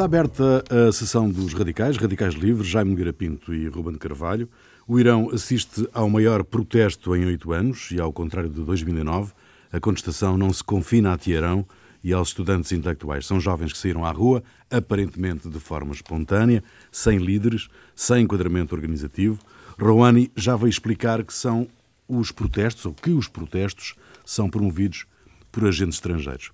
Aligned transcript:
Está 0.00 0.06
aberta 0.06 0.64
a 0.70 0.90
sessão 0.92 1.28
dos 1.28 1.52
radicais, 1.52 1.98
radicais 1.98 2.32
livres, 2.32 2.66
Jaime 2.66 2.92
Nogueira 2.92 3.12
Pinto 3.12 3.52
e 3.52 3.68
Ruben 3.68 3.98
Carvalho. 3.98 4.48
O 4.88 4.98
Irão 4.98 5.28
assiste 5.30 5.86
ao 5.92 6.08
maior 6.08 6.42
protesto 6.42 7.14
em 7.14 7.26
oito 7.26 7.52
anos 7.52 7.90
e, 7.90 8.00
ao 8.00 8.10
contrário 8.10 8.48
de 8.48 8.62
2009, 8.62 9.34
a 9.70 9.78
contestação 9.78 10.38
não 10.38 10.50
se 10.54 10.64
confina 10.64 11.12
a 11.12 11.18
Teherão 11.18 11.66
e 12.02 12.14
aos 12.14 12.28
estudantes 12.28 12.72
intelectuais. 12.72 13.26
São 13.26 13.38
jovens 13.38 13.74
que 13.74 13.78
saíram 13.78 14.02
à 14.02 14.10
rua, 14.10 14.42
aparentemente 14.70 15.50
de 15.50 15.60
forma 15.60 15.92
espontânea, 15.92 16.64
sem 16.90 17.18
líderes, 17.18 17.68
sem 17.94 18.22
enquadramento 18.24 18.74
organizativo. 18.74 19.38
Rouhani 19.78 20.32
já 20.34 20.56
veio 20.56 20.70
explicar 20.70 21.22
que 21.22 21.34
são 21.34 21.68
os 22.08 22.32
protestos, 22.32 22.86
ou 22.86 22.94
que 22.94 23.10
os 23.10 23.28
protestos, 23.28 23.94
são 24.24 24.48
promovidos 24.48 25.04
por 25.52 25.66
agentes 25.66 25.96
estrangeiros. 25.96 26.50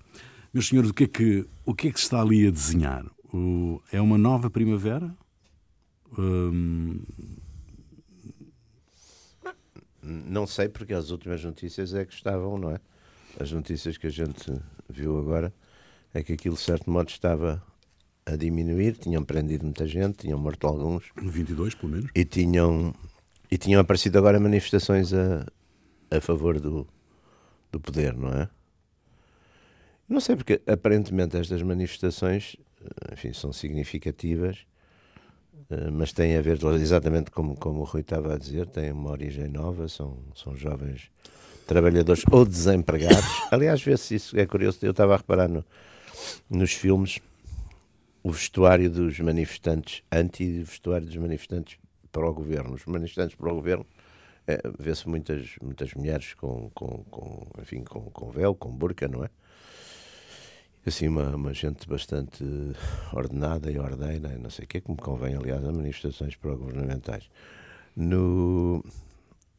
Meus 0.53 0.67
senhores, 0.67 0.89
o 0.89 0.93
que 0.93 1.05
é 1.05 1.07
que, 1.07 1.45
o 1.65 1.73
que, 1.73 1.87
é 1.87 1.91
que 1.91 1.99
se 1.99 2.07
está 2.07 2.21
ali 2.21 2.45
a 2.45 2.51
desenhar? 2.51 3.05
O, 3.33 3.81
é 3.91 3.99
uma 3.99 4.17
nova 4.17 4.49
primavera? 4.49 5.15
Hum... 6.17 7.01
Não 10.01 10.47
sei, 10.47 10.69
porque 10.69 10.93
as 10.93 11.09
últimas 11.09 11.43
notícias 11.43 11.93
é 11.93 12.05
que 12.05 12.13
estavam, 12.13 12.57
não 12.57 12.71
é? 12.71 12.79
As 13.39 13.51
notícias 13.51 13.97
que 13.97 14.07
a 14.07 14.09
gente 14.09 14.51
viu 14.89 15.19
agora 15.19 15.53
é 16.13 16.23
que 16.23 16.33
aquilo, 16.33 16.55
de 16.55 16.61
certo 16.61 16.89
modo, 16.89 17.09
estava 17.09 17.61
a 18.25 18.35
diminuir. 18.35 18.97
Tinham 18.97 19.23
prendido 19.23 19.65
muita 19.65 19.85
gente, 19.85 20.19
tinham 20.19 20.39
morto 20.39 20.65
alguns. 20.65 21.11
22, 21.21 21.75
pelo 21.75 21.91
menos. 21.91 22.11
E 22.15 22.23
tinham, 22.23 22.93
e 23.51 23.57
tinham 23.57 23.81
aparecido 23.81 24.17
agora 24.17 24.39
manifestações 24.39 25.13
a, 25.13 25.45
a 26.09 26.21
favor 26.21 26.59
do, 26.59 26.87
do 27.71 27.79
poder, 27.79 28.15
não 28.15 28.29
é? 28.29 28.49
Não 30.07 30.21
sei, 30.21 30.37
porque 30.37 30.61
aparentemente 30.65 31.35
estas 31.35 31.61
manifestações, 31.61 32.55
enfim, 33.11 33.33
são 33.33 33.51
significativas, 33.51 34.65
eh, 35.69 35.89
mas 35.91 36.13
têm 36.13 36.37
a 36.37 36.41
ver, 36.41 36.59
exatamente 36.75 37.31
como, 37.31 37.55
como 37.55 37.81
o 37.81 37.83
Rui 37.83 38.01
estava 38.01 38.33
a 38.33 38.37
dizer, 38.37 38.67
têm 38.67 38.91
uma 38.91 39.11
origem 39.11 39.47
nova, 39.47 39.87
são, 39.87 40.17
são 40.35 40.55
jovens 40.55 41.11
trabalhadores 41.65 42.23
ou 42.31 42.45
desempregados. 42.45 43.25
Aliás, 43.51 43.81
vê-se 43.81 44.15
isso, 44.15 44.39
é 44.39 44.45
curioso, 44.45 44.79
eu 44.81 44.91
estava 44.91 45.13
a 45.13 45.17
reparar 45.17 45.49
no, 45.49 45.65
nos 46.49 46.73
filmes 46.73 47.19
o 48.23 48.31
vestuário 48.31 48.89
dos 48.89 49.19
manifestantes 49.19 50.03
anti 50.11 50.43
e 50.43 50.61
o 50.61 50.65
vestuário 50.65 51.07
dos 51.07 51.15
manifestantes 51.15 51.77
para 52.11 52.27
o 52.27 52.33
governo. 52.33 52.73
Os 52.73 52.85
manifestantes 52.85 53.35
para 53.35 53.51
o 53.51 53.55
governo 53.55 53.85
é, 54.45 54.61
vê-se 54.79 55.07
muitas, 55.07 55.55
muitas 55.61 55.93
mulheres 55.93 56.33
com, 56.33 56.69
com, 56.73 57.03
com, 57.05 57.47
enfim, 57.61 57.83
com, 57.83 58.01
com 58.11 58.31
véu, 58.31 58.55
com 58.55 58.69
burca, 58.69 59.07
não 59.07 59.23
é? 59.23 59.29
Assim 60.85 61.07
uma, 61.07 61.35
uma 61.35 61.53
gente 61.53 61.87
bastante 61.87 62.43
ordenada 63.13 63.71
e 63.71 63.79
ordeina, 63.79 64.29
não 64.37 64.49
sei 64.49 64.65
o 64.65 64.67
que, 64.67 64.81
como 64.81 64.97
convém, 64.97 65.35
aliás, 65.35 65.63
a 65.63 65.71
manifestações 65.71 66.35
pró-governamentais. 66.35 67.29
No, 67.95 68.83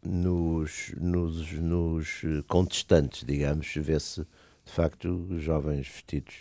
nos, 0.02 0.94
nos, 0.96 1.52
nos 1.52 2.22
contestantes, 2.46 3.24
digamos, 3.24 3.72
vê-se 3.74 4.26
de 4.64 4.72
facto 4.72 5.38
jovens 5.38 5.88
vestidos, 5.88 6.34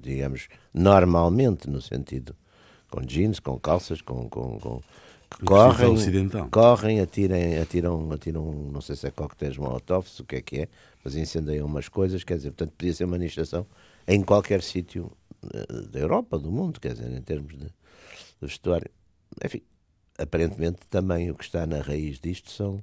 digamos, 0.00 0.48
normalmente, 0.74 1.70
no 1.70 1.80
sentido 1.80 2.34
com 2.90 3.00
jeans, 3.00 3.40
com 3.40 3.58
calças, 3.58 4.00
com, 4.00 4.28
com, 4.28 4.58
com 4.58 4.80
que 5.28 5.44
correm, 5.44 5.96
correm, 6.50 7.00
atiram, 7.00 7.36
atiram, 7.60 8.12
atiram, 8.12 8.52
não 8.72 8.80
sei 8.80 8.94
se 8.94 9.08
é 9.08 9.10
coquetéis 9.10 9.56
molotov, 9.56 10.06
o 10.20 10.24
que 10.24 10.36
é 10.36 10.40
que 10.40 10.60
é, 10.60 10.68
mas 11.04 11.16
incendeiam 11.16 11.66
umas 11.66 11.88
coisas, 11.88 12.22
quer 12.22 12.36
dizer, 12.36 12.52
portanto, 12.52 12.74
podia 12.76 12.92
ser 12.92 13.04
uma 13.04 13.12
manifestação 13.12 13.66
em 14.06 14.22
qualquer 14.22 14.62
sítio 14.62 15.10
eh, 15.52 15.82
da 15.90 16.00
Europa, 16.00 16.38
do 16.38 16.50
mundo, 16.50 16.80
quer 16.80 16.94
dizer, 16.94 17.12
em 17.12 17.22
termos 17.22 17.52
de, 17.52 17.66
de 17.66 17.72
vestuário. 18.40 18.90
Enfim, 19.44 19.62
aparentemente 20.18 20.80
também 20.88 21.30
o 21.30 21.34
que 21.34 21.44
está 21.44 21.66
na 21.66 21.80
raiz 21.80 22.18
disto 22.18 22.50
são, 22.50 22.82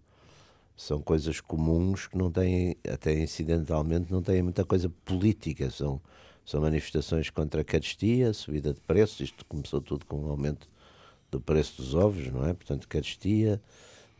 são 0.76 1.02
coisas 1.02 1.40
comuns 1.40 2.08
que 2.08 2.18
não 2.18 2.32
têm, 2.32 2.78
até 2.88 3.14
incidentalmente, 3.20 4.12
não 4.12 4.22
têm 4.22 4.42
muita 4.42 4.66
coisa 4.66 4.90
política. 5.06 5.70
São, 5.72 6.02
são 6.46 6.62
manifestações 6.62 7.30
contra 7.30 7.62
a 7.62 7.64
carestia, 7.64 8.34
subida 8.34 8.74
de 8.74 8.82
preços. 8.82 9.22
Isto 9.22 9.46
começou 9.46 9.82
tudo 9.82 10.06
com 10.06 10.18
o 10.26 10.30
aumento 10.30 10.68
do 11.32 11.40
preço 11.42 11.78
dos 11.78 11.96
ovos, 11.96 12.28
não 12.32 12.46
é? 12.46 12.54
Portanto, 12.54 12.88
carestia 12.88 13.62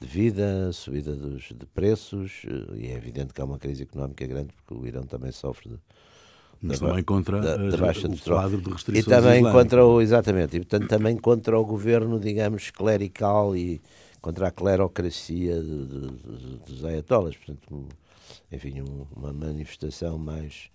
de 0.02 0.08
vida, 0.08 0.72
subida 0.74 1.16
dos, 1.16 1.44
de 1.44 1.66
preços, 1.68 2.42
eh, 2.46 2.78
e 2.78 2.88
é 2.88 2.96
evidente 2.96 3.34
que 3.34 3.42
há 3.42 3.46
uma 3.46 3.60
crise 3.60 3.84
económica 3.84 4.26
grande, 4.26 4.52
porque 4.54 4.74
o 4.74 4.86
Irão 4.86 5.04
também 5.04 5.32
sofre 5.32 5.70
de, 5.70 5.80
mas 6.64 6.80
também 6.80 7.04
contra 7.04 7.42
da, 7.42 7.58
da 7.58 7.78
baixa 7.78 8.08
o 8.08 8.18
quadro 8.18 8.62
de 8.62 8.70
restrições 8.72 9.06
E 9.06 9.10
também 9.10 9.38
islâmicas. 9.38 9.62
contra 9.62 9.86
o, 9.86 10.02
exatamente, 10.02 10.58
e 10.58 10.60
portanto 10.62 10.88
também 10.88 11.18
contra 11.18 11.60
o 11.60 11.66
governo, 11.66 12.20
digamos, 12.20 12.70
clerical 12.72 13.56
e 13.56 13.82
contra 14.22 14.48
a 14.48 14.52
clerocracia 14.52 15.62
dos 15.62 16.86
ayatollahs. 16.86 17.36
Portanto, 17.36 17.88
enfim, 18.52 18.82
um, 18.82 19.06
uma 19.16 19.34
manifestação 19.34 20.18
mais... 20.18 20.72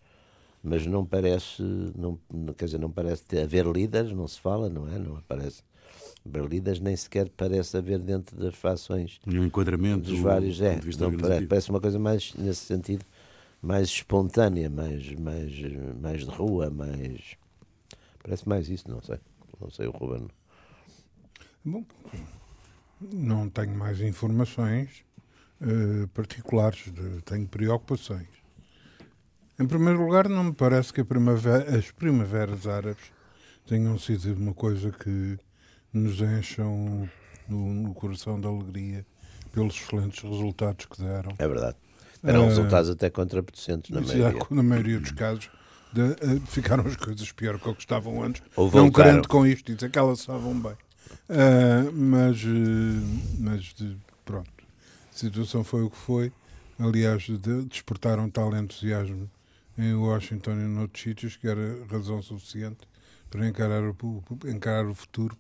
Mas 0.62 0.84
não 0.84 1.06
parece, 1.06 1.62
não, 1.96 2.18
quer 2.56 2.64
dizer, 2.64 2.78
não 2.78 2.90
parece 2.90 3.22
ter, 3.22 3.42
haver 3.42 3.64
líderes, 3.64 4.12
não 4.12 4.26
se 4.26 4.40
fala, 4.40 4.68
não 4.68 4.88
é? 4.88 4.98
Não 4.98 5.16
aparece 5.16 5.62
líderes, 6.26 6.80
nem 6.80 6.94
sequer 6.96 7.30
parece 7.34 7.76
haver 7.76 8.00
dentro 8.00 8.36
das 8.36 8.54
fações... 8.54 9.20
Nenhum 9.24 9.44
enquadramento 9.44 10.10
dos 10.10 10.18
vários, 10.18 10.60
é, 10.60 10.80
não 10.98 11.16
parece, 11.16 11.46
parece 11.46 11.70
uma 11.70 11.80
coisa 11.80 11.98
mais 11.98 12.34
nesse 12.34 12.66
sentido 12.66 13.04
mais 13.60 13.88
espontânea, 13.88 14.70
mais, 14.70 15.12
mais, 15.14 15.52
mais 16.00 16.24
de 16.24 16.30
rua, 16.30 16.70
mais. 16.70 17.36
Parece 18.22 18.48
mais 18.48 18.68
isso, 18.68 18.90
não 18.90 19.02
sei. 19.02 19.18
Não 19.60 19.70
sei 19.70 19.86
o 19.86 19.90
Ruben. 19.90 20.28
Bom, 21.64 21.84
não 23.00 23.48
tenho 23.48 23.74
mais 23.76 24.00
informações 24.00 25.04
uh, 25.60 26.06
particulares, 26.08 26.90
de, 26.92 27.22
tenho 27.22 27.46
preocupações. 27.46 28.28
Em 29.58 29.66
primeiro 29.66 30.04
lugar, 30.04 30.28
não 30.28 30.44
me 30.44 30.52
parece 30.52 30.92
que 30.92 31.02
primavera, 31.02 31.76
as 31.76 31.90
primaveras 31.90 32.66
árabes 32.66 33.12
tenham 33.66 33.98
sido 33.98 34.32
uma 34.34 34.54
coisa 34.54 34.92
que 34.92 35.36
nos 35.92 36.20
encham 36.20 37.08
no, 37.48 37.74
no 37.74 37.94
coração 37.94 38.40
de 38.40 38.46
alegria 38.46 39.04
pelos 39.50 39.74
excelentes 39.74 40.22
resultados 40.22 40.86
que 40.86 41.02
deram. 41.02 41.32
É 41.38 41.48
verdade. 41.48 41.76
Eram 42.28 42.44
uh, 42.44 42.48
resultados 42.48 42.90
até 42.90 43.10
contraproducentes 43.10 43.90
na 43.90 44.00
maioria. 44.00 44.46
Na 44.50 44.62
maioria 44.62 45.00
dos 45.00 45.12
casos. 45.12 45.50
De, 45.92 46.02
uh, 46.02 46.40
ficaram 46.46 46.86
as 46.86 46.96
coisas 46.96 47.32
pior 47.32 47.58
que 47.58 47.68
o 47.68 47.74
que 47.74 47.80
estavam 47.80 48.22
antes. 48.22 48.42
Ou 48.56 48.70
não 48.70 48.90
querendo 48.90 49.26
com 49.26 49.46
isto 49.46 49.74
dizer 49.74 49.90
que 49.90 49.98
elas 49.98 50.20
estavam 50.20 50.58
bem. 50.58 50.72
Uh, 50.72 51.90
mas, 51.92 52.44
mas 53.38 53.62
de, 53.74 53.96
pronto, 54.24 54.50
a 55.12 55.16
situação 55.16 55.64
foi 55.64 55.82
o 55.82 55.90
que 55.90 55.96
foi. 55.96 56.32
Aliás, 56.78 57.22
de, 57.22 57.62
despertaram 57.64 58.28
tal 58.30 58.54
entusiasmo 58.54 59.28
em 59.78 59.94
Washington 59.94 60.52
e 60.52 60.68
noutros 60.68 61.02
sítios 61.02 61.36
que 61.36 61.48
era 61.48 61.84
razão 61.90 62.20
suficiente 62.20 62.86
para 63.30 63.46
encarar 63.46 63.82
o, 63.82 63.94
encarar 64.46 64.86
o 64.86 64.94
futuro 64.94 65.36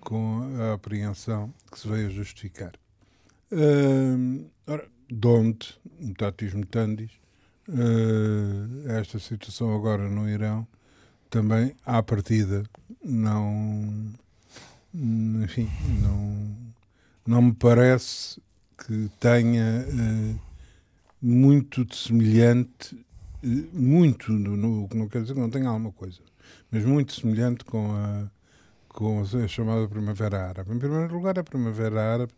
com 0.00 0.42
a 0.60 0.74
apreensão 0.74 1.52
que 1.70 1.78
se 1.78 1.88
veio 1.88 2.06
a 2.06 2.10
justificar. 2.10 2.72
Uh, 3.50 4.44
ora, 4.66 4.86
donde, 5.10 5.78
mutatis 6.00 6.54
mutandis, 6.54 7.10
uh, 7.68 8.88
esta 8.90 9.18
situação 9.18 9.74
agora 9.74 10.08
no 10.08 10.28
Irão 10.28 10.66
também, 11.30 11.74
à 11.84 12.02
partida, 12.02 12.64
não. 13.04 14.12
Enfim, 14.94 15.68
não, 16.00 16.56
não 17.26 17.42
me 17.42 17.52
parece 17.52 18.40
que 18.78 19.10
tenha 19.20 19.84
uh, 19.86 20.40
muito 21.20 21.84
de 21.84 21.94
semelhante, 21.94 22.94
uh, 23.44 23.68
muito, 23.72 24.32
no, 24.32 24.88
não 24.94 25.08
quer 25.08 25.22
dizer 25.22 25.34
que 25.34 25.40
não 25.40 25.50
tenha 25.50 25.68
alguma 25.68 25.92
coisa, 25.92 26.20
mas 26.70 26.84
muito 26.84 27.12
semelhante 27.12 27.64
com 27.64 27.92
a, 27.92 28.30
com 28.88 29.20
a 29.20 29.48
chamada 29.48 29.86
Primavera 29.86 30.48
Árabe. 30.48 30.72
Em 30.72 30.78
primeiro 30.78 31.14
lugar, 31.14 31.38
a 31.38 31.44
Primavera 31.44 32.14
Árabe 32.14 32.32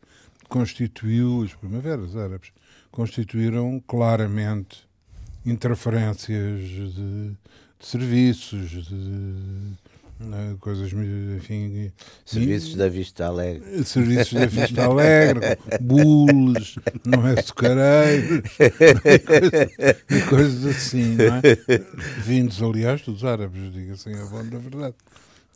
constituiu, 0.49 1.45
as 1.45 1.55
primaveras 1.55 2.17
árabes, 2.17 2.53
constituíram 2.91 3.83
claramente 3.87 4.89
interferências 5.45 6.61
de, 6.61 6.93
de 6.93 7.37
serviços, 7.81 8.71
de, 8.71 8.83
de 8.83 10.57
coisas, 10.61 10.93
enfim. 10.93 11.91
Serviços 12.25 12.75
da 12.75 12.89
Vista 12.89 13.27
Alegre. 13.27 13.85
Serviços 13.85 14.33
da 14.35 14.47
Vista 14.47 14.85
Alegre, 14.85 15.59
bules, 15.81 16.77
não 17.05 17.27
é 17.27 17.41
sucareiros, 17.41 18.51
e 20.11 20.23
coisas 20.29 20.65
assim, 20.67 21.17
não 21.17 21.37
é? 21.37 21.43
Vindos, 22.19 22.63
aliás, 22.63 23.03
dos 23.03 23.25
árabes, 23.25 23.73
diga-se 23.73 24.13
a 24.13 24.27
bom 24.27 24.45
da 24.45 24.59
verdade. 24.59 24.95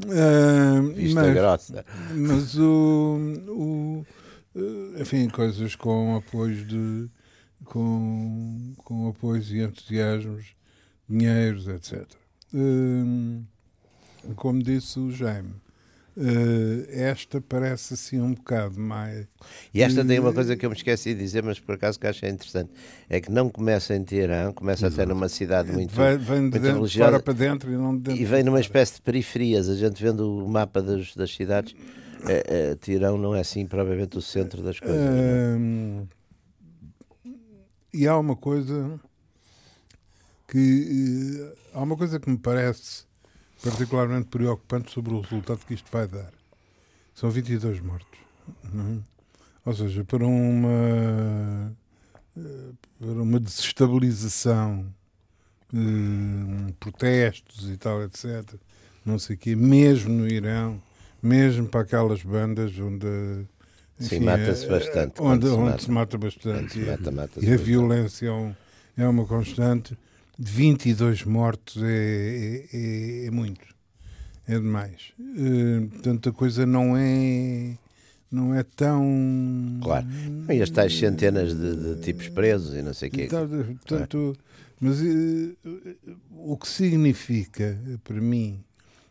Uh, 0.02 0.92
Vista 0.94 1.20
mas, 1.20 1.34
grossa. 1.34 1.84
Mas 2.14 2.58
o, 2.58 3.18
o, 3.48 4.06
enfim, 4.98 5.28
coisas 5.28 5.76
com 5.76 6.16
apoios 6.16 6.66
de 6.66 7.08
com, 7.64 8.74
com 8.78 9.08
apoios 9.08 9.50
e 9.50 9.60
entusiasmos, 9.60 10.54
dinheiros, 11.08 11.66
etc. 11.68 12.06
Hum, 12.52 13.44
como 14.36 14.62
disse 14.62 14.98
o 14.98 15.10
Jaime, 15.10 15.54
Uh, 16.16 16.86
esta 16.90 17.40
parece 17.40 17.94
assim 17.94 18.20
um 18.20 18.34
bocado 18.34 18.78
mais. 18.78 19.26
E 19.72 19.82
esta 19.82 20.04
tem 20.04 20.20
uma 20.20 20.32
coisa 20.32 20.56
que 20.56 20.64
eu 20.64 20.70
me 20.70 20.76
esqueci 20.76 21.12
de 21.12 21.18
dizer, 21.18 21.42
mas 21.42 21.58
por 21.58 21.74
acaso 21.74 21.98
que 21.98 22.06
achei 22.06 22.30
interessante: 22.30 22.70
é 23.10 23.20
que 23.20 23.32
não 23.32 23.50
começa 23.50 23.96
em 23.96 24.04
Teherã, 24.04 24.52
começa 24.52 24.86
Exato. 24.86 25.02
até 25.02 25.12
numa 25.12 25.28
cidade 25.28 25.72
muito. 25.72 25.92
Vem, 25.92 26.16
vem 26.16 26.50
de 26.50 26.60
dentro, 26.60 26.88
fora 26.88 27.18
para 27.18 27.34
dentro 27.34 27.72
e 27.72 27.74
não 27.74 27.96
de 27.96 28.02
dentro. 28.02 28.22
E 28.22 28.24
vem 28.24 28.44
numa 28.44 28.60
espécie 28.60 28.94
de 28.94 29.02
periferias. 29.02 29.68
A 29.68 29.74
gente 29.74 30.00
vendo 30.00 30.38
o 30.38 30.48
mapa 30.48 30.80
das, 30.80 31.16
das 31.16 31.34
cidades, 31.34 31.74
é, 32.28 32.44
é, 32.46 32.74
Teherã 32.76 33.16
não 33.16 33.34
é 33.34 33.40
assim, 33.40 33.66
provavelmente, 33.66 34.16
o 34.16 34.22
centro 34.22 34.62
das 34.62 34.78
coisas. 34.78 34.96
Uh, 34.96 36.06
e 37.94 38.06
há 38.08 38.18
uma 38.18 38.36
coisa 38.36 39.00
que. 40.48 41.40
Uh, 41.40 41.58
há 41.72 41.82
uma 41.82 41.96
coisa 41.96 42.20
que 42.20 42.28
me 42.28 42.38
parece 42.38 43.04
particularmente 43.62 44.28
preocupante 44.28 44.92
sobre 44.92 45.14
o 45.14 45.20
resultado 45.20 45.64
que 45.66 45.74
isto 45.74 45.90
vai 45.90 46.06
dar. 46.06 46.32
São 47.14 47.30
22 47.30 47.80
mortos. 47.80 48.18
É? 48.64 48.98
Ou 49.64 49.72
seja, 49.72 50.04
para 50.04 50.26
uma, 50.26 51.74
para 52.98 53.08
uma 53.08 53.40
desestabilização, 53.40 54.92
eh, 55.72 56.72
protestos 56.78 57.70
e 57.70 57.76
tal, 57.78 58.02
etc., 58.02 58.54
não 59.04 59.18
sei 59.18 59.36
o 59.36 59.38
quê, 59.38 59.56
mesmo 59.56 60.12
no 60.12 60.28
Irão, 60.28 60.82
mesmo 61.22 61.66
para 61.66 61.80
aquelas 61.80 62.22
bandas 62.22 62.78
onde. 62.78 63.46
Enfim, 64.00 64.18
Sim, 64.18 64.24
mata-se 64.24 64.66
é, 64.66 64.68
bastante. 64.68 65.20
Onde, 65.20 65.46
onde, 65.46 65.48
se, 65.48 65.56
mata. 65.56 65.82
se 65.82 65.90
mata 65.90 66.18
bastante. 66.18 66.72
Se 66.72 66.78
mata, 66.80 67.10
mata 67.10 67.40
e, 67.44 67.52
a 67.52 67.56
violência 67.56 68.26
é, 68.26 68.32
um, 68.32 68.54
é 68.96 69.06
uma 69.06 69.24
constante. 69.24 69.96
22 70.38 71.24
mortos 71.24 71.80
é, 71.82 72.64
é, 72.72 73.26
é 73.26 73.30
muito. 73.30 73.66
É 74.48 74.54
demais. 74.54 75.12
Uh, 75.18 75.88
portanto, 75.88 76.28
a 76.28 76.32
coisa 76.32 76.66
não 76.66 76.96
é 76.96 77.76
não 78.30 78.54
é 78.54 78.64
tão. 78.64 79.78
Claro. 79.80 80.06
E 80.52 80.60
as 80.60 80.70
tais 80.70 80.98
centenas 80.98 81.54
de, 81.54 81.94
de 81.94 82.00
tipos 82.02 82.28
presos 82.28 82.74
e 82.74 82.82
não 82.82 82.92
sei 82.92 83.08
o 83.08 83.12
quê. 83.12 83.24
Então, 83.24 83.48
portanto, 83.48 84.36
mas 84.80 85.00
uh, 85.00 85.56
o 86.36 86.56
que 86.56 86.68
significa, 86.68 87.78
para 88.02 88.20
mim, 88.20 88.62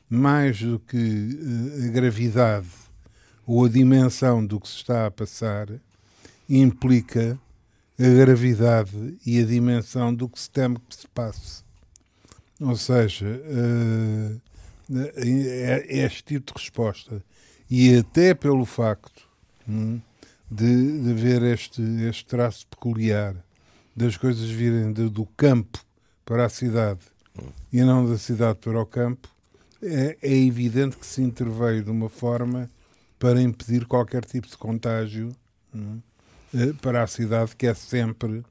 mais 0.10 0.62
do 0.62 0.78
que 0.78 0.98
uh, 0.98 1.86
a 1.86 1.88
gravidade 1.88 2.68
ou 3.46 3.66
a 3.66 3.70
dimensão 3.70 4.46
do 4.46 4.60
que 4.60 4.68
se 4.68 4.78
está 4.78 5.06
a 5.06 5.12
passar, 5.12 5.68
implica 6.50 7.40
a 8.00 8.10
gravidade 8.10 9.18
e 9.26 9.40
a 9.40 9.46
dimensão 9.46 10.14
do 10.14 10.28
que 10.28 10.40
se 10.40 10.50
teme 10.50 10.78
que 10.90 10.96
se 10.96 11.08
passe. 11.08 11.64
Ou 12.60 12.76
seja, 12.76 13.28
uh, 13.28 14.42
este 15.88 16.24
tipo 16.24 16.54
de 16.54 16.60
resposta 16.62 17.24
e 17.70 17.98
até 17.98 18.34
pelo 18.34 18.66
facto 18.66 19.28
hum, 19.68 20.00
de, 20.50 21.02
de 21.02 21.14
ver 21.14 21.42
este, 21.44 21.82
este 22.08 22.26
traço 22.26 22.68
peculiar 22.68 23.36
das 23.96 24.18
coisas 24.18 24.50
virem 24.50 24.92
do 24.92 25.26
campo 25.38 25.84
para 26.26 26.46
a 26.46 26.50
cidade 26.50 27.02
e 27.72 27.82
não 27.82 28.08
da 28.08 28.18
cidade 28.18 28.60
para 28.60 28.80
o 28.80 28.86
campo, 28.86 29.28
é, 29.82 30.18
é 30.22 30.36
evidente 30.36 30.98
que 30.98 31.06
se 31.06 31.22
interveio 31.22 31.84
de 31.84 31.90
uma 31.90 32.10
forma 32.10 32.70
para 33.24 33.42
impedir 33.42 33.86
qualquer 33.86 34.26
tipo 34.26 34.46
de 34.50 34.58
contágio. 34.58 35.30
Hum, 35.74 36.00
eh, 36.54 36.74
para 36.82 37.04
a 37.04 37.08
cidade, 37.08 37.56
que 37.56 37.66
é 37.66 37.74
sempre. 37.74 38.44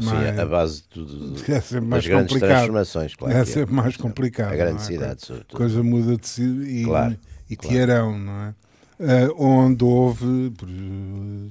Mais, 0.00 0.38
a 0.38 0.46
base 0.46 0.84
do, 0.94 1.34
é 1.52 1.60
sempre 1.60 1.86
mais 1.86 2.06
das 2.06 2.22
complicado. 2.22 2.48
transformações, 2.48 3.16
claro. 3.16 3.34
É, 3.34 3.40
é 3.40 3.44
sempre 3.44 3.74
mais 3.74 3.96
complicado. 3.96 4.52
A 4.52 4.56
grande 4.56 4.80
é? 4.80 4.84
cidade, 4.84 5.26
sobretudo. 5.26 5.56
Coisa 5.56 5.82
muda 5.82 6.16
de 6.16 6.28
si 6.28 6.42
e, 6.42 6.84
claro, 6.84 7.18
e 7.50 7.56
claro. 7.56 7.74
Teherão, 7.74 8.18
não 8.18 8.32
é? 8.32 8.54
Uh, 9.00 9.34
onde 9.36 9.84
houve 9.84 10.52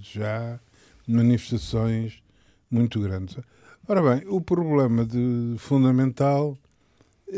já 0.01 0.57
manifestações 1.05 2.23
muito 2.69 3.01
grandes. 3.01 3.37
Ora 3.85 4.01
bem, 4.01 4.23
o 4.29 4.39
problema 4.39 5.05
de, 5.05 5.55
fundamental 5.57 6.57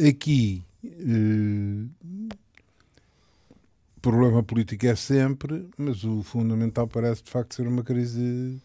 aqui 0.08 0.64
uh, 0.86 1.90
problema 4.04 4.44
político 4.44 4.86
é 4.86 4.96
sempre, 4.96 5.66
mas 5.78 6.04
o 6.04 6.22
fundamental 6.22 6.88
parece 6.88 7.24
de 7.24 7.32
facto 7.32 7.56
ser 7.56 7.66
uma 7.66 7.84
crise 7.84 8.62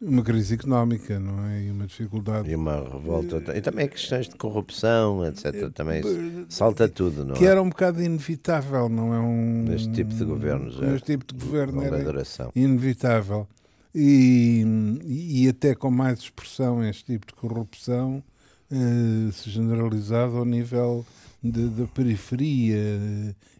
uma 0.00 0.22
crise 0.22 0.54
económica, 0.54 1.20
não 1.20 1.44
é? 1.46 1.64
E 1.64 1.70
uma 1.70 1.86
dificuldade. 1.86 2.50
E 2.50 2.54
uma 2.56 2.76
revolta. 2.76 3.54
E 3.54 3.60
também 3.60 3.86
questões 3.86 4.30
de 4.30 4.34
corrupção, 4.34 5.26
etc. 5.26 5.70
Também 5.74 6.02
salta 6.48 6.88
tudo, 6.88 7.22
não 7.22 7.34
que 7.34 7.40
é? 7.40 7.46
Que 7.46 7.50
era 7.50 7.60
um 7.62 7.68
bocado 7.68 8.02
inevitável, 8.02 8.88
não 8.88 9.12
é? 9.12 9.18
Um, 9.18 9.64
neste 9.64 9.92
tipo 9.92 10.14
de 10.14 10.24
governos. 10.24 10.80
Neste 10.80 11.12
tipo 11.12 11.34
de 11.34 11.44
governo 11.44 11.82
era 11.82 12.02
duração. 12.02 12.50
inevitável. 12.56 13.46
E, 13.94 14.64
e 15.04 15.48
até 15.48 15.74
com 15.74 15.90
mais 15.90 16.20
expressão 16.20 16.82
este 16.82 17.04
tipo 17.04 17.26
de 17.26 17.34
corrupção 17.34 18.22
eh, 18.70 19.32
se 19.32 19.50
generalizado 19.50 20.36
ao 20.36 20.44
nível 20.44 21.04
da 21.42 21.86
periferia, 21.86 22.76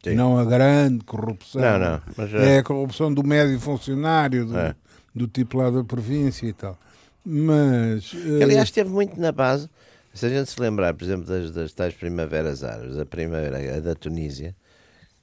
Sim. 0.05 0.15
não 0.15 0.37
a 0.38 0.44
grande 0.44 1.05
corrupção. 1.05 1.62
Não, 1.62 1.79
não, 1.79 2.03
mas, 2.17 2.35
é... 2.35 2.59
a 2.59 2.62
corrupção 2.62 3.12
do 3.12 3.25
médio 3.25 3.59
funcionário, 3.59 4.47
do, 4.47 4.59
é. 4.59 4.75
do 5.15 5.27
tipo 5.27 5.59
lá 5.59 5.71
da 5.71 5.82
província 5.82 6.47
e 6.47 6.53
tal. 6.53 6.79
Mas. 7.25 8.12
Uh... 8.12 8.43
Aliás, 8.43 8.65
esteve 8.65 8.91
muito 8.91 9.19
na 9.19 9.32
base. 9.32 9.69
Se 10.12 10.27
a 10.27 10.29
gente 10.29 10.50
se 10.50 10.61
lembrar, 10.61 10.93
por 10.93 11.05
exemplo, 11.05 11.25
das, 11.25 11.50
das 11.53 11.73
tais 11.73 11.94
primaveras 11.94 12.65
árabes, 12.65 12.99
a 12.99 13.06
primeira, 13.06 13.77
a 13.77 13.81
da 13.81 13.94
Tunísia, 13.94 14.55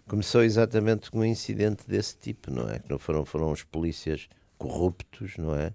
começou 0.08 0.44
exatamente 0.44 1.12
com 1.12 1.20
um 1.20 1.26
incidente 1.26 1.84
desse 1.88 2.16
tipo, 2.18 2.50
não 2.50 2.70
é? 2.70 2.80
Que 2.80 2.90
não 2.90 2.98
foram, 2.98 3.26
foram 3.26 3.52
os 3.52 3.64
polícias 3.64 4.28
corruptos, 4.58 5.38
não 5.38 5.54
é? 5.54 5.74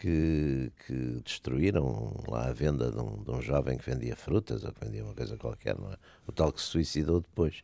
Que, 0.00 0.72
que 0.86 1.20
destruíram 1.22 2.14
lá 2.26 2.48
a 2.48 2.52
venda 2.52 2.90
de 2.90 2.98
um, 2.98 3.22
de 3.22 3.30
um, 3.30 3.42
jovem 3.42 3.76
que 3.76 3.88
vendia 3.88 4.16
frutas 4.16 4.64
ou 4.64 4.72
que 4.72 4.82
vendia 4.82 5.04
uma 5.04 5.12
coisa 5.12 5.36
qualquer, 5.36 5.78
não 5.78 5.92
é? 5.92 5.96
O 6.26 6.32
tal 6.32 6.50
que 6.50 6.60
se 6.60 6.68
suicidou 6.68 7.20
depois. 7.20 7.62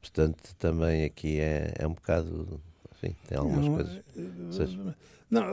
Portanto, 0.00 0.54
também 0.58 1.04
aqui 1.04 1.38
é, 1.38 1.74
é 1.78 1.86
um 1.86 1.92
bocado. 1.92 2.60
Enfim, 2.94 3.14
tem 3.28 3.36
algumas 3.36 3.66
não, 3.66 3.74
coisas. 3.74 4.02
Seja... 4.50 4.96
Não, 5.30 5.44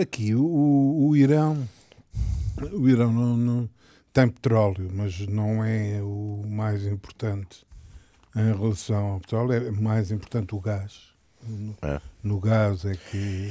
aqui 0.00 0.34
o, 0.34 1.08
o 1.08 1.16
Irão. 1.16 1.66
O 2.72 2.86
Irão 2.86 3.10
não, 3.10 3.36
não, 3.36 3.70
tem 4.12 4.28
petróleo, 4.28 4.90
mas 4.92 5.26
não 5.26 5.64
é 5.64 6.02
o 6.02 6.42
mais 6.46 6.86
importante 6.86 7.64
em 8.36 8.54
relação 8.54 9.12
ao 9.12 9.20
petróleo, 9.20 9.52
é 9.54 9.70
mais 9.70 10.10
importante 10.10 10.54
o 10.54 10.60
gás. 10.60 11.12
É. 11.80 11.98
no 12.22 12.38
gás 12.38 12.84
é 12.84 12.94
que. 12.94 13.50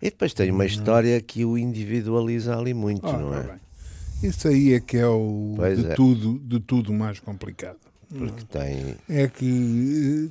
E 0.00 0.10
depois 0.10 0.32
tem 0.32 0.50
uma 0.50 0.64
história 0.64 1.20
que 1.20 1.44
o 1.44 1.58
individualiza 1.58 2.56
ali 2.56 2.72
muito, 2.72 3.06
ah, 3.06 3.18
não 3.18 3.30
tá 3.30 3.38
é? 3.38 3.42
Bem. 3.42 3.60
Isso 4.22 4.48
aí 4.48 4.72
é 4.72 4.80
que 4.80 4.96
é 4.96 5.06
o 5.06 5.56
de, 5.58 5.86
é. 5.86 5.94
Tudo, 5.94 6.38
de 6.38 6.60
tudo 6.60 6.92
mais 6.92 7.18
complicado. 7.18 7.78
Porque 8.08 8.44
tem. 8.44 8.96
É 9.08 9.26
que, 9.26 10.30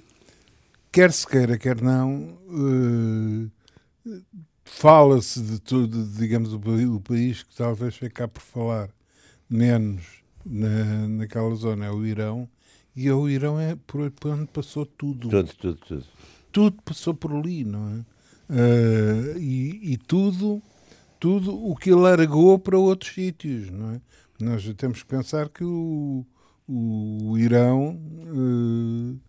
quer 0.91 1.11
se 1.11 1.27
queira, 1.27 1.57
quer 1.57 1.81
não, 1.81 2.37
uh, 2.47 3.51
fala-se 4.63 5.41
de 5.41 5.59
tudo, 5.59 6.05
digamos, 6.05 6.53
o, 6.53 6.95
o 6.95 7.01
país 7.01 7.43
que 7.43 7.53
talvez 7.55 7.95
ficar 7.95 8.29
por 8.29 8.41
falar 8.41 8.89
menos 9.49 10.01
na, 10.45 11.07
naquela 11.09 11.53
zona 11.55 11.85
é 11.85 11.91
o 11.91 12.05
Irão, 12.05 12.47
e 12.95 13.11
o 13.11 13.27
Irão 13.27 13.59
é 13.59 13.75
por 13.75 14.11
onde 14.25 14.47
passou 14.47 14.85
tudo. 14.85 15.27
Tudo, 15.29 15.53
tudo, 15.55 15.79
tudo 15.85 16.05
tudo 16.53 16.81
passou 16.83 17.13
por 17.13 17.33
ali, 17.33 17.65
não 17.65 17.89
é? 17.89 18.13
Uh, 18.49 19.39
e, 19.39 19.93
e, 19.93 19.97
tudo, 19.97 20.61
tudo 21.19 21.53
o 21.53 21.75
que 21.75 21.91
largou 21.91 22.59
para 22.59 22.77
outros 22.77 23.13
sítios, 23.13 23.69
não 23.71 23.91
é? 23.91 24.01
Nós 24.39 24.71
temos 24.77 25.01
que 25.01 25.07
pensar 25.07 25.49
que 25.49 25.63
o, 25.63 26.25
o 26.67 27.37
Irão, 27.37 27.99
uh, 28.27 29.19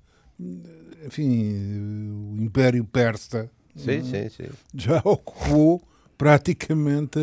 enfim, 1.07 2.37
o 2.37 2.43
Império 2.43 2.85
Persa 2.85 3.51
sim, 3.75 3.91
é? 3.91 4.03
sim, 4.03 4.29
sim. 4.29 4.51
já 4.75 4.99
ocupou 5.05 5.83
praticamente 6.19 7.19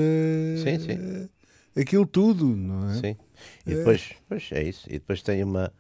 sim, 0.64 0.80
sim. 0.80 1.30
aquilo 1.80 2.08
tudo, 2.08 2.46
não 2.46 2.90
é? 2.90 2.94
Sim. 2.96 3.18
E 3.68 3.76
depois, 3.76 4.12
pois 4.28 4.50
é 4.52 4.64
isso. 4.64 4.88
E 4.88 4.94
depois 4.94 5.22
tem 5.22 5.44
uma 5.44 5.72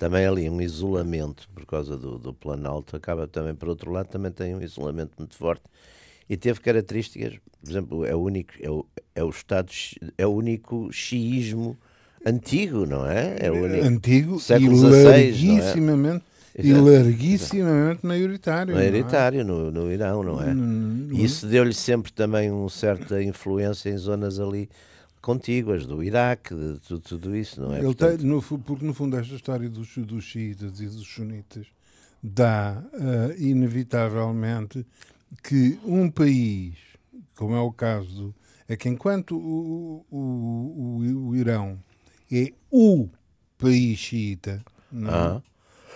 também 0.00 0.24
ali 0.24 0.48
um 0.48 0.62
isolamento 0.62 1.46
por 1.54 1.66
causa 1.66 1.94
do, 1.94 2.18
do 2.18 2.32
Planalto, 2.32 2.96
acaba 2.96 3.28
também, 3.28 3.54
por 3.54 3.68
outro 3.68 3.92
lado, 3.92 4.08
também 4.08 4.32
tem 4.32 4.54
um 4.54 4.62
isolamento 4.62 5.12
muito 5.18 5.36
forte 5.36 5.62
e 6.26 6.38
teve 6.38 6.58
características, 6.58 7.34
por 7.60 7.70
exemplo, 7.70 8.06
é 8.06 8.14
o 8.14 8.18
único, 8.18 8.50
é 8.62 8.70
o, 8.70 8.86
é 9.14 9.22
o 9.22 9.28
Estado, 9.28 9.70
é 10.16 10.26
o 10.26 10.30
único 10.30 10.90
xiismo 10.90 11.76
antigo, 12.24 12.86
não 12.86 13.06
é? 13.06 13.36
É 13.40 13.50
o 13.50 13.62
único, 13.62 13.84
antigo 13.84 14.40
século 14.40 14.74
e 14.74 14.90
larguissimamente, 14.90 16.24
é? 16.54 16.66
e 16.66 16.72
larguissimamente 16.72 18.06
maioritário. 18.06 18.74
Maioritário 18.74 19.40
é? 19.42 19.44
no, 19.44 19.70
no 19.70 19.92
Irão, 19.92 20.22
não 20.22 20.40
é? 20.40 20.54
Isso 21.12 21.46
deu-lhe 21.46 21.74
sempre 21.74 22.10
também 22.10 22.50
uma 22.50 22.70
certa 22.70 23.22
influência 23.22 23.90
em 23.90 23.98
zonas 23.98 24.40
ali 24.40 24.66
contíguas, 25.20 25.86
do 25.86 26.02
Iraque, 26.02 26.54
de 26.54 26.78
tudo, 26.80 27.00
tudo 27.00 27.36
isso, 27.36 27.60
não 27.60 27.72
é? 27.72 27.78
Ele 27.78 27.86
Portanto... 27.86 28.20
tem, 28.20 28.26
no, 28.26 28.42
porque 28.42 28.84
no 28.84 28.94
fundo 28.94 29.16
esta 29.16 29.34
história 29.34 29.68
dos, 29.68 29.96
dos 29.96 30.24
xiitas 30.24 30.80
e 30.80 30.86
dos 30.86 31.06
sunitas 31.06 31.66
dá 32.22 32.82
uh, 32.92 33.40
inevitavelmente 33.42 34.86
que 35.42 35.78
um 35.84 36.10
país, 36.10 36.74
como 37.36 37.54
é 37.54 37.60
o 37.60 37.72
caso, 37.72 38.34
é 38.68 38.76
que 38.76 38.88
enquanto 38.88 39.36
o, 39.36 40.04
o, 40.10 40.16
o, 40.16 41.28
o 41.28 41.36
Irão 41.36 41.78
é 42.30 42.52
o 42.70 43.08
país 43.58 43.98
xiita, 43.98 44.62
ah. 45.06 45.40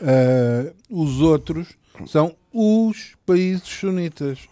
uh, 0.00 1.02
os 1.02 1.20
outros 1.20 1.76
são 2.06 2.36
os 2.52 3.14
países 3.24 3.68
sunitas. 3.68 4.48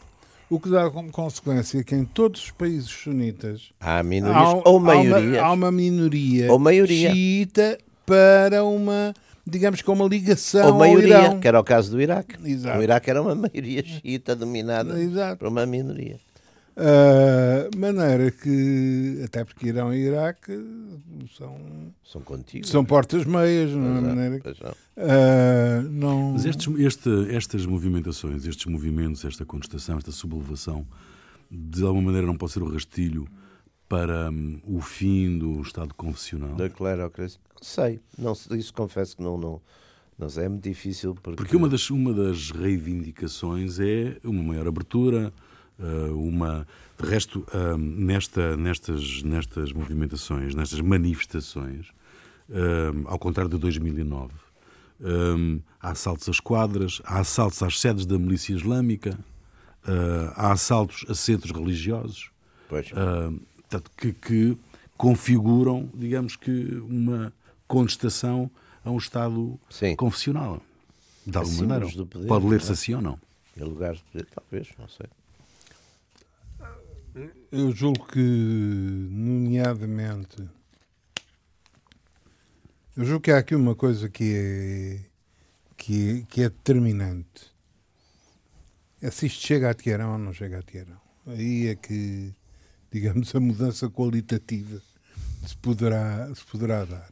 O 0.53 0.61
que 0.61 0.69
dá 0.69 0.91
como 0.91 1.11
consequência 1.11 1.83
que 1.83 1.95
em 1.95 2.05
todos 2.05 2.45
os 2.45 2.51
países 2.51 2.91
sunitas 2.91 3.71
há 3.81 4.03
minorias 4.03 4.37
há, 4.37 4.69
ou 4.69 4.79
maiorias. 4.79 5.39
Há 5.39 5.41
uma, 5.41 5.49
há 5.49 5.53
uma 5.53 5.73
minoria 5.73 6.53
ou 6.53 6.59
maioria. 6.59 7.11
xiita 7.11 7.79
para 8.05 8.63
uma 8.63 9.15
digamos 9.47 9.81
que 9.81 9.91
uma 9.91 10.05
ligação 10.05 10.67
ou 10.67 10.75
maioria, 10.75 11.39
que 11.39 11.49
era 11.49 11.59
o 11.59 11.65
caso 11.65 11.93
do 11.93 12.03
Iraque. 12.03 12.37
Exato. 12.45 12.79
O 12.79 12.83
Iraque 12.83 13.09
era 13.09 13.23
uma 13.23 13.35
maioria 13.35 13.83
xiita 13.83 14.37
dominada 14.37 15.01
Exato. 15.01 15.39
por 15.39 15.49
uma 15.49 15.65
minoria. 15.65 16.21
Uh, 16.75 17.77
maneira 17.77 18.31
que, 18.31 19.21
até 19.25 19.45
porque 19.45 19.67
Irão 19.67 19.93
e 19.93 20.07
Iraque 20.07 20.53
são, 21.37 21.55
são, 22.03 22.23
contigo, 22.23 22.67
são 22.67 22.83
portas 22.83 23.27
meias, 23.27 23.73
não 23.73 23.99
é? 23.99 24.01
Maneira 24.01 24.41
que, 24.41 24.49
uh, 24.49 25.83
não... 25.91 26.33
Mas 26.33 26.47
estes, 26.47 26.67
este, 26.79 27.11
estas 27.35 27.67
movimentações, 27.67 28.47
estes 28.47 28.65
movimentos, 28.65 29.23
esta 29.23 29.45
contestação, 29.45 29.99
esta 29.99 30.11
sublevação, 30.11 30.87
de 31.51 31.85
alguma 31.85 32.07
maneira 32.07 32.27
não 32.27 32.37
pode 32.37 32.53
ser 32.53 32.63
o 32.63 32.73
rastilho 32.73 33.29
para 33.87 34.31
um, 34.31 34.59
o 34.65 34.81
fim 34.81 35.39
do 35.39 35.61
Estado 35.61 35.93
confessional? 35.93 36.55
Da 36.55 36.71
clerocracia? 36.71 37.39
Não 37.55 37.63
sei, 37.63 38.01
não, 38.19 38.33
isso 38.33 38.73
confesso 38.73 39.15
que 39.15 39.23
não, 39.23 39.37
não, 39.37 39.61
não 40.19 40.31
sei, 40.31 40.47
é 40.47 40.49
muito 40.49 40.65
difícil. 40.65 41.15
Porque, 41.15 41.37
porque 41.37 41.55
uma, 41.55 41.69
das, 41.69 41.91
uma 41.91 42.15
das 42.15 42.51
reivindicações 42.51 43.79
é 43.79 44.17
uma 44.25 44.43
maior 44.43 44.67
abertura 44.67 45.31
uma. 46.15 46.67
De 47.01 47.09
resto, 47.09 47.45
eh, 47.53 47.77
nesta, 47.77 48.57
nestas, 48.57 49.23
nestas 49.23 49.73
movimentações, 49.73 50.55
nestas 50.55 50.81
manifestações, 50.81 51.89
eh, 52.51 52.93
ao 53.07 53.19
contrário 53.19 53.51
de 53.51 53.59
2009, 53.59 54.33
há 55.81 55.91
assaltos 55.91 56.29
às 56.29 56.39
quadras, 56.39 57.03
há 57.05 57.19
assaltos 57.19 57.61
às 57.63 57.81
sedes 57.81 58.07
da 58.07 58.17
milícia 58.17 58.55
islâmica, 58.55 59.19
há 60.37 60.53
assaltos 60.53 61.05
a 61.09 61.15
centros 61.15 61.51
religiosos, 61.51 62.31
que, 63.97 64.13
que 64.13 64.57
configuram, 64.97 65.91
digamos 65.93 66.37
que, 66.37 66.81
uma 66.89 67.33
contestação 67.67 68.49
a 68.85 68.91
um 68.91 68.99
Estado 68.99 69.59
Sim. 69.69 69.97
confessional. 69.97 70.63
De 71.27 71.37
alguma 71.37 71.67
maneira. 71.67 72.07
Pode 72.29 72.47
ler-se 72.47 72.71
é? 72.71 72.73
assim 72.73 72.95
ou 72.95 73.03
não. 73.03 73.19
Em 73.57 73.65
lugares 73.65 73.99
de 73.99 74.05
poder, 74.05 74.27
talvez, 74.35 74.69
não 74.79 74.89
sei. 74.89 75.07
Eu 77.51 77.73
julgo 77.73 78.07
que, 78.07 78.19
nomeadamente, 78.19 80.37
eu 82.97 83.05
julgo 83.05 83.21
que 83.21 83.31
há 83.31 83.39
aqui 83.39 83.55
uma 83.55 83.75
coisa 83.75 84.09
que 84.09 84.35
é, 84.35 85.01
que 85.77 86.25
que 86.31 86.43
é 86.43 86.49
determinante. 86.49 87.53
É 89.03 89.11
se 89.11 89.27
isto 89.27 89.47
chega 89.47 89.69
a 89.69 89.75
Teherão 89.75 90.13
ou 90.13 90.19
não 90.19 90.33
chega 90.33 90.61
a 90.61 90.63
Teherão. 90.63 90.99
Aí 91.27 91.69
é 91.69 91.75
que, 91.75 92.35
digamos, 92.91 93.35
a 93.35 93.41
mudança 93.41 93.91
qualitativa 93.91 94.81
se 95.47 95.57
poderá, 95.59 96.35
se 96.35 96.45
poderá 96.47 96.87
dar. 96.87 97.11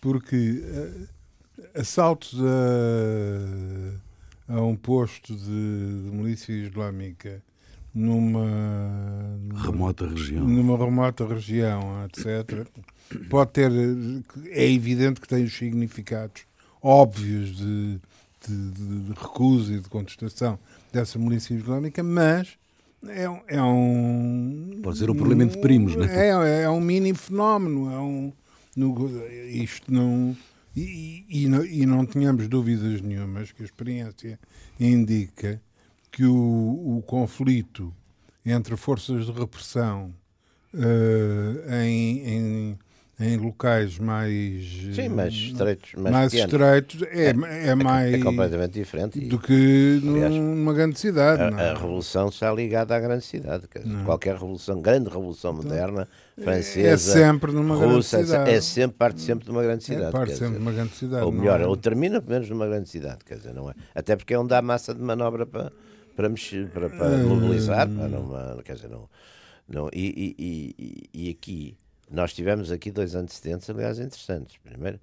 Porque 0.00 0.62
uh, 0.62 1.08
assaltos 1.74 2.34
a, 4.48 4.54
a 4.54 4.62
um 4.62 4.76
posto 4.76 5.34
de, 5.34 5.44
de 5.44 6.10
milícia 6.10 6.52
islâmica 6.52 7.42
numa, 7.98 8.44
numa 9.40 9.62
remota 9.62 10.06
região, 10.06 10.46
numa 10.46 10.78
remota 10.78 11.26
região, 11.26 12.04
etc. 12.04 12.66
Pode 13.28 13.50
ter, 13.50 13.72
é 14.50 14.70
evidente 14.70 15.20
que 15.20 15.26
tem 15.26 15.42
os 15.42 15.56
significados 15.56 16.42
óbvios 16.80 17.56
de, 17.56 18.00
de, 18.46 18.70
de 18.70 19.12
recusa 19.20 19.72
e 19.72 19.80
de 19.80 19.88
contestação 19.88 20.58
dessa 20.92 21.18
milícia 21.18 21.54
islâmica, 21.54 22.02
mas 22.02 22.56
é, 23.06 23.24
é 23.48 23.62
um. 23.62 24.80
Pode 24.82 24.98
ser 24.98 25.10
um 25.10 25.16
problema 25.16 25.46
de 25.46 25.58
primos, 25.58 25.96
não 25.96 26.04
é? 26.04 26.28
É, 26.28 26.62
é 26.62 26.70
um 26.70 26.80
mini 26.80 27.12
fenómeno. 27.14 27.90
É 27.90 27.98
um, 27.98 28.32
no, 28.76 29.10
isto 29.48 29.92
não. 29.92 30.36
E, 30.76 31.24
e, 31.28 31.42
e, 31.44 31.48
não, 31.48 31.64
e 31.64 31.86
não 31.86 32.06
tínhamos 32.06 32.46
dúvidas 32.46 33.00
nenhumas 33.00 33.50
que 33.50 33.62
a 33.62 33.64
experiência 33.64 34.38
indica 34.78 35.60
que 36.18 36.24
o, 36.24 36.96
o 36.96 37.02
conflito 37.06 37.94
entre 38.44 38.76
forças 38.76 39.26
de 39.26 39.30
repressão 39.30 40.12
uh, 40.74 41.72
em, 41.72 42.28
em, 42.28 42.78
em, 43.20 43.36
locais 43.36 44.00
mais 44.00 44.64
Sim, 44.96 45.10
mais 45.10 45.32
estreitos, 45.32 45.94
mais, 45.94 46.12
mais 46.12 46.34
estreitos 46.34 47.02
é, 47.02 47.26
é, 47.26 47.68
é, 47.68 47.74
mais 47.76 48.14
é 48.14 48.18
completamente 48.18 48.72
diferente 48.72 49.20
do 49.28 49.38
que 49.38 50.02
aliás, 50.02 50.34
numa 50.34 50.74
grande 50.74 50.98
cidade. 50.98 51.40
A, 51.40 51.70
a, 51.70 51.74
revolução 51.74 52.30
está 52.30 52.52
ligada 52.52 52.96
à 52.96 52.98
grande 52.98 53.24
cidade. 53.24 53.68
Qualquer 54.04 54.32
revolução, 54.34 54.80
grande 54.80 55.08
revolução 55.08 55.52
moderna, 55.52 56.08
francesa, 56.42 56.88
é 56.88 56.96
sempre 56.96 57.52
numa 57.52 57.76
russa, 57.76 58.16
grande 58.16 58.30
cidade. 58.32 58.50
é 58.50 58.60
sempre 58.60 58.96
parte 58.96 59.20
sempre 59.20 59.44
de 59.44 59.52
uma 59.52 59.62
grande 59.62 59.84
cidade. 59.84 60.08
É 60.08 60.10
parte 60.10 60.34
sempre 60.34 60.56
de 60.56 60.62
uma 60.62 60.72
grande 60.72 60.96
cidade. 60.96 61.24
Ou 61.24 61.30
melhor, 61.30 61.60
é? 61.60 61.66
ou 61.68 61.76
termina 61.76 62.20
pelo 62.20 62.32
menos 62.32 62.50
numa 62.50 62.66
grande 62.66 62.88
cidade, 62.88 63.18
quer 63.24 63.36
dizer, 63.36 63.54
não 63.54 63.70
é? 63.70 63.74
Até 63.94 64.16
porque 64.16 64.34
é 64.34 64.38
onde 64.40 64.52
há 64.52 64.60
massa 64.60 64.92
de 64.92 65.00
manobra 65.00 65.46
para 65.46 65.70
para, 66.18 66.28
mexer, 66.28 66.68
para, 66.70 66.90
para 66.90 67.16
mobilizar, 67.18 67.88
para 67.88 68.08
não, 68.08 68.60
quer 68.64 68.74
dizer, 68.74 68.88
não, 68.88 69.08
não 69.68 69.88
e, 69.92 70.34
e, 70.36 70.74
e, 70.76 71.26
e, 71.26 71.30
aqui, 71.30 71.76
nós 72.10 72.34
tivemos 72.34 72.72
aqui 72.72 72.90
dois 72.90 73.14
antecedentes, 73.14 73.70
aliás, 73.70 74.00
interessantes. 74.00 74.56
Primeiro, 74.56 74.98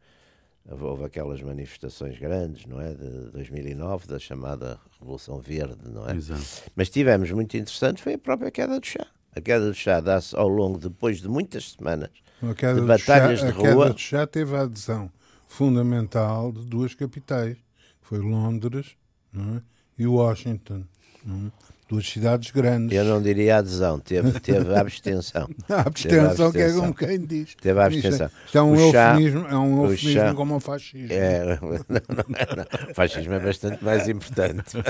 houve 0.69 1.05
aquelas 1.05 1.41
manifestações 1.41 2.19
grandes, 2.19 2.65
não 2.65 2.81
é, 2.81 2.93
de 2.93 3.31
2009, 3.31 4.07
da 4.07 4.19
chamada 4.19 4.77
Revolução 4.99 5.39
Verde, 5.39 5.87
não 5.89 6.05
é? 6.05 6.15
Exato. 6.17 6.69
Mas 6.75 6.89
tivemos 6.89 7.31
muito 7.31 7.55
interessantes, 7.55 8.03
foi 8.03 8.15
a 8.15 8.19
própria 8.19 8.51
queda 8.51 8.77
do 8.77 8.85
chá. 8.85 9.07
A 9.33 9.39
queda 9.39 9.67
do 9.67 9.73
chá 9.73 10.01
dá-se 10.01 10.35
ao 10.35 10.49
longo, 10.49 10.77
depois 10.77 11.21
de 11.21 11.29
muitas 11.29 11.71
semanas 11.71 12.09
de 12.41 12.81
batalhas 12.81 13.39
chá, 13.39 13.45
de 13.45 13.51
rua. 13.53 13.67
A 13.67 13.73
queda 13.73 13.93
do 13.93 13.99
chá 13.99 14.27
teve 14.27 14.53
a 14.53 14.63
adesão 14.63 15.09
fundamental 15.47 16.51
de 16.51 16.65
duas 16.65 16.93
capitais, 16.93 17.55
foi 18.01 18.19
Londres 18.19 18.97
é? 19.33 19.61
e 19.97 20.05
Washington. 20.05 20.83
Hum. 21.25 21.49
Duas 21.87 22.09
cidades 22.09 22.49
grandes. 22.49 22.97
Eu 22.97 23.05
não 23.05 23.21
diria 23.21 23.57
adesão, 23.57 23.99
teve, 23.99 24.39
teve 24.39 24.73
abstenção. 24.75 25.47
a 25.69 25.81
abstenção, 25.81 26.51
que 26.51 26.57
é 26.57 26.73
como 26.73 26.95
quem 26.95 27.19
diz. 27.19 27.53
Teve 27.55 27.79
abstenção. 27.79 28.25
Isto, 28.25 28.45
isto 28.45 28.57
é 28.57 28.61
um 28.63 28.75
eufemismo, 28.75 29.47
é 29.47 29.55
um 29.55 29.83
eufemismo 29.83 30.11
chá, 30.11 30.33
como 30.33 30.55
o 30.55 30.59
fascismo. 30.59 31.13
É, 31.13 31.45
não, 31.61 31.69
não, 31.69 32.55
não, 32.57 32.89
o 32.89 32.93
fascismo 32.95 33.33
é 33.33 33.39
bastante 33.39 33.83
mais 33.83 34.07
importante. 34.07 34.77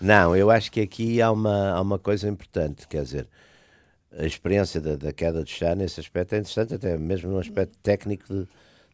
Não, 0.00 0.34
eu 0.34 0.50
acho 0.50 0.72
que 0.72 0.80
aqui 0.80 1.22
há 1.22 1.30
uma, 1.30 1.70
há 1.70 1.80
uma 1.80 1.96
coisa 1.96 2.28
importante, 2.28 2.88
quer 2.88 3.04
dizer, 3.04 3.28
a 4.18 4.26
experiência 4.26 4.80
da, 4.80 4.96
da 4.96 5.12
queda 5.12 5.44
de 5.44 5.50
chá 5.52 5.76
nesse 5.76 6.00
aspecto 6.00 6.34
é 6.34 6.38
interessante, 6.38 6.74
até 6.74 6.98
mesmo 6.98 7.30
no 7.30 7.38
aspecto 7.38 7.78
técnico 7.80 8.26
de, 8.26 8.48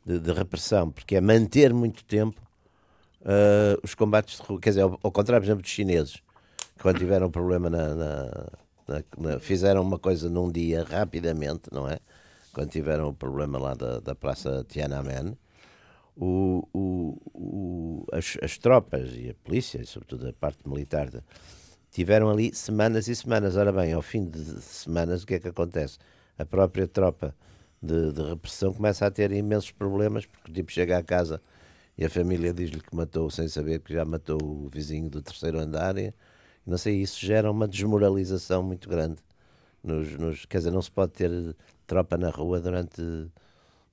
de, 0.04 0.18
de 0.18 0.32
repressão, 0.34 0.90
porque 0.90 1.16
é 1.16 1.20
manter 1.22 1.72
muito 1.72 2.04
tempo 2.04 2.38
uh, 3.22 3.80
os 3.82 3.94
combates 3.94 4.36
de 4.36 4.42
rua, 4.42 4.60
quer 4.60 4.68
dizer, 4.68 4.82
ao, 4.82 5.00
ao 5.02 5.10
contrário, 5.10 5.42
por 5.42 5.46
exemplo, 5.46 5.62
dos 5.62 5.70
chineses 5.70 6.22
quando 6.80 6.98
tiveram 6.98 7.30
problema 7.30 7.68
na, 7.68 7.94
na, 7.94 8.24
na, 8.86 9.04
na, 9.18 9.40
fizeram 9.40 9.82
uma 9.82 9.98
coisa 9.98 10.28
num 10.28 10.50
dia 10.50 10.84
rapidamente, 10.84 11.70
não 11.72 11.88
é? 11.88 11.98
Quando 12.52 12.70
tiveram 12.70 13.08
o 13.08 13.14
problema 13.14 13.58
lá 13.58 13.74
da, 13.74 14.00
da 14.00 14.14
Praça 14.14 14.64
Tiananmen, 14.68 15.36
o, 16.16 16.66
o, 16.72 17.18
o, 17.34 18.06
as, 18.12 18.36
as, 18.42 18.58
tropas 18.58 19.10
e 19.14 19.30
a 19.30 19.34
polícia, 19.44 19.80
e 19.80 19.86
sobretudo 19.86 20.28
a 20.28 20.32
parte 20.32 20.68
militar, 20.68 21.08
tiveram 21.90 22.28
ali 22.28 22.52
semanas 22.54 23.06
e 23.06 23.14
semanas. 23.14 23.56
Ora 23.56 23.72
bem, 23.72 23.92
ao 23.92 24.02
fim 24.02 24.28
de 24.28 24.60
semanas, 24.60 25.22
o 25.22 25.26
que 25.26 25.34
é 25.34 25.38
que 25.38 25.48
acontece? 25.48 25.98
A 26.36 26.44
própria 26.44 26.88
tropa 26.88 27.34
de, 27.80 28.12
de 28.12 28.22
repressão 28.22 28.72
começa 28.72 29.06
a 29.06 29.10
ter 29.10 29.30
imensos 29.30 29.70
problemas, 29.70 30.26
porque 30.26 30.52
tipo 30.52 30.72
chega 30.72 30.98
à 30.98 31.02
casa 31.02 31.40
e 31.96 32.04
a 32.04 32.10
família 32.10 32.52
diz-lhe 32.52 32.80
que 32.80 32.94
matou 32.94 33.30
sem 33.30 33.48
saber 33.48 33.80
que 33.80 33.92
já 33.94 34.04
matou 34.04 34.38
o 34.42 34.68
vizinho 34.68 35.08
do 35.08 35.22
terceiro 35.22 35.58
andar. 35.58 35.96
E, 35.98 36.12
não 36.68 36.76
sei, 36.76 37.00
isso 37.00 37.18
gera 37.24 37.50
uma 37.50 37.66
desmoralização 37.66 38.62
muito 38.62 38.88
grande. 38.88 39.16
Nos, 39.82 40.12
nos, 40.18 40.44
quer 40.44 40.58
dizer, 40.58 40.70
não 40.70 40.82
se 40.82 40.90
pode 40.90 41.12
ter 41.12 41.30
tropa 41.86 42.18
na 42.18 42.28
rua 42.28 42.60
durante 42.60 43.02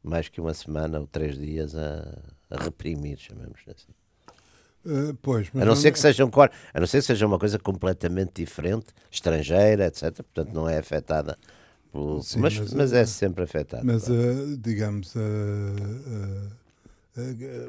mais 0.04 0.28
que 0.28 0.42
uma 0.42 0.54
semana 0.54 1.00
ou 1.00 1.08
três 1.08 1.38
dias 1.38 1.74
a, 1.76 2.18
a 2.50 2.64
reprimir, 2.64 3.18
chamamos 3.18 3.60
assim. 3.68 3.94
Uh, 4.86 5.16
pois, 5.22 5.50
a 5.56 5.66
não, 5.66 5.76
ser 5.76 5.92
que 5.92 5.98
seja 5.98 6.24
um 6.26 6.30
a 6.74 6.80
não 6.80 6.86
ser 6.86 7.00
que 7.00 7.06
seja 7.06 7.26
uma 7.26 7.40
coisa 7.40 7.58
completamente 7.58 8.34
diferente, 8.36 8.88
estrangeira, 9.10 9.88
etc. 9.88 10.14
Portanto, 10.14 10.54
não 10.54 10.70
é 10.70 10.78
afetada 10.78 11.40
pelo, 11.92 12.22
Sim, 12.22 12.40
mas, 12.40 12.60
mas, 12.60 12.74
mas, 12.74 12.94
é 12.94 13.06
sempre 13.06 13.46
afetado. 13.46 13.84
Mas, 13.86 14.08
uh, 14.10 14.58
digamos, 14.58 15.16
uh, 15.16 15.20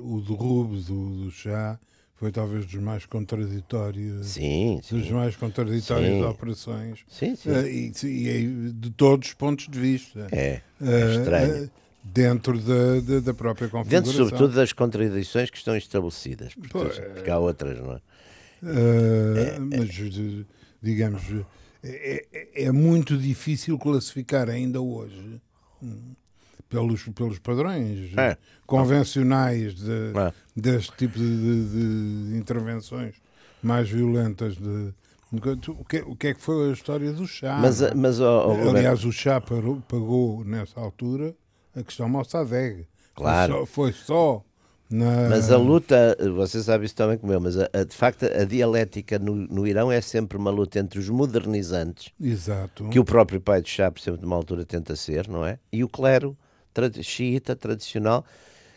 o 0.02 0.18
Rubens, 0.34 0.86
do, 0.86 1.24
do 1.24 1.30
chá, 1.30 1.78
foi 2.16 2.32
talvez 2.32 2.64
dos 2.64 2.80
mais 2.80 3.04
contraditórios 3.04 4.26
sim, 4.26 4.80
sim. 4.82 4.98
dos 4.98 5.10
mais 5.10 5.36
contraditórias 5.36 6.14
sim. 6.14 6.24
operações 6.24 7.04
sim, 7.08 7.36
sim. 7.36 7.50
Uh, 7.50 7.66
e, 7.66 7.92
e, 8.28 8.72
de 8.72 8.90
todos 8.90 9.28
os 9.28 9.34
pontos 9.34 9.68
de 9.68 9.78
vista 9.78 10.26
é, 10.32 10.62
é 10.80 11.10
estranho 11.10 11.64
uh, 11.64 11.70
dentro 12.02 12.58
da, 12.58 13.00
da, 13.00 13.20
da, 13.20 13.34
própria 13.34 13.68
configuração 13.68 14.12
dentro 14.12 14.12
sobretudo 14.12 14.54
das 14.54 14.72
contradições 14.72 15.50
que 15.50 15.58
estão 15.58 15.76
estabelecidas 15.76 16.54
porque, 16.54 17.00
porque 17.00 17.30
há 17.30 17.38
outras 17.38 17.78
não 17.78 17.92
é? 17.92 18.00
Uh, 18.62 19.36
é 19.36 19.58
mas 19.58 19.88
digamos 20.82 21.22
é, 21.84 22.24
é, 22.32 22.64
é, 22.64 22.72
muito 22.72 23.18
difícil 23.18 23.78
classificar 23.78 24.48
ainda 24.48 24.80
hoje 24.80 25.40
hum, 25.82 26.14
pelos, 26.68 27.04
pelos 27.08 27.38
padrões 27.38 28.16
é. 28.16 28.36
convencionais 28.66 29.74
de, 29.74 30.12
é. 30.16 30.32
deste 30.54 30.96
tipo 30.96 31.18
de, 31.18 31.24
de, 31.24 32.30
de, 32.30 32.38
intervenções 32.38 33.14
mais 33.62 33.88
violentas 33.88 34.56
de, 34.56 34.92
o 35.32 35.84
que, 35.84 35.98
o 35.98 36.16
que 36.16 36.26
é 36.28 36.34
que 36.34 36.40
foi 36.40 36.70
a 36.70 36.72
história 36.72 37.12
do 37.12 37.26
chá? 37.26 37.58
Mas, 37.60 37.80
mas, 37.94 38.20
oh, 38.20 38.46
oh, 38.48 38.70
Aliás, 38.70 39.04
o 39.04 39.12
chá 39.12 39.40
pagou, 39.40 39.82
pagou 39.88 40.44
nessa 40.44 40.80
altura 40.80 41.34
a 41.74 41.82
questão 41.82 42.08
Mossadegh. 42.08 42.86
Claro. 43.14 43.66
Foi 43.66 43.92
só, 43.92 44.04
foi 44.04 44.40
só 44.40 44.44
na... 44.88 45.28
Mas 45.28 45.50
a 45.50 45.56
luta, 45.56 46.16
você 46.36 46.62
sabe 46.62 46.86
isso 46.86 46.94
também 46.94 47.18
como 47.18 47.32
eu, 47.32 47.40
mas 47.40 47.58
a, 47.58 47.68
a, 47.72 47.82
de 47.82 47.94
facto 47.94 48.24
a 48.24 48.44
dialética 48.44 49.18
no, 49.18 49.34
no 49.34 49.66
Irão 49.66 49.90
é 49.90 50.00
sempre 50.00 50.38
uma 50.38 50.50
luta 50.50 50.78
entre 50.78 50.98
os 50.98 51.08
modernizantes, 51.08 52.12
Exato. 52.20 52.88
que 52.88 52.98
o 52.98 53.04
próprio 53.04 53.40
pai 53.40 53.60
do 53.60 53.68
chá, 53.68 53.90
por 53.90 54.00
exemplo, 54.00 54.20
de 54.20 54.26
uma 54.26 54.36
altura 54.36 54.64
tenta 54.64 54.94
ser, 54.94 55.28
não 55.28 55.44
é? 55.44 55.58
E 55.72 55.82
o 55.82 55.88
clero 55.88 56.36
xiita 57.02 57.54
tradicional, 57.56 58.24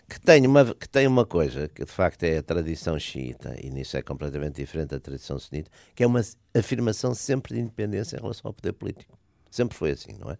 que 0.09 0.19
tem, 0.19 0.45
uma, 0.47 0.73
que 0.73 0.89
tem 0.89 1.05
uma 1.05 1.25
coisa, 1.25 1.67
que 1.67 1.85
de 1.85 1.91
facto 1.91 2.23
é 2.23 2.39
a 2.39 2.43
tradição 2.43 2.97
xiita, 2.97 3.55
e 3.61 3.69
nisso 3.69 3.95
é 3.95 4.01
completamente 4.01 4.55
diferente 4.55 4.89
da 4.89 4.99
tradição 4.99 5.37
sunita, 5.37 5.69
que 5.93 6.03
é 6.03 6.07
uma 6.07 6.21
afirmação 6.55 7.13
sempre 7.13 7.53
de 7.53 7.61
independência 7.61 8.17
em 8.17 8.21
relação 8.21 8.49
ao 8.49 8.53
poder 8.53 8.73
político. 8.73 9.17
Sempre 9.51 9.77
foi 9.77 9.91
assim, 9.91 10.13
não 10.19 10.31
é? 10.31 10.37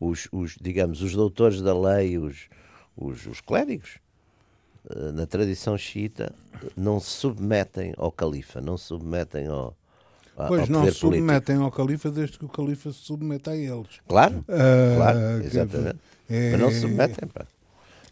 Os, 0.00 0.28
os 0.30 0.56
digamos, 0.60 1.02
os 1.02 1.12
doutores 1.12 1.60
da 1.60 1.76
lei, 1.76 2.16
os, 2.16 2.48
os, 2.96 3.26
os 3.26 3.40
clérigos, 3.40 3.98
eh, 4.90 5.12
na 5.12 5.26
tradição 5.26 5.76
xiita, 5.76 6.32
não 6.76 7.00
se 7.00 7.10
submetem 7.10 7.94
ao 7.96 8.10
califa, 8.12 8.60
não 8.60 8.76
se 8.76 8.86
submetem 8.86 9.48
ao, 9.48 9.76
Pois 10.46 10.68
não 10.68 10.84
se 10.84 10.92
submetem 10.92 11.56
ao 11.56 11.70
califa 11.70 12.10
desde 12.10 12.38
que 12.38 12.44
o 12.44 12.48
califa 12.48 12.92
se 12.92 12.98
submeta 12.98 13.50
a 13.50 13.56
eles. 13.56 14.00
Claro, 14.06 14.38
uh, 14.38 14.96
claro, 14.96 15.18
exatamente. 15.42 15.98
É... 16.30 16.52
Mas 16.52 16.60
não 16.60 16.70
se 16.70 16.80
submetem. 16.80 17.28
Pá. 17.28 17.46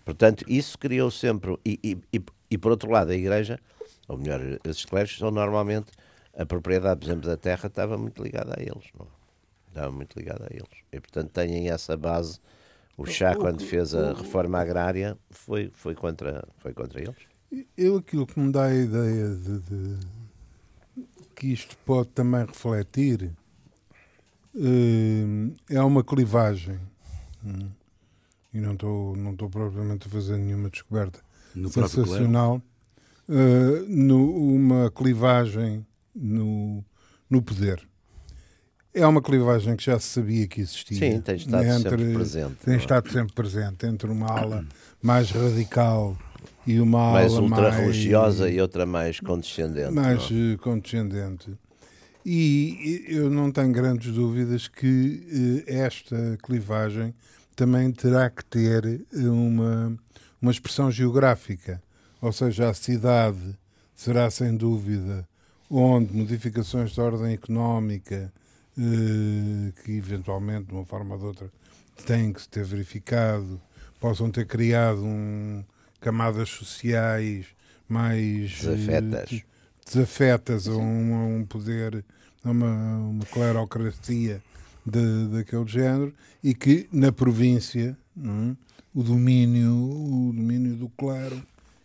Portanto, 0.05 0.45
isso 0.49 0.79
criou 0.79 1.11
sempre. 1.11 1.57
E, 1.65 1.79
e, 1.83 1.99
e, 2.13 2.23
e, 2.51 2.59
por 2.59 2.73
outro 2.73 2.91
lado, 2.91 3.13
a 3.13 3.15
Igreja, 3.15 3.61
ou 4.09 4.19
melhor, 4.19 4.41
esses 4.65 4.85
clérigos 4.85 5.19
são 5.19 5.31
normalmente. 5.31 5.93
A 6.37 6.45
propriedade, 6.45 7.01
por 7.01 7.07
exemplo, 7.07 7.29
da 7.29 7.37
terra 7.37 7.67
estava 7.67 7.97
muito 7.97 8.23
ligada 8.23 8.55
a 8.59 8.63
eles. 8.63 8.85
Não? 8.99 9.07
Estava 9.69 9.91
muito 9.91 10.19
ligada 10.19 10.49
a 10.51 10.55
eles. 10.55 10.69
E, 10.93 11.01
portanto, 11.01 11.31
têm 11.31 11.71
essa 11.71 11.97
base. 11.97 12.39
O 12.97 13.07
chá, 13.07 13.35
quando 13.35 13.63
fez 13.63 13.95
a 13.95 14.15
reforma 14.15 14.59
agrária, 14.59 15.17
foi, 15.31 15.71
foi, 15.75 15.95
contra, 15.95 16.47
foi 16.59 16.73
contra 16.73 17.01
eles. 17.01 17.17
Eu, 17.77 17.97
aquilo 17.97 18.27
que 18.27 18.39
me 18.41 18.51
dá 18.51 18.65
a 18.65 18.75
ideia 18.75 19.29
de, 19.29 19.59
de 19.61 19.99
que 21.37 21.53
isto 21.53 21.77
pode 21.85 22.09
também 22.09 22.45
refletir 22.47 23.31
uh, 24.55 25.55
é 25.69 25.81
uma 25.83 26.03
clivagem. 26.03 26.81
E 28.53 28.59
não 28.59 28.73
estou 28.73 29.15
não 29.15 29.33
estou 29.33 29.49
propriamente 29.51 30.09
a 30.09 30.11
fazer 30.11 30.39
nenhuma 30.39 30.71
descoberta 30.71 31.21
no 31.55 31.69
sensacional 31.69 32.61
uh, 33.29 33.87
no, 33.87 34.55
uma 34.55 34.91
clivagem 34.91 35.87
no, 36.15 36.85
no 37.29 37.43
poder 37.43 37.87
é 38.93 39.07
uma 39.07 39.21
clivagem 39.21 39.77
que 39.77 39.85
já 39.85 39.99
se 40.01 40.07
sabia 40.09 40.49
que 40.49 40.63
existia 40.63 40.99
sim 40.99 41.21
tem 41.21 41.37
estado 41.37 41.65
entre, 41.65 41.91
sempre 41.91 42.13
presente 42.15 42.57
tem 42.65 42.75
é? 42.75 42.77
estado 42.79 43.13
sempre 43.13 43.33
presente 43.35 43.87
entre 43.87 44.11
uma 44.11 44.27
ala 44.27 44.67
mais 45.03 45.31
radical 45.31 46.17
e 46.67 46.81
uma 46.81 47.13
mais 47.13 47.33
ultra 47.35 47.71
religiosa 47.71 48.51
e 48.51 48.61
outra 48.61 48.85
mais 48.85 49.21
condescendente 49.21 49.93
mais 49.93 50.31
não? 50.31 50.53
É? 50.53 50.57
condescendente 50.57 51.57
e 52.25 53.05
eu 53.07 53.31
não 53.31 53.53
tenho 53.53 53.71
grandes 53.71 54.13
dúvidas 54.13 54.67
que 54.67 55.65
uh, 55.69 55.73
esta 55.73 56.37
clivagem 56.43 57.15
também 57.55 57.91
terá 57.93 58.29
que 58.29 58.45
ter 58.45 59.07
uma, 59.15 59.97
uma 60.43 60.51
expressão 60.51 60.91
geográfica, 60.91 61.81
ou 62.21 62.33
seja, 62.33 62.69
a 62.69 62.75
cidade 62.75 63.57
será 63.95 64.31
sem 64.31 64.55
dúvida 64.57 65.27
onde 65.71 66.13
modificações 66.13 66.93
de 66.93 67.01
ordem 67.01 67.33
económica 67.33 68.33
eh, 68.79 69.73
que 69.83 69.93
eventualmente 69.93 70.67
de 70.67 70.75
uma 70.75 70.85
forma 70.85 71.15
ou 71.15 71.21
de 71.21 71.27
outra 71.27 71.51
têm 72.05 72.33
que 72.33 72.43
se 72.43 72.49
ter 72.49 72.65
verificado, 72.65 73.61
possam 73.99 74.31
ter 74.31 74.47
criado 74.47 75.03
um, 75.03 75.65
camadas 76.01 76.49
sociais 76.49 77.47
mais 77.89 78.51
desafetas, 78.53 79.33
eh, 79.33 79.43
desafetas 79.85 80.69
a 80.69 80.73
um, 80.73 81.15
a 81.15 81.27
um 81.27 81.45
poder, 81.45 82.05
a 82.45 82.51
uma, 82.51 82.97
uma 82.99 83.25
clerocracia 83.27 84.43
de, 84.85 85.29
daquele 85.29 85.67
género 85.67 86.15
e 86.43 86.55
que 86.55 86.89
na 86.93 87.11
província 87.11 87.97
é? 88.17 88.57
o 88.95 89.03
domínio 89.03 89.73
o 89.73 90.33
domínio 90.33 90.77
do 90.77 90.89
clero 90.91 91.43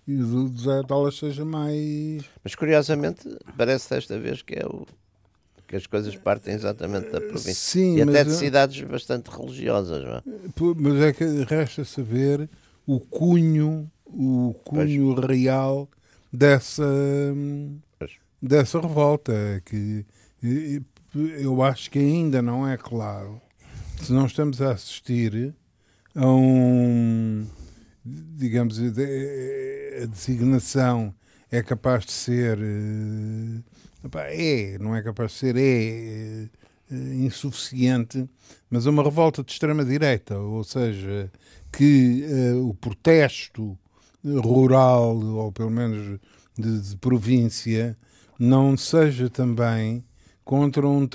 e 0.07 0.15
do 0.15 0.47
José 0.55 0.83
Talas 0.87 1.17
seja 1.17 1.43
mais 1.43 2.23
mas 2.43 2.53
curiosamente 2.55 3.27
parece 3.57 3.89
desta 3.89 4.19
vez 4.19 4.41
que 4.41 4.55
é 4.55 4.65
o 4.65 4.85
que 5.67 5.75
as 5.75 5.87
coisas 5.87 6.15
partem 6.15 6.53
exatamente 6.53 7.09
da 7.09 7.19
província 7.19 7.53
Sim, 7.53 7.97
e 7.97 8.01
até 8.01 8.23
de 8.23 8.33
cidades 8.33 8.81
bastante 8.83 9.29
religiosas 9.29 10.03
não 10.03 10.15
é? 10.15 10.23
mas 10.75 11.01
é 11.01 11.13
que 11.13 11.25
resta 11.43 11.83
saber 11.83 12.47
o 12.85 12.99
cunho 12.99 13.89
o 14.13 14.55
cunho 14.63 15.15
pois. 15.15 15.27
real 15.27 15.89
dessa 16.31 16.83
pois. 17.99 18.11
dessa 18.41 18.79
revolta 18.79 19.61
que 19.65 20.05
eu 21.39 21.61
acho 21.61 21.91
que 21.91 21.99
ainda 21.99 22.41
não 22.41 22.67
é 22.67 22.77
claro 22.77 23.41
se 24.01 24.11
não 24.11 24.25
estamos 24.25 24.61
a 24.61 24.71
assistir 24.71 25.53
a 26.15 26.27
um, 26.27 27.45
digamos, 28.03 28.79
a 28.79 30.05
designação 30.07 31.13
é 31.51 31.61
capaz 31.61 32.05
de 32.05 32.11
ser, 32.11 32.57
eh, 32.59 33.61
é, 34.33 34.77
não 34.79 34.95
é 34.95 35.03
capaz 35.03 35.33
de 35.33 35.37
ser, 35.37 35.57
é, 35.57 36.49
é 36.91 37.15
insuficiente, 37.15 38.27
mas 38.69 38.85
uma 38.85 39.03
revolta 39.03 39.43
de 39.43 39.51
extrema-direita, 39.51 40.37
ou 40.37 40.63
seja, 40.63 41.31
que 41.71 42.25
uh, 42.25 42.67
o 42.67 42.73
protesto 42.73 43.77
rural, 44.23 45.17
ou 45.17 45.51
pelo 45.51 45.71
menos 45.71 46.19
de, 46.57 46.79
de 46.79 46.97
província, 46.97 47.97
não 48.37 48.75
seja 48.75 49.29
também 49.29 50.03
contra 50.43 50.87
um, 50.87 51.07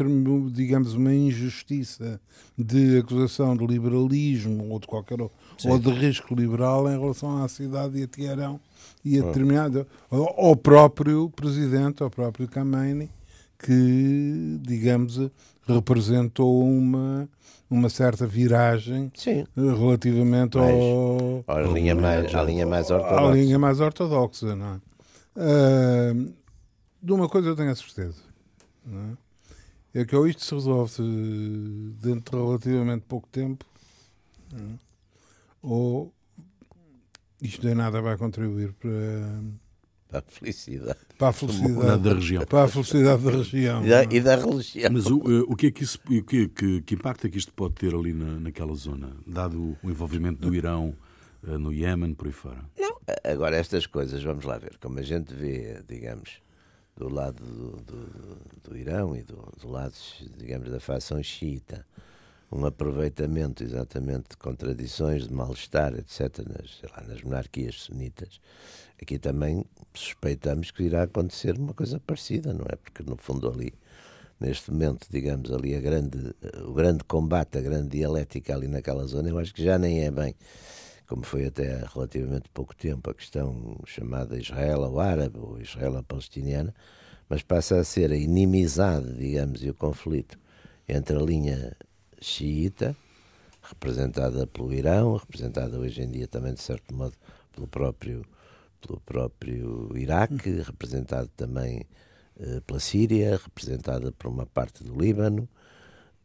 digamos, 0.50 0.94
uma 0.94 1.12
injustiça 1.12 2.20
de 2.56 2.98
acusação 2.98 3.56
de 3.56 3.66
liberalismo 3.66 4.70
ou 4.70 4.78
de 4.78 4.86
qualquer 4.86 5.18
Sim. 5.58 5.70
ou 5.70 5.78
de 5.78 5.90
risco 5.90 6.34
liberal 6.34 6.90
em 6.90 6.98
relação 6.98 7.42
à 7.42 7.48
cidade 7.48 7.98
e 7.98 8.04
a 8.04 8.58
e 9.04 9.18
a 9.18 9.22
ah. 9.22 9.26
determinado 9.26 9.86
ao 10.10 10.56
próprio 10.56 11.28
presidente, 11.30 12.02
ao 12.02 12.10
próprio 12.10 12.48
Khamenei, 12.48 13.10
que, 13.58 14.58
digamos, 14.62 15.20
representou 15.66 16.62
uma 16.62 17.28
uma 17.68 17.88
certa 17.88 18.26
viragem 18.26 19.10
Sim. 19.14 19.44
relativamente 19.56 20.56
mais, 20.56 20.74
ao, 20.74 21.44
à 21.46 21.60
linha 21.62 21.94
mais, 21.94 22.34
à 22.34 22.42
linha 22.42 22.66
mais 22.66 22.90
ortodoxa. 22.90 23.28
À 23.28 23.32
linha 23.32 23.58
mais 23.58 23.80
ortodoxa, 23.80 24.56
não 24.56 24.74
é? 24.74 24.80
Uh, 25.36 26.34
de 27.02 27.12
uma 27.12 27.28
coisa 27.28 27.48
eu 27.48 27.56
tenho 27.56 27.70
a 27.70 27.74
certeza 27.74 28.22
é? 29.94 30.00
é 30.00 30.04
que 30.04 30.14
ou 30.14 30.26
isto 30.26 30.44
se 30.44 30.54
resolve 30.54 30.92
dentro 32.00 32.38
de 32.38 32.44
relativamente 32.44 33.04
pouco 33.06 33.28
tempo, 33.28 33.64
é? 34.54 34.78
ou 35.62 36.12
isto 37.42 37.64
nem 37.66 37.74
nada 37.74 38.00
vai 38.00 38.16
contribuir 38.16 38.72
para, 38.74 38.90
para 40.08 40.20
a 40.20 40.22
felicidade. 40.22 40.98
Para 41.18 41.28
a 41.28 41.32
felicidade 41.32 42.02
da 42.02 42.14
região. 42.14 42.46
Para 42.46 42.64
a 42.64 42.68
felicidade 42.68 43.22
da 43.22 43.30
região. 43.30 43.84
E 43.84 43.88
da, 43.88 44.04
e 44.04 44.20
da 44.20 44.36
religião. 44.36 44.90
Mas 44.92 45.06
o, 45.06 45.18
eh, 45.18 45.44
o 45.48 45.56
que 45.56 45.66
é 45.66 45.70
que 45.70 45.82
isso, 45.82 45.98
o 46.06 46.22
que, 46.22 46.48
que, 46.48 46.80
que 46.82 46.94
impacto 46.94 47.26
é 47.26 47.30
que 47.30 47.38
isto 47.38 47.52
pode 47.52 47.74
ter 47.74 47.94
ali 47.94 48.12
na, 48.12 48.38
naquela 48.40 48.74
zona, 48.74 49.16
dado 49.26 49.76
o 49.82 49.90
envolvimento 49.90 50.40
do 50.40 50.54
Irão 50.54 50.94
eh, 51.46 51.58
no 51.58 51.72
Iémen, 51.72 52.14
por 52.14 52.26
aí 52.26 52.32
fora? 52.32 52.64
Não, 52.78 52.96
agora 53.24 53.56
estas 53.56 53.86
coisas, 53.86 54.22
vamos 54.22 54.44
lá 54.44 54.58
ver, 54.58 54.76
como 54.80 54.98
a 54.98 55.02
gente 55.02 55.34
vê, 55.34 55.82
digamos, 55.88 56.40
do 56.96 57.08
lado 57.08 57.44
do, 57.44 57.76
do, 57.82 58.70
do 58.70 58.76
Irão 58.76 59.14
e 59.14 59.22
do, 59.22 59.36
do, 59.60 59.68
lado, 59.68 59.94
digamos, 60.38 60.70
da 60.70 60.80
facção 60.80 61.22
xiita, 61.22 61.86
um 62.50 62.64
aproveitamento 62.64 63.62
exatamente 63.62 64.30
de 64.30 64.36
contradições, 64.36 65.26
de 65.28 65.34
mal-estar, 65.34 65.94
etc., 65.94 66.38
nas, 66.46 66.80
lá, 66.90 67.02
nas 67.06 67.22
monarquias 67.22 67.82
sunitas. 67.82 68.40
Aqui 69.00 69.18
também 69.18 69.64
suspeitamos 69.94 70.70
que 70.70 70.84
irá 70.84 71.02
acontecer 71.02 71.58
uma 71.58 71.74
coisa 71.74 72.00
parecida, 72.00 72.52
não 72.52 72.64
é? 72.68 72.76
Porque, 72.76 73.02
no 73.02 73.16
fundo, 73.16 73.48
ali, 73.48 73.72
neste 74.40 74.70
momento, 74.70 75.06
digamos, 75.10 75.50
ali 75.52 75.74
a 75.74 75.80
grande, 75.80 76.34
o 76.64 76.72
grande 76.72 77.04
combate, 77.04 77.58
a 77.58 77.60
grande 77.60 77.88
dialética 77.90 78.54
ali 78.54 78.68
naquela 78.68 79.06
zona, 79.06 79.28
eu 79.28 79.38
acho 79.38 79.54
que 79.54 79.62
já 79.62 79.78
nem 79.78 80.04
é 80.04 80.10
bem 80.10 80.34
como 81.06 81.24
foi 81.24 81.46
até 81.46 81.82
há 81.82 81.86
relativamente 81.86 82.48
pouco 82.52 82.74
tempo 82.74 83.10
a 83.10 83.14
questão 83.14 83.78
chamada 83.86 84.38
Israel 84.38 84.84
ao 84.84 84.98
árabe 84.98 85.38
ou 85.38 85.60
Israel 85.60 86.02
palestiniana, 86.02 86.74
mas 87.28 87.42
passa 87.42 87.78
a 87.78 87.84
ser 87.84 88.10
a 88.10 88.16
inimizade, 88.16 89.12
digamos, 89.14 89.62
e 89.62 89.70
o 89.70 89.74
conflito 89.74 90.38
entre 90.88 91.16
a 91.16 91.20
linha 91.20 91.76
xiita, 92.20 92.96
representada 93.62 94.46
pelo 94.46 94.72
Irão, 94.72 95.16
representada 95.16 95.78
hoje 95.78 96.02
em 96.02 96.10
dia 96.10 96.26
também, 96.26 96.54
de 96.54 96.62
certo 96.62 96.94
modo, 96.94 97.14
pelo 97.52 97.66
próprio, 97.66 98.24
pelo 98.86 99.00
próprio 99.00 99.90
Iraque, 99.96 100.62
representado 100.62 101.28
também 101.36 101.82
uh, 102.36 102.60
pela 102.62 102.78
Síria, 102.78 103.36
representada 103.42 104.12
por 104.12 104.28
uma 104.28 104.46
parte 104.46 104.84
do 104.84 104.96
Líbano, 104.96 105.48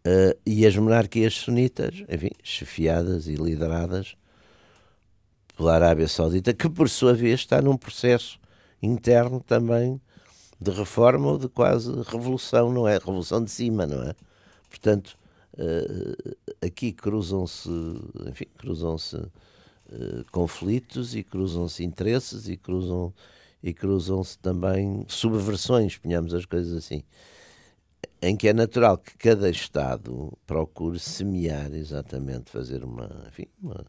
uh, 0.06 0.40
e 0.46 0.66
as 0.66 0.76
monarquias 0.78 1.34
sunitas, 1.34 2.04
enfim, 2.08 2.32
chefiadas 2.44 3.28
e 3.28 3.36
lideradas 3.36 4.16
pela 5.58 5.76
Arábia 5.76 6.08
Saudita, 6.08 6.54
que 6.54 6.70
por 6.70 6.90
sua 6.90 7.14
vez 7.14 7.42
está 7.42 7.62
num 7.62 7.76
processo 7.76 8.40
interno 8.82 9.42
também 9.42 10.00
de 10.60 10.72
reforma 10.72 11.32
ou 11.32 11.38
de 11.40 11.50
quase 11.50 11.92
revolução, 12.04 12.72
não 12.72 12.88
é? 12.88 12.94
Revolução 12.94 13.44
de 13.44 13.50
cima, 13.50 13.88
não 13.88 14.04
é? 14.04 14.14
Portanto, 14.70 15.18
uh, 15.56 16.36
aqui 16.64 16.92
cruzam-se, 16.92 17.70
enfim, 18.28 18.46
cruzam-se 18.58 19.18
uh, 19.92 20.26
conflitos 20.32 21.16
e 21.16 21.24
cruzam-se 21.24 21.84
interesses 21.84 22.48
e 22.48 22.58
cruzam 22.58 23.14
e 23.64 23.74
cruzam-se 23.74 24.40
também 24.40 25.06
subversões, 25.08 25.98
ponhamos 25.98 26.34
as 26.34 26.46
coisas 26.46 26.76
assim, 26.76 27.04
em 28.22 28.36
que 28.36 28.48
é 28.48 28.54
natural 28.54 28.98
que 28.98 29.16
cada 29.18 29.50
Estado 29.50 30.36
procure 30.48 30.98
semear 31.00 31.72
exatamente, 31.74 32.50
fazer 32.50 32.84
uma, 32.84 33.10
enfim, 33.28 33.46
uma 33.62 33.86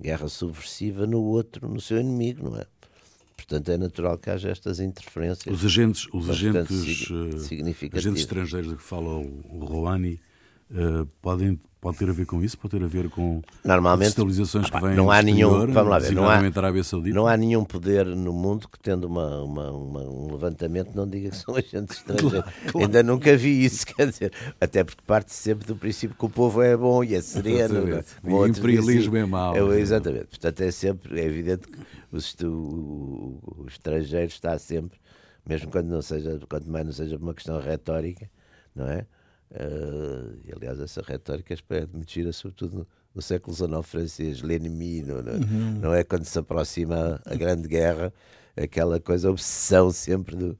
guerra 0.00 0.28
subversiva 0.28 1.06
no 1.06 1.20
outro, 1.20 1.68
no 1.68 1.80
seu 1.80 2.00
inimigo, 2.00 2.50
não 2.50 2.56
é? 2.56 2.66
Portanto, 3.36 3.70
é 3.70 3.76
natural 3.76 4.18
que 4.18 4.30
haja 4.30 4.50
estas 4.50 4.80
interferências. 4.80 5.54
Os 5.54 5.64
agentes, 5.64 6.06
os 6.12 6.30
agentes, 6.30 7.08
eh, 7.10 7.96
agentes 7.96 8.20
estrangeiros 8.20 8.70
de 8.70 8.76
que 8.76 8.82
fala 8.82 9.18
o 9.18 9.64
Rouhani 9.64 10.20
uh, 10.70 11.06
podem 11.20 11.58
pode 11.80 11.96
ter 11.96 12.08
a 12.10 12.12
ver 12.12 12.26
com 12.26 12.42
isso, 12.42 12.58
pode 12.58 12.78
ter 12.78 12.84
a 12.84 12.88
ver 12.88 13.08
com 13.08 13.40
Normalmente, 13.64 14.08
estabilizações 14.08 14.68
que 14.68 14.80
vêm 14.80 14.94
não 14.94 15.10
há 15.10 15.22
nenhum, 15.22 15.66
vamos 15.72 15.90
lá 15.90 15.98
ver, 15.98 16.12
não 16.12 16.28
há, 16.28 16.40
não 17.12 17.26
há 17.26 17.36
nenhum 17.36 17.64
poder 17.64 18.04
no 18.04 18.32
mundo 18.32 18.68
que 18.68 18.78
tendo 18.78 19.04
uma, 19.04 19.42
uma, 19.42 19.70
uma, 19.70 20.00
um 20.02 20.32
levantamento 20.32 20.94
não 20.94 21.08
diga 21.08 21.30
que 21.30 21.36
são 21.36 21.56
agentes 21.56 21.98
estrangeiros. 21.98 22.50
Claro. 22.70 22.78
Ainda 22.86 23.02
nunca 23.02 23.34
vi 23.36 23.64
isso, 23.64 23.86
quer 23.96 24.10
dizer, 24.10 24.32
até 24.60 24.84
porque 24.84 25.02
parte 25.06 25.32
sempre 25.32 25.66
do 25.66 25.74
princípio 25.74 26.16
que 26.16 26.24
o 26.24 26.28
povo 26.28 26.62
é 26.62 26.76
bom 26.76 27.02
e 27.02 27.14
é 27.14 27.20
sereno. 27.22 27.86
Né? 27.86 28.04
O 28.22 28.46
imperialismo 28.46 29.16
é 29.16 29.24
mau. 29.24 29.72
É, 29.72 29.80
exatamente. 29.80 30.26
Portanto, 30.26 30.60
é 30.60 30.70
sempre, 30.70 31.18
é 31.18 31.24
evidente 31.24 31.66
que 31.66 32.44
o, 32.44 32.46
o, 32.46 33.62
o 33.62 33.66
estrangeiro 33.66 34.28
está 34.28 34.58
sempre, 34.58 34.98
mesmo 35.46 35.70
quando 35.70 35.88
não 35.88 36.02
seja, 36.02 36.38
quanto 36.48 36.70
mais 36.70 36.84
não 36.84 36.92
seja 36.92 37.16
uma 37.16 37.32
questão 37.32 37.58
retórica, 37.58 38.28
não 38.74 38.86
é? 38.86 39.06
Uh, 39.50 40.38
aliás, 40.54 40.78
essa 40.78 41.02
retórica 41.02 41.54
é 41.70 41.78
admitida 41.78 42.32
sobretudo 42.32 42.78
no, 42.78 42.86
no 43.14 43.20
século 43.20 43.54
XIX 43.54 43.84
francês, 43.84 44.42
l'ennemi, 44.42 45.02
não, 45.02 45.22
não, 45.22 45.32
uhum. 45.32 45.78
não, 45.80 45.94
é 45.94 46.04
quando 46.04 46.24
se 46.24 46.38
aproxima 46.38 47.20
a 47.24 47.34
Grande 47.34 47.66
Guerra, 47.66 48.12
aquela 48.56 49.00
coisa, 49.00 49.28
obsessão 49.28 49.90
sempre 49.90 50.36
do, 50.36 50.56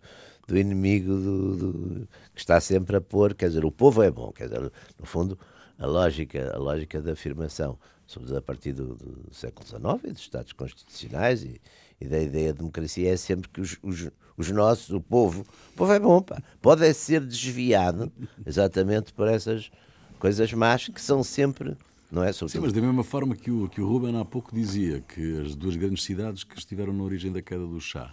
do 0.47 0.59
inimigo 0.59 1.15
do, 1.15 1.57
do, 1.57 2.09
que 2.35 2.41
está 2.41 2.61
sempre 2.61 2.97
a 2.97 3.01
pôr, 3.01 3.35
quer 3.35 3.49
dizer, 3.49 3.65
o 3.65 3.71
povo 3.71 4.03
é 4.03 4.11
bom, 4.11 4.33
quer 4.33 4.49
dizer, 4.49 4.73
no 4.99 5.07
fundo, 5.07 5.39
a 5.79 5.87
lógica, 5.87 6.53
a 6.53 6.59
lógica 6.59 7.01
da 7.01 7.13
afirmação, 7.13 7.79
sobretudo 8.07 8.39
a 8.39 8.43
partir 8.43 8.73
do, 8.73 8.97
do 8.97 9.33
século 9.33 9.65
XIX 9.67 10.05
e 10.05 10.13
dos 10.13 10.23
Estados 10.23 10.53
Constitucionais 10.53 11.45
e, 11.45 11.61
e 12.01 12.09
da 12.09 12.21
ideia 12.21 12.53
de 12.53 12.59
democracia 12.59 13.13
é 13.13 13.17
sempre 13.17 13.49
que 13.49 13.61
os, 13.61 13.79
os, 13.83 14.11
os, 14.41 14.51
nossos, 14.51 14.91
o 14.91 15.01
povo, 15.01 15.43
o 15.43 15.77
povo 15.77 15.93
é 15.93 15.99
bom, 15.99 16.21
pá. 16.21 16.43
pode 16.61 16.85
é 16.85 16.93
ser 16.93 17.21
desviado 17.21 18.11
exatamente 18.47 19.13
por 19.13 19.29
essas 19.29 19.71
coisas 20.19 20.53
más 20.53 20.89
que 20.89 21.01
são 21.01 21.23
sempre. 21.23 21.77
Não 22.11 22.25
é? 22.25 22.33
Sim, 22.33 22.59
mas 22.61 22.73
da 22.73 22.81
mesma 22.81 23.05
forma 23.05 23.37
que 23.37 23.51
o, 23.53 23.69
que 23.69 23.81
o 23.81 23.87
Ruben 23.87 24.19
há 24.19 24.25
pouco 24.25 24.53
dizia 24.53 25.01
que 25.01 25.43
as 25.43 25.55
duas 25.55 25.77
grandes 25.77 26.03
cidades 26.03 26.43
que 26.43 26.59
estiveram 26.59 26.93
na 26.93 27.05
origem 27.05 27.31
da 27.31 27.41
queda 27.41 27.65
do 27.65 27.81
chá 27.81 28.13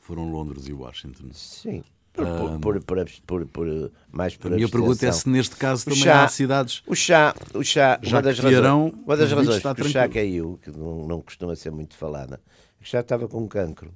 foram 0.00 0.30
Londres 0.30 0.68
e 0.68 0.72
Washington. 0.72 1.30
Sim. 1.32 1.82
Por, 2.12 2.26
um, 2.26 2.60
por, 2.60 2.80
por, 2.82 3.06
por, 3.26 3.46
por, 3.46 3.92
mais 4.12 4.36
por 4.36 4.52
A 4.52 4.56
minha 4.56 4.68
pergunta 4.68 5.06
é 5.06 5.10
se 5.10 5.28
neste 5.28 5.56
caso 5.56 5.84
também 5.84 6.00
chá, 6.00 6.24
há 6.24 6.28
cidades. 6.28 6.82
O 6.86 6.94
chá, 6.94 7.34
o 7.54 7.64
chá 7.64 7.98
uma, 8.06 8.22
das 8.22 8.38
razões, 8.38 8.92
uma 9.04 9.16
das 9.16 9.32
razões 9.32 9.62
que 9.62 9.82
o 9.82 9.88
chá 9.88 10.08
caiu, 10.08 10.60
que 10.62 10.70
não, 10.70 11.08
não 11.08 11.22
costuma 11.22 11.56
ser 11.56 11.72
muito 11.72 11.96
falada, 11.96 12.38
já 12.82 13.00
estava 13.00 13.26
com 13.26 13.48
cancro 13.48 13.92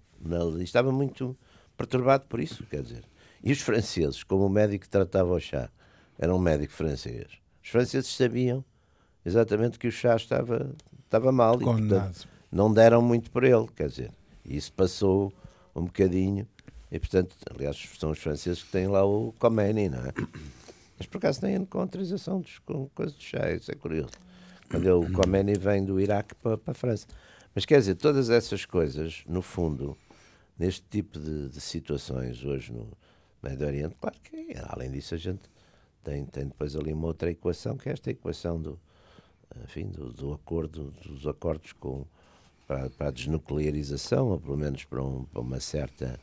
e 0.58 0.62
estava 0.62 0.90
muito 0.90 1.36
perturbado 1.76 2.24
por 2.28 2.40
isso, 2.40 2.64
quer 2.66 2.82
dizer. 2.82 3.04
E 3.42 3.52
os 3.52 3.60
franceses, 3.60 4.22
como 4.22 4.46
o 4.46 4.50
médico 4.50 4.88
tratava 4.88 5.32
o 5.32 5.40
chá, 5.40 5.68
era 6.18 6.34
um 6.34 6.38
médico 6.38 6.72
francês. 6.72 7.26
Os 7.62 7.70
franceses 7.70 8.14
sabiam 8.14 8.64
exatamente 9.24 9.78
que 9.78 9.88
o 9.88 9.92
chá 9.92 10.16
estava, 10.16 10.74
estava 11.04 11.30
mal 11.30 11.58
Condenado. 11.58 11.84
e, 11.84 11.88
portanto, 11.88 12.28
não 12.50 12.72
deram 12.72 13.02
muito 13.02 13.30
por 13.30 13.44
ele, 13.44 13.66
quer 13.74 13.88
dizer. 13.88 14.10
E 14.44 14.56
isso 14.56 14.72
passou 14.72 15.32
um 15.74 15.84
bocadinho. 15.84 16.46
E, 16.90 16.98
portanto, 16.98 17.36
aliás, 17.54 17.76
são 17.98 18.10
os 18.10 18.18
franceses 18.18 18.62
que 18.62 18.70
têm 18.70 18.86
lá 18.86 19.04
o 19.04 19.34
Khomeini, 19.38 19.88
não 19.88 19.98
é? 19.98 20.12
Mas, 20.96 21.06
por 21.06 21.18
acaso, 21.18 21.40
têm 21.40 21.56
a 21.56 21.78
autorização 21.78 22.42
com 22.64 22.88
coisas 22.94 23.16
de 23.16 23.24
chá, 23.24 23.50
isso 23.52 23.70
é 23.70 23.74
curioso. 23.74 24.12
Quando 24.70 24.86
o 25.00 25.12
Khomeini 25.12 25.54
vem 25.54 25.84
do 25.84 26.00
Iraque 26.00 26.34
para, 26.36 26.56
para 26.56 26.72
a 26.72 26.74
França. 26.74 27.06
Mas 27.54 27.64
quer 27.64 27.78
dizer, 27.78 27.96
todas 27.96 28.30
essas 28.30 28.64
coisas, 28.64 29.22
no 29.26 29.42
fundo, 29.42 29.96
neste 30.58 30.82
tipo 30.88 31.18
de, 31.18 31.48
de 31.48 31.60
situações 31.60 32.44
hoje 32.44 32.72
no 32.72 32.88
Médio 33.42 33.66
Oriente, 33.66 33.96
claro 34.00 34.16
que 34.20 34.54
além 34.68 34.90
disso 34.90 35.14
a 35.14 35.18
gente 35.18 35.42
tem, 36.02 36.24
tem 36.24 36.46
depois 36.46 36.76
ali 36.76 36.92
uma 36.92 37.08
outra 37.08 37.30
equação, 37.30 37.76
que 37.76 37.88
é 37.88 37.92
esta 37.92 38.10
equação 38.10 38.60
do, 38.60 38.78
enfim, 39.64 39.88
do, 39.88 40.12
do 40.12 40.32
acordo, 40.32 40.92
dos 41.04 41.26
acordos 41.26 41.72
com, 41.72 42.06
para, 42.66 42.90
para, 42.90 43.08
a 43.08 43.10
desnuclearização, 43.10 44.28
ou 44.28 44.40
pelo 44.40 44.56
menos 44.56 44.84
para, 44.84 45.02
um, 45.02 45.24
para 45.24 45.40
uma 45.40 45.60
certa 45.60 46.18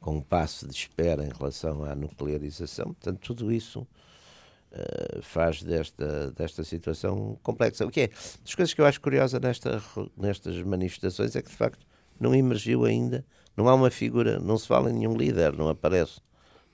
com 0.00 0.16
um 0.16 0.20
passo 0.20 0.68
de 0.68 0.74
espera 0.74 1.24
em 1.24 1.30
relação 1.30 1.82
à 1.82 1.94
nuclearização. 1.94 2.92
Portanto, 2.92 3.20
tudo 3.20 3.50
isso 3.50 3.80
uh, 3.80 5.22
faz 5.22 5.62
desta, 5.62 6.30
desta 6.32 6.62
situação 6.62 7.38
complexa. 7.42 7.86
O 7.86 7.90
que 7.90 8.02
é? 8.02 8.08
Das 8.42 8.54
coisas 8.54 8.74
que 8.74 8.82
eu 8.82 8.86
acho 8.86 9.00
curiosa 9.00 9.40
nesta, 9.40 9.82
nestas 10.14 10.60
manifestações 10.62 11.34
é 11.34 11.40
que, 11.40 11.48
de 11.48 11.56
facto, 11.56 11.86
não 12.20 12.34
emergiu 12.34 12.84
ainda, 12.84 13.24
não 13.56 13.68
há 13.68 13.74
uma 13.74 13.90
figura, 13.90 14.38
não 14.38 14.58
se 14.58 14.66
fala 14.66 14.90
em 14.90 14.94
nenhum 14.94 15.16
líder, 15.16 15.52
não 15.52 15.68
aparece 15.68 16.20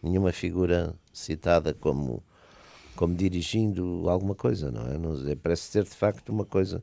nenhuma 0.02 0.32
figura 0.32 0.94
citada 1.12 1.74
como, 1.74 2.22
como 2.96 3.14
dirigindo 3.14 4.08
alguma 4.08 4.34
coisa, 4.34 4.70
não 4.70 4.86
é? 4.86 4.98
Não, 4.98 5.14
parece 5.36 5.62
ser, 5.64 5.84
de 5.84 5.90
facto, 5.90 6.30
uma 6.30 6.44
coisa 6.44 6.82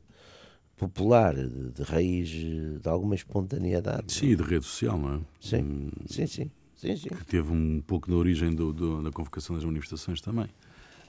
popular, 0.76 1.34
de, 1.34 1.70
de 1.72 1.82
raiz 1.82 2.28
de 2.28 2.88
alguma 2.88 3.14
espontaneidade. 3.14 4.12
Sim, 4.12 4.36
de 4.36 4.42
rede 4.42 4.64
social, 4.64 4.96
não 4.96 5.14
é? 5.16 5.20
Sim, 5.40 5.62
hum, 5.62 5.90
sim, 6.06 6.26
sim. 6.26 6.50
Sim, 6.76 6.96
sim. 6.96 7.08
Que 7.08 7.24
teve 7.24 7.50
um 7.52 7.82
pouco 7.84 8.08
na 8.08 8.16
origem 8.16 8.54
do, 8.54 8.72
do, 8.72 9.02
da 9.02 9.10
convocação 9.10 9.56
das 9.56 9.64
manifestações 9.64 10.20
também. 10.20 10.46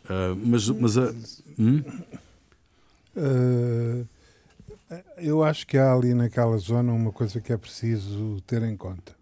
Uh, 0.05 0.35
mas, 0.43 0.67
mas 0.69 0.97
a. 0.97 1.13
Hum? 1.59 1.83
Uh, 3.15 4.07
eu 5.17 5.43
acho 5.43 5.67
que 5.67 5.77
há 5.77 5.93
ali 5.93 6.13
naquela 6.13 6.57
zona 6.57 6.91
uma 6.91 7.11
coisa 7.11 7.39
que 7.39 7.53
é 7.53 7.57
preciso 7.57 8.41
ter 8.41 8.63
em 8.63 8.75
conta. 8.75 9.15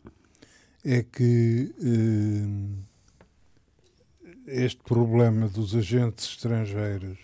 É 0.84 1.04
que 1.04 1.74
uh, 1.80 2.78
este 4.48 4.82
problema 4.84 5.50
dos 5.50 5.76
agentes 5.76 6.26
estrangeiros 6.26 7.18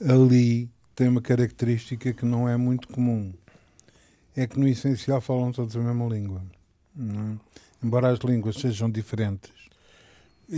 ali 0.00 0.68
tem 0.94 1.08
uma 1.08 1.22
característica 1.22 2.12
que 2.12 2.24
não 2.24 2.48
é 2.48 2.56
muito 2.56 2.88
comum. 2.88 3.32
É 4.36 4.46
que 4.46 4.58
no 4.58 4.66
essencial 4.66 5.20
falam 5.20 5.52
todos 5.52 5.76
a 5.76 5.80
mesma 5.80 6.06
língua. 6.06 6.42
É? 6.98 7.38
Embora 7.84 8.10
as 8.10 8.18
línguas 8.20 8.56
sejam 8.56 8.90
diferentes, 8.90 9.68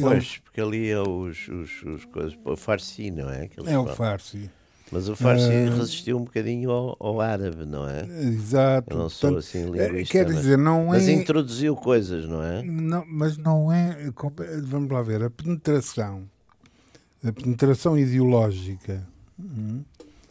Pois, 0.00 0.38
porque 0.38 0.60
ali 0.60 0.88
é 0.88 1.00
os, 1.00 1.48
os, 1.48 1.82
os 1.82 2.04
coisas, 2.04 2.38
o 2.44 2.56
Farsi, 2.56 3.10
não 3.10 3.28
é? 3.28 3.50
é 3.66 3.78
o 3.78 3.88
Farsi. 3.88 4.48
Mas 4.92 5.08
o 5.08 5.14
Farsi 5.14 5.46
uh, 5.46 5.76
resistiu 5.76 6.16
um 6.16 6.24
bocadinho 6.24 6.70
ao, 6.70 6.96
ao, 6.98 7.20
árabe, 7.20 7.64
não 7.64 7.88
é? 7.88 8.04
Exato. 8.22 8.92
Eu 8.92 8.98
não 8.98 9.08
sou 9.08 9.38
assim 9.38 9.58
é, 9.78 9.86
linguista. 9.86 10.12
Quer 10.12 10.24
dizer, 10.24 10.58
não 10.58 10.86
mas, 10.86 11.08
é. 11.08 11.12
Mas 11.12 11.20
introduziu 11.20 11.76
coisas, 11.76 12.26
não 12.26 12.42
é? 12.42 12.62
Não, 12.62 13.04
mas 13.06 13.36
não 13.36 13.72
é. 13.72 14.10
Vamos 14.64 14.90
lá 14.90 15.00
ver, 15.00 15.22
a 15.22 15.30
penetração 15.30 16.24
a 17.24 17.32
penetração 17.32 17.98
ideológica, 17.98 19.06
hum, 19.38 19.82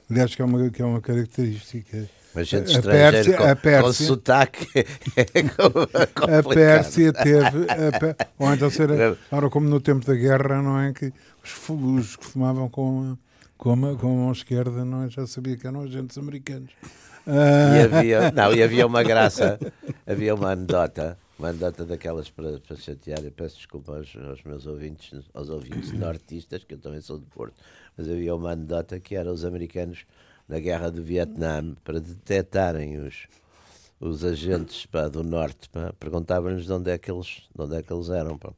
aliás, 0.10 0.34
que 0.34 0.42
é 0.42 0.46
uma, 0.46 0.70
que 0.70 0.82
é 0.82 0.86
uma 0.86 1.02
característica. 1.02 2.10
Mas 2.34 2.48
gente 2.48 2.78
a 2.78 2.82
Pérsia, 2.82 3.38
com, 3.38 3.44
a 3.44 3.56
Pérsia, 3.56 3.84
com 3.84 3.94
sotaque 3.94 4.68
é 5.16 6.38
A 6.38 6.44
Pérsia 6.44 7.12
teve. 7.12 7.40
A, 7.42 8.28
ou 8.38 8.54
então 8.54 8.70
ora, 9.32 9.50
como 9.50 9.68
no 9.68 9.80
tempo 9.80 10.06
da 10.06 10.16
guerra, 10.16 10.62
não 10.62 10.80
é? 10.80 10.94
Que 10.94 11.12
os, 11.44 11.70
os 11.70 12.16
que 12.16 12.26
fumavam 12.26 12.70
com, 12.70 13.18
com, 13.60 13.98
com 13.98 14.08
a 14.08 14.16
mão 14.16 14.32
esquerda, 14.32 14.84
não 14.84 15.04
é? 15.04 15.10
Já 15.12 15.28
sabia 15.28 15.56
que 15.56 15.68
eram 15.68 15.82
agentes 15.82 16.18
americanos. 16.18 16.72
E 17.28 17.82
havia, 17.84 18.32
não, 18.32 18.52
e 18.52 18.64
havia 18.64 18.88
uma 18.88 19.04
graça, 19.04 19.60
havia 20.08 20.34
uma 20.34 20.54
anedota 20.54 21.16
uma 21.40 21.50
andata 21.50 21.86
daquelas 21.86 22.30
para, 22.30 22.60
para 22.60 22.76
chatear. 22.76 23.24
Eu 23.24 23.32
peço 23.32 23.56
desculpa 23.56 23.96
aos, 23.96 24.14
aos, 24.16 24.44
meus 24.44 24.68
ouvintes, 24.68 25.24
aos 25.34 25.50
ouvintes 25.50 25.94
nortistas, 25.94 26.64
que 26.66 26.74
eu 26.74 26.78
também 26.78 27.00
sou 27.00 27.18
de 27.18 27.26
Porto, 27.28 27.56
mas 27.98 28.10
havia 28.10 28.36
uma 28.36 28.52
anedota 28.52 29.00
que 29.00 29.16
era 29.16 29.32
os 29.32 29.46
americanos 29.46 30.06
na 30.48 30.60
guerra 30.60 30.92
do 30.92 31.02
Vietnã 31.02 31.76
para 31.84 32.00
detectarem 32.02 32.98
os, 32.98 33.28
os 34.00 34.26
agentes 34.26 34.86
pá, 34.86 35.08
do 35.08 35.24
norte, 35.24 35.70
perguntavam-lhes 35.98 36.66
de 36.66 36.74
onde 36.74 36.92
é 36.92 36.98
que 36.98 37.10
eles, 37.10 37.44
de 37.56 37.62
onde 37.62 37.78
é 37.78 37.82
que 37.82 37.94
eles 37.94 38.10
eram. 38.10 38.38
Pá. 38.38 38.52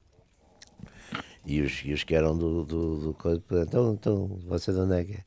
E, 1.45 1.61
os, 1.61 1.81
e 1.83 1.93
os 1.93 2.03
que 2.03 2.15
eram 2.15 2.37
do, 2.37 2.63
do, 2.63 3.13
do, 3.13 3.61
então, 3.63 3.93
então, 3.93 4.39
você 4.47 4.71
de 4.71 4.79
onde 4.79 4.95
é 4.95 5.03
que 5.03 5.13
é? 5.13 5.23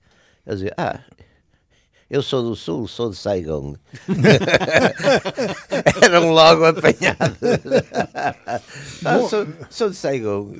Eles 0.46 0.60
diziam, 0.60 0.74
ah, 0.76 1.00
eu 2.10 2.22
sou 2.22 2.42
do 2.42 2.54
Sul, 2.54 2.86
sou 2.86 3.10
de 3.10 3.16
Saigon. 3.16 3.74
Eram 6.02 6.30
logo 6.30 6.64
apanhados. 6.64 7.38
Ah, 9.06 9.18
sou, 9.28 9.46
sou, 9.68 9.90
de 9.90 9.96
Saigon. 9.96 10.52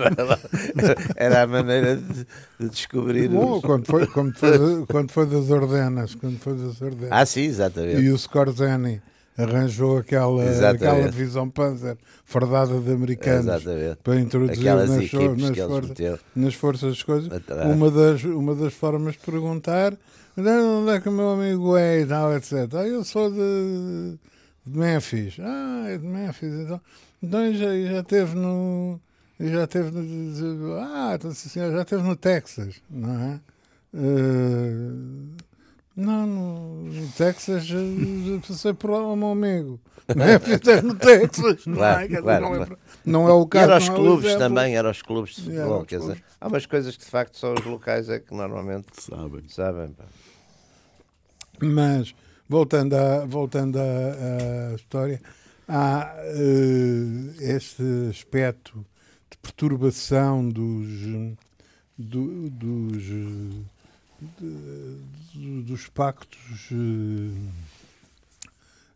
Era 1.16 1.42
a 1.42 1.46
maneira 1.46 1.96
de, 1.96 2.26
de 2.58 2.68
descobrir. 2.70 3.28
Bom, 3.28 3.56
os... 3.56 3.62
quando, 3.62 3.84
foi, 3.84 4.06
quando, 4.06 4.34
foi, 4.34 4.86
quando 4.86 5.12
foi 5.12 5.26
das 5.26 5.50
Ordenas. 5.50 6.14
Quando 6.14 6.38
foi 6.38 6.54
das 6.54 6.80
Ordenas. 6.80 7.12
Ah, 7.12 7.26
sim, 7.26 7.42
exatamente. 7.42 8.00
E 8.00 8.10
o 8.10 8.16
Scorzani 8.16 9.02
arranjou 9.36 9.98
aquela, 9.98 10.42
aquela 10.70 11.08
divisão 11.08 11.48
Panzer 11.50 11.96
fardada 12.24 12.78
de 12.80 12.90
americanos 12.90 13.46
Exatamente. 13.46 13.98
para 14.02 14.20
introduzir 14.20 14.64
nas, 14.64 14.90
nas, 14.90 15.10
forças, 15.10 16.20
nas 16.34 16.54
forças 16.54 17.02
coisas. 17.02 17.28
Uma 17.74 17.90
das, 17.90 18.24
uma 18.24 18.54
das 18.54 18.72
formas 18.72 19.14
de 19.14 19.20
perguntar 19.20 19.96
onde 20.38 20.90
é 20.90 21.00
que 21.00 21.08
o 21.08 21.12
meu 21.12 21.30
amigo 21.30 21.76
é 21.76 22.00
e 22.00 22.06
tal, 22.06 22.34
etc. 22.36 22.52
Ah, 22.74 22.86
eu 22.86 23.04
sou 23.04 23.30
de, 23.30 24.18
de 24.66 24.78
Memphis. 24.78 25.36
Ah, 25.40 25.84
é 25.88 25.98
de 25.98 26.06
Memphis. 26.06 26.52
Então, 26.52 26.80
então 27.22 27.54
já, 27.54 27.92
já 27.92 28.02
teve 28.02 28.34
no. 28.34 29.00
Já 29.40 29.66
teve 29.66 29.90
no. 29.90 30.74
Ah, 30.74 31.12
então, 31.14 31.30
assim, 31.30 31.60
já 31.60 31.84
teve 31.84 32.02
no 32.02 32.16
Texas, 32.16 32.76
não 32.90 33.22
é? 33.22 33.40
Uh, 33.94 35.36
não, 35.96 36.26
no, 36.26 37.08
Texas 37.12 37.66
passei 38.46 38.74
por 38.74 38.90
lá 38.90 38.98
o 38.98 39.16
meu 39.16 39.28
amigo. 39.28 39.80
Memphis 40.14 40.60
no 40.84 40.94
Texas. 40.94 41.66
Não, 41.66 41.84
é? 41.84 42.06
claro, 42.06 42.44
não, 42.44 42.62
é, 42.62 42.68
não 43.04 43.28
é 43.28 43.32
o 43.32 43.46
caso. 43.46 43.64
E 43.64 43.72
era 43.72 43.78
os 43.78 43.88
clubes 43.88 44.26
é 44.26 44.36
também, 44.36 44.76
era 44.76 44.90
os 44.90 45.02
clubes 45.02 45.36
de 45.36 45.42
futebol. 45.44 45.84
Quer 45.84 46.00
dizer, 46.00 46.24
há 46.40 46.48
umas 46.48 46.66
coisas 46.66 46.96
que 46.96 47.04
de 47.04 47.10
facto 47.10 47.38
só 47.38 47.54
os 47.54 47.64
locais 47.64 48.08
é 48.10 48.20
que 48.20 48.34
normalmente 48.34 48.88
sabem. 48.92 49.48
sabem 49.48 49.88
pá. 49.88 50.04
Mas, 51.60 52.14
voltando 52.46 52.94
à, 52.94 53.24
voltando 53.24 53.78
à, 53.78 54.72
à 54.72 54.74
história, 54.74 55.20
há 55.66 56.14
uh, 56.14 57.42
este 57.42 57.82
aspecto 58.10 58.84
de 59.30 59.38
perturbação 59.38 60.48
dos, 60.48 61.36
do, 61.98 62.50
dos, 62.50 63.02
de, 64.20 65.62
dos 65.62 65.88
pactos 65.88 66.70
uh, 66.70 67.48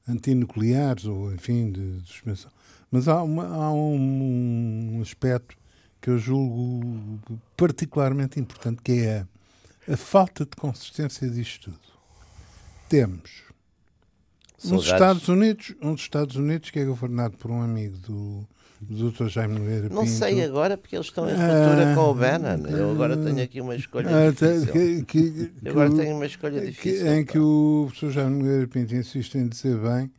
antinucleares, 0.09 1.05
ou 1.05 1.33
enfim, 1.33 1.71
de, 1.71 2.01
suspensão. 2.07 2.51
Mas 2.91 3.07
há, 3.09 3.23
uma, 3.23 3.47
há 3.47 3.73
um, 3.73 4.97
um, 4.97 5.03
aspecto 5.03 5.57
que 6.01 6.11
eu 6.11 6.19
julgo 6.19 7.21
particularmente 7.57 8.41
importante, 8.41 8.83
que 8.83 8.93
é 8.93 9.27
a, 9.89 9.95
a 9.95 9.97
falta 9.97 10.45
de 10.45 10.57
consistência 10.57 11.29
disto 11.29 11.71
tudo 11.71 11.91
temos 12.91 13.45
uns 14.65 14.85
Estados 14.85 15.29
Unidos, 15.29 15.75
uns 15.81 16.03
Estados 16.03 16.35
Unidos 16.35 16.71
que 16.71 16.81
é 16.81 16.85
governado 16.85 17.37
por 17.39 17.51
um 17.51 17.63
amigo 17.63 17.97
do, 17.99 18.47
do 18.81 19.11
Dr. 19.11 19.29
Jaime 19.29 19.59
Nogueira 19.59 19.89
Não 19.91 20.05
Pinto. 20.05 20.17
sei 20.17 20.43
agora, 20.43 20.77
porque 20.77 20.97
eles 20.97 21.07
estão 21.07 21.29
em 21.29 21.33
ruptura 21.33 21.93
ah, 21.93 21.95
com 21.95 22.01
o 22.11 22.15
Bannon. 22.15 22.67
Eu 22.69 22.91
agora 22.93 23.17
tenho 23.17 23.43
aqui 23.43 23.61
uma 23.61 23.77
escolha 23.77 24.09
ah, 24.09 24.31
difícil. 24.31 24.73
Que, 24.73 25.05
que, 25.05 25.53
Eu 25.63 25.73
agora 25.73 25.91
tenho 25.91 26.17
uma 26.17 26.27
escolha 26.27 26.61
difícil. 26.65 27.13
em 27.13 27.25
que 27.25 27.39
o 27.39 27.91
Dr. 27.93 28.11
Jaime 28.11 28.43
Nogueira 28.43 28.67
Pinto 28.67 28.95
insiste 28.95 29.37
em 29.37 29.49
dizer 29.49 29.77
bem, 29.77 30.11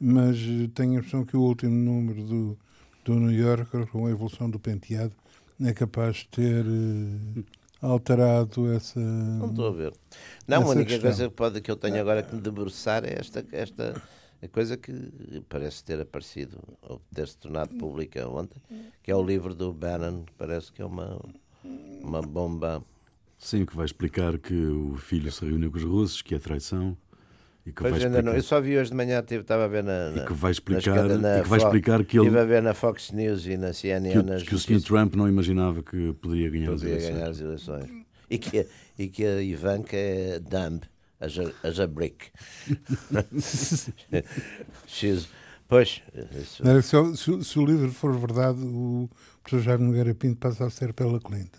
mas 0.00 0.36
tenho 0.74 0.92
a 0.92 0.96
impressão 0.96 1.24
que 1.24 1.36
o 1.36 1.40
último 1.40 1.72
número 1.72 2.22
do, 2.24 2.58
do 3.04 3.14
New 3.14 3.30
Yorker, 3.30 3.86
com 3.86 4.06
a 4.06 4.10
evolução 4.10 4.50
do 4.50 4.58
penteado, 4.58 5.12
é 5.64 5.72
capaz 5.72 6.16
de 6.16 6.28
ter 6.28 6.64
uh, 6.66 7.44
alterado 7.80 8.72
essa. 8.72 8.98
Não 8.98 9.50
estou 9.50 9.68
a 9.68 9.72
ver. 9.72 9.92
Não, 10.46 10.62
a 10.62 10.66
única 10.66 10.84
questão. 10.84 11.02
coisa 11.02 11.28
que, 11.28 11.34
pode, 11.34 11.60
que 11.60 11.70
eu 11.70 11.76
tenho 11.76 12.00
agora 12.00 12.22
que 12.22 12.34
me 12.34 12.40
debruçar 12.40 13.04
é 13.04 13.18
esta, 13.18 13.44
esta 13.52 14.00
a 14.40 14.48
coisa 14.48 14.76
que 14.76 14.92
parece 15.48 15.82
ter 15.82 16.00
aparecido, 16.00 16.58
ou 16.82 17.00
ter 17.12 17.26
se 17.26 17.36
tornado 17.36 17.74
pública 17.74 18.28
ontem, 18.28 18.62
que 19.02 19.10
é 19.10 19.16
o 19.16 19.22
livro 19.22 19.54
do 19.54 19.72
Bannon, 19.72 20.22
que 20.22 20.32
parece 20.34 20.72
que 20.72 20.80
é 20.80 20.84
uma, 20.84 21.20
uma 22.02 22.22
bomba. 22.22 22.82
Sim, 23.36 23.66
que 23.66 23.74
vai 23.74 23.84
explicar 23.84 24.38
que 24.38 24.54
o 24.54 24.96
filho 24.96 25.30
se 25.32 25.44
reuniu 25.44 25.70
com 25.70 25.78
os 25.78 25.84
russos, 25.84 26.22
que 26.22 26.34
é 26.34 26.38
traição. 26.38 26.96
E 27.66 27.72
que 27.72 27.82
pois 27.82 27.92
vai 27.92 28.00
explicar... 28.00 28.22
não, 28.22 28.34
eu 28.34 28.42
só 28.42 28.60
vi 28.60 28.78
hoje 28.78 28.90
de 28.90 28.96
manhã, 28.96 29.22
estava 29.28 29.64
a 29.64 29.68
ver 29.68 29.82
na. 29.82 30.10
na 30.10 30.22
e 30.22 30.26
que 30.26 30.32
vai 30.32 30.52
explicar, 30.52 31.08
na, 31.08 31.42
que 31.42 31.48
vai 31.48 31.58
explicar 31.58 32.04
que 32.04 32.16
ele. 32.16 32.26
Estive 32.26 32.40
a 32.40 32.44
ver 32.44 32.62
na 32.62 32.74
Fox 32.74 33.10
News 33.10 33.44
e 33.46 33.56
na 33.56 33.72
CNN. 33.72 34.38
Que, 34.38 34.46
que 34.46 34.54
o 34.54 34.58
Sr. 34.58 34.80
Trump 34.82 35.14
não 35.16 35.28
imaginava 35.28 35.82
que 35.82 36.12
poderia 36.14 36.48
ganhar 36.48 36.70
poderia 36.70 36.96
as 36.96 37.02
eleições. 37.02 37.14
Ganhar 37.14 37.30
as 37.30 37.40
eleições. 37.40 38.06
E 38.30 38.38
que, 38.38 38.66
e 38.98 39.08
que 39.08 39.24
a 39.24 39.42
Ivanka 39.42 39.96
é 39.96 40.38
dumb 40.38 40.82
as 41.20 41.38
a, 41.38 41.52
as 41.68 41.80
a 41.80 41.86
brick. 41.86 42.30
She's, 44.86 45.28
pois. 45.66 46.02
Isso... 46.32 46.62
Se, 46.82 47.16
se, 47.16 47.44
se, 47.44 47.58
o 47.58 47.64
livro 47.64 47.92
for 47.92 48.16
verdade, 48.18 48.60
o 48.62 49.08
professor 49.42 49.64
Jaime 49.64 49.84
Nogueira 49.84 50.14
Pinto 50.14 50.36
passa 50.36 50.66
a 50.66 50.70
ser 50.70 50.92
pela 50.92 51.20
Clinton. 51.20 51.58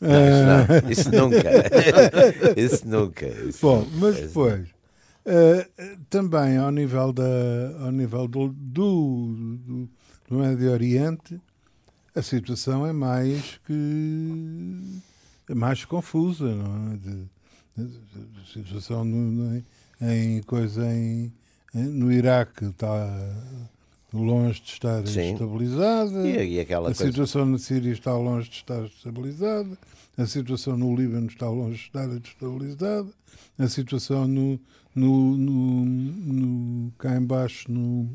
Não, 0.00 0.90
isso, 0.90 1.10
não, 1.10 1.10
isso 1.10 1.10
nunca. 1.10 1.50
isso 2.60 2.88
nunca. 2.88 3.26
Isso 3.26 3.58
Bom, 3.62 3.86
mas 3.94 4.16
depois, 4.16 4.68
uh, 4.68 5.98
também 6.10 6.58
ao 6.58 6.70
nível, 6.70 7.12
da, 7.12 7.24
ao 7.80 7.90
nível 7.90 8.28
do, 8.28 8.48
do, 8.48 9.32
do, 9.58 9.88
do 10.28 10.38
Médio 10.38 10.70
Oriente, 10.70 11.40
a 12.14 12.22
situação 12.22 12.86
é 12.86 12.92
mais 12.92 13.58
que 13.66 15.00
é 15.48 15.54
mais 15.54 15.84
confusa, 15.84 16.54
não 16.54 16.92
é? 16.92 16.96
De, 16.96 17.35
situação 18.52 19.04
no, 19.04 19.62
em 20.00 20.42
coisa 20.42 20.86
em, 20.92 21.32
no 21.74 22.12
Iraque 22.12 22.66
está 22.66 23.18
longe 24.12 24.60
de 24.62 24.70
estar 24.70 25.06
Sim. 25.06 25.32
estabilizada. 25.32 26.26
E, 26.26 26.54
e 26.54 26.60
a 26.60 26.66
coisa... 26.66 27.06
situação 27.06 27.46
na 27.46 27.58
Síria 27.58 27.92
está 27.92 28.12
longe 28.16 28.48
de 28.48 28.56
estar 28.56 28.82
estabilizada. 28.84 29.76
A 30.16 30.26
situação 30.26 30.76
no 30.76 30.94
Líbano 30.96 31.26
está 31.26 31.48
longe 31.48 31.76
de 31.76 31.84
estar 31.84 32.08
estabilizada. 32.08 33.08
A 33.58 33.68
situação 33.68 34.26
no, 34.26 34.58
no, 34.94 35.36
no, 35.36 35.84
no 35.84 36.92
cá 36.92 37.16
embaixo 37.16 37.70
no, 37.70 38.08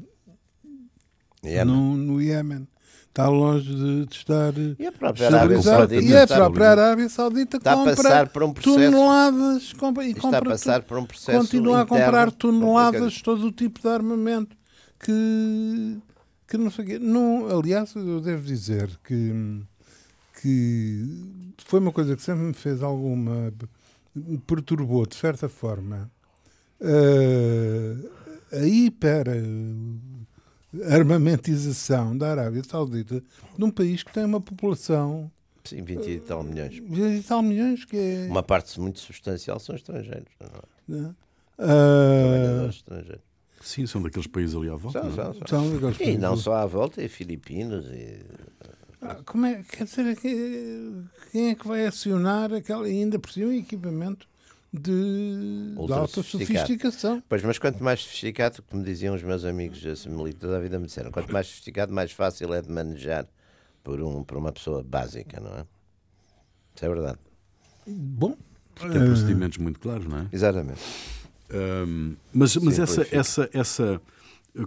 no, 1.66 1.98
no 1.98 2.22
Iémen 2.22 2.68
está 3.12 3.28
longe 3.28 3.76
de, 3.76 4.06
de 4.06 4.16
estar 4.16 4.54
e 4.58 4.88
a 4.88 4.92
própria 4.92 5.28
Arábia 5.28 5.62
Saudita, 5.62 6.02
e 6.02 6.18
a 6.18 6.28
própria 6.28 6.70
Arábia 6.70 7.10
Saudita 7.10 7.58
está 7.58 7.76
compra 7.76 7.92
a 7.92 7.96
passar 7.96 8.30
por 8.30 8.44
um 8.44 8.54
processo, 8.54 8.76
toneladas 8.78 9.74
compra, 9.74 10.06
e 10.06 10.12
está 10.12 10.38
a 10.38 10.42
passar 10.42 10.82
por 10.84 10.98
um 10.98 11.06
processo 11.06 11.40
continua 11.40 11.82
a 11.82 11.86
comprar 11.86 12.32
toneladas 12.32 13.14
de 13.14 13.24
todo 13.24 13.48
o 13.48 13.52
tipo 13.52 13.82
de 13.82 13.88
armamento 13.90 14.56
que 14.98 15.98
que 16.48 16.58
não 16.58 16.72
sei 16.72 17.00
não 17.00 17.48
aliás 17.50 17.94
eu 17.96 18.22
devo 18.22 18.44
dizer 18.44 18.90
que 19.04 19.62
que 20.42 21.06
foi 21.66 21.82
uma 21.82 21.92
coisa 21.92 22.16
que 22.16 22.22
sempre 22.22 22.44
me 22.44 22.54
fez 22.54 22.82
alguma 22.82 23.54
me 24.16 24.38
perturbou 24.38 25.06
de 25.06 25.16
certa 25.16 25.50
forma 25.50 26.10
uh, 26.80 28.10
a 28.54 28.66
hiper 28.66 29.28
armamentização 30.90 32.18
da 32.18 32.32
Arábia 32.32 32.64
Saudita 32.64 33.24
num 33.58 33.70
país 33.70 34.04
que 34.04 34.14
tem 34.14 34.24
uma 34.24 34.40
população. 34.40 35.32
Sim, 35.64 35.84
20 35.84 36.10
e 36.10 36.20
tal 36.20 36.44
milhões. 36.44 36.78
20 36.78 37.20
e 37.20 37.24
tal 37.24 37.42
milhões, 37.42 37.86
que 37.86 37.98
é. 37.98 38.28
Uma 38.30 38.42
parte 38.42 38.80
muito 38.80 39.00
substancial 39.00 39.60
são 39.60 39.76
estrangeiros. 39.76 40.32
Não 40.88 41.16
é? 41.60 41.64
Uh... 41.64 42.70
estrangeiros. 42.70 43.32
Sim, 43.62 43.86
são 43.86 44.02
daqueles 44.02 44.28
países 44.28 44.56
ali 44.56 44.70
à 44.70 44.76
volta. 44.76 45.02
São, 45.02 45.14
são, 45.14 45.34
são. 45.46 45.94
são 45.94 46.08
e 46.08 46.18
não 46.18 46.36
só 46.36 46.56
à 46.56 46.66
volta, 46.66 47.04
e 47.04 47.08
Filipinos. 47.08 47.86
E... 47.92 48.20
Ah, 49.02 49.20
como 49.26 49.46
é, 49.46 49.64
quer 49.64 49.84
dizer, 49.84 50.18
quem 51.32 51.50
é 51.50 51.56
que 51.56 51.68
vai 51.68 51.86
acionar 51.86 52.52
aquela, 52.54 52.86
ainda 52.86 53.20
por 53.20 53.32
cima, 53.32 53.54
equipamento 53.56 54.28
de, 54.74 55.76
de 55.76 55.94
alta 55.94 56.24
sofisticação? 56.24 57.22
Pois, 57.28 57.44
mas 57.44 57.60
quanto 57.60 57.84
mais 57.84 58.02
sofisticado, 58.02 58.64
como 58.64 58.84
diziam 58.84 59.14
os 59.14 59.22
meus 59.22 59.44
amigos 59.44 59.86
assim, 59.86 60.10
militares 60.10 60.52
da 60.52 60.60
vida, 60.60 60.80
me 60.80 60.86
disseram, 60.86 61.12
quanto 61.12 61.32
mais 61.32 61.48
sofisticado, 61.48 61.94
mais 61.94 62.12
fácil 62.12 62.54
é 62.54 62.62
de 62.62 62.70
manejar 62.70 63.28
por, 63.84 64.02
um, 64.02 64.24
por 64.24 64.38
uma 64.38 64.52
pessoa 64.52 64.84
básica, 64.84 65.40
não 65.40 65.52
é? 65.52 65.66
Isso 66.76 66.86
é 66.86 66.90
verdade. 66.90 67.20
Bom. 67.88 68.38
Tem 68.76 69.06
procedimentos 69.06 69.58
muito 69.58 69.80
claros, 69.80 70.08
não 70.08 70.20
é? 70.20 70.28
Exatamente. 70.32 70.80
Um, 71.54 72.16
mas 72.34 72.56
mas 72.56 72.76
Sim, 72.76 72.82
essa, 72.82 73.08
essa, 73.12 73.50
essa. 73.54 74.02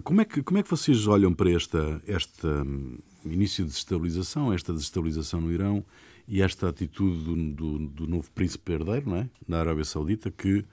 Como 0.03 0.21
é, 0.21 0.25
que, 0.25 0.43
como 0.43 0.59
é 0.59 0.63
que 0.63 0.69
vocês 0.69 1.07
olham 1.07 1.33
para 1.33 1.49
esta, 1.51 2.01
esta 2.07 2.47
um, 2.47 2.99
início 3.25 3.63
de 3.63 3.71
desestabilização, 3.71 4.53
esta 4.53 4.71
desestabilização 4.71 5.41
no 5.41 5.51
Irão 5.51 5.83
e 6.27 6.41
esta 6.41 6.69
atitude 6.69 7.23
do, 7.23 7.51
do, 7.51 7.87
do 7.87 8.07
novo 8.07 8.29
príncipe 8.31 8.73
herdeiro, 8.73 9.09
não 9.09 9.17
é? 9.17 9.29
Na 9.47 9.59
Arábia 9.59 9.85
Saudita, 9.85 10.31
que 10.31 10.65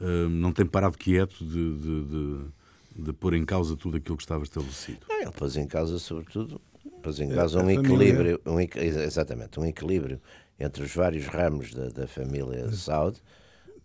um, 0.00 0.28
não 0.28 0.52
tem 0.52 0.66
parado 0.66 0.96
quieto 0.96 1.44
de, 1.44 1.78
de, 1.78 2.04
de, 2.04 3.04
de, 3.04 3.12
pôr 3.12 3.34
em 3.34 3.44
causa 3.44 3.76
tudo 3.76 3.96
aquilo 3.96 4.16
que 4.16 4.22
estava 4.22 4.44
estabelecido? 4.44 5.00
Não, 5.08 5.20
ele 5.22 5.30
pôs 5.30 5.56
em 5.56 5.66
causa, 5.66 5.98
sobretudo, 5.98 6.60
pôs 7.02 7.18
em 7.20 7.30
causa 7.30 7.62
um 7.62 7.70
equilíbrio, 7.70 8.40
um, 8.46 8.60
exatamente, 8.60 9.58
um 9.58 9.64
equilíbrio 9.64 10.20
entre 10.60 10.82
os 10.82 10.94
vários 10.94 11.26
ramos 11.26 11.72
da, 11.72 11.88
da 11.88 12.06
família 12.06 12.70
Saud, 12.72 13.18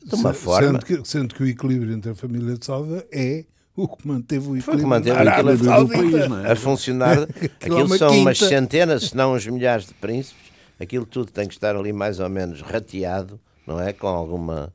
de 0.03 0.15
uma 0.15 0.33
sendo 0.33 0.43
forma. 0.43 0.79
Que, 0.79 1.01
sendo 1.05 1.33
que 1.33 1.43
o 1.43 1.47
equilíbrio 1.47 1.93
entre 1.93 2.11
a 2.11 2.15
família 2.15 2.57
de 2.57 2.65
Saud 2.65 3.03
é 3.11 3.45
o 3.75 3.87
que 3.87 4.07
manteve 4.07 4.49
o 4.49 4.57
equilíbrio, 4.57 4.87
manteve 4.87 5.17
o 5.17 5.29
equilíbrio 5.29 5.79
do 5.79 5.87
país, 5.87 6.45
é? 6.45 6.51
a 6.51 6.55
funcionar. 6.55 7.21
aquilo 7.23 7.93
é 7.93 7.97
são 7.97 8.19
umas 8.19 8.37
centenas, 8.37 9.05
se 9.05 9.15
não 9.15 9.33
uns 9.33 9.47
milhares 9.47 9.87
de 9.87 9.93
príncipes. 9.95 10.52
Aquilo 10.79 11.05
tudo 11.05 11.31
tem 11.31 11.47
que 11.47 11.53
estar 11.53 11.75
ali 11.75 11.93
mais 11.93 12.19
ou 12.19 12.29
menos 12.29 12.61
rateado, 12.61 13.39
não 13.65 13.79
é? 13.79 13.93
Com 13.93 14.07
alguma 14.07 14.73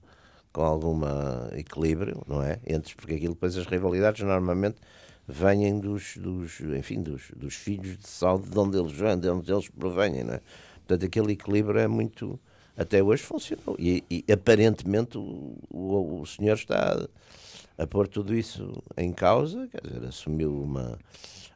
com 0.52 0.62
alguma 0.62 1.50
equilíbrio, 1.52 2.22
não 2.26 2.42
é? 2.42 2.58
Entre 2.66 2.94
porque 2.96 3.14
aquilo 3.14 3.34
depois 3.34 3.56
as 3.56 3.66
rivalidades 3.66 4.22
normalmente 4.24 4.76
vêm 5.28 5.78
dos, 5.78 6.16
dos 6.16 6.60
enfim, 6.60 7.02
dos, 7.02 7.30
dos 7.36 7.54
filhos 7.54 7.98
de 7.98 8.08
saúde 8.08 8.48
de 8.48 8.58
onde 8.58 8.78
eles 8.78 8.92
vêm, 8.92 9.18
de 9.18 9.28
onde 9.28 9.52
eles 9.52 9.68
provêm, 9.68 10.24
não 10.24 10.34
é? 10.34 10.40
Portanto, 10.78 11.04
aquele 11.04 11.32
equilíbrio 11.32 11.78
é 11.78 11.86
muito. 11.86 12.40
Até 12.76 13.02
hoje 13.02 13.22
funcionou. 13.22 13.76
E, 13.78 14.02
e 14.08 14.32
aparentemente 14.32 15.18
o, 15.18 15.58
o, 15.68 16.20
o, 16.22 16.26
senhor 16.26 16.54
está 16.54 16.96
a, 17.78 17.86
pôr 17.86 18.08
tudo 18.08 18.34
isso 18.34 18.82
em 18.96 19.12
causa, 19.12 19.68
quer 19.68 19.80
dizer, 19.82 20.06
assumiu 20.06 20.62
uma. 20.62 20.98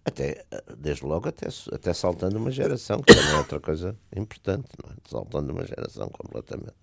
Até, 0.05 0.45
desde 0.79 1.05
logo, 1.05 1.29
até, 1.29 1.47
até 1.73 1.93
saltando 1.93 2.37
uma 2.37 2.51
geração, 2.51 3.01
que 3.01 3.15
também 3.15 3.31
é 3.31 3.39
outra 3.39 3.61
coisa 3.61 3.97
importante, 4.17 4.67
é? 4.85 5.09
Saltando 5.09 5.53
uma 5.53 5.65
geração 5.65 6.09
completamente. 6.09 6.75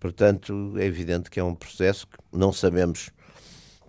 Portanto, 0.00 0.74
é 0.78 0.84
evidente 0.84 1.30
que 1.30 1.40
é 1.40 1.44
um 1.44 1.54
processo 1.54 2.06
que 2.06 2.16
não 2.32 2.52
sabemos. 2.52 3.10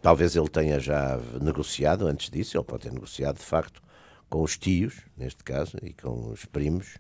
Talvez 0.02 0.36
ele 0.36 0.50
tenha 0.50 0.80
já 0.80 1.20
negociado 1.42 2.08
antes 2.08 2.30
disso, 2.30 2.58
ele 2.58 2.64
pode 2.64 2.84
ter 2.84 2.94
negociado 2.94 3.38
de 3.38 3.46
facto 3.46 3.82
com 4.30 4.42
os 4.42 4.58
tios, 4.58 5.02
neste 5.18 5.44
caso, 5.44 5.78
e 5.82 5.94
com 5.94 6.32
os 6.32 6.46
primos, 6.46 6.98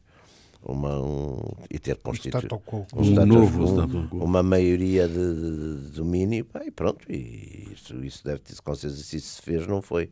uma, 0.63 0.99
um, 0.99 1.39
e 1.69 1.79
ter 1.79 1.95
constituído 1.97 2.61
um, 2.71 2.85
um, 2.95 3.25
novo 3.25 3.81
um, 3.81 4.23
uma 4.23 4.43
maioria 4.43 5.07
de, 5.07 5.13
de, 5.13 5.81
de 5.83 5.91
domínio 5.91 6.45
e 6.65 6.71
pronto 6.71 7.09
e 7.09 7.69
isso, 7.73 7.95
isso 8.03 8.23
deve 8.23 8.39
ter 8.39 8.55
com 8.61 8.75
certeza 8.75 9.01
se 9.01 9.17
isso 9.17 9.35
se 9.35 9.41
fez 9.41 9.65
não 9.65 9.81
foi 9.81 10.09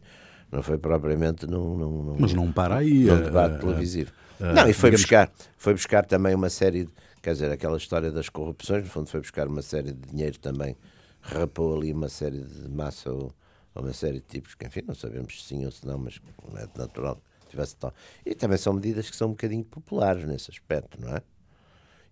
não 0.51 0.63
foi 0.63 0.77
propriamente 0.77 1.45
num, 1.45 1.77
num, 1.77 2.15
mas 2.17 2.33
não 2.33 2.51
para 2.51 2.77
aí 2.77 3.03
num 3.03 3.23
debate 3.23 3.55
uh, 3.55 3.59
televisivo 3.59 4.11
uh, 4.39 4.43
não 4.45 4.69
e 4.69 4.73
foi 4.73 4.91
digamos... 4.91 5.01
buscar 5.01 5.31
foi 5.57 5.73
buscar 5.73 6.05
também 6.05 6.33
uma 6.33 6.49
série 6.49 6.85
de, 6.85 6.93
quer 7.21 7.33
dizer 7.33 7.51
aquela 7.51 7.77
história 7.77 8.11
das 8.11 8.29
corrupções 8.29 8.83
no 8.83 8.89
fundo 8.89 9.09
foi 9.09 9.19
buscar 9.19 9.47
uma 9.47 9.61
série 9.61 9.91
de 9.91 10.09
dinheiro 10.09 10.39
também 10.39 10.77
rapou 11.21 11.77
ali 11.77 11.91
uma 11.91 12.07
série 12.07 12.39
de 12.39 12.69
massa 12.69 13.11
ou, 13.11 13.33
ou 13.75 13.83
uma 13.83 13.93
série 13.93 14.21
de 14.21 14.25
tipos 14.27 14.55
que 14.55 14.65
enfim 14.65 14.83
não 14.87 14.95
sabemos 14.95 15.41
se 15.41 15.49
sim 15.49 15.65
ou 15.65 15.71
se 15.71 15.85
não 15.85 15.97
mas 15.97 16.21
é 16.55 16.79
natural 16.79 17.21
tivesse 17.49 17.75
tal. 17.75 17.93
E 18.25 18.35
também 18.35 18.57
são 18.57 18.73
medidas 18.73 19.09
que 19.09 19.15
são 19.15 19.29
um 19.29 19.31
bocadinho 19.31 19.63
populares 19.63 20.25
nesse 20.25 20.51
aspecto, 20.51 20.99
não 20.99 21.15
é? 21.15 21.21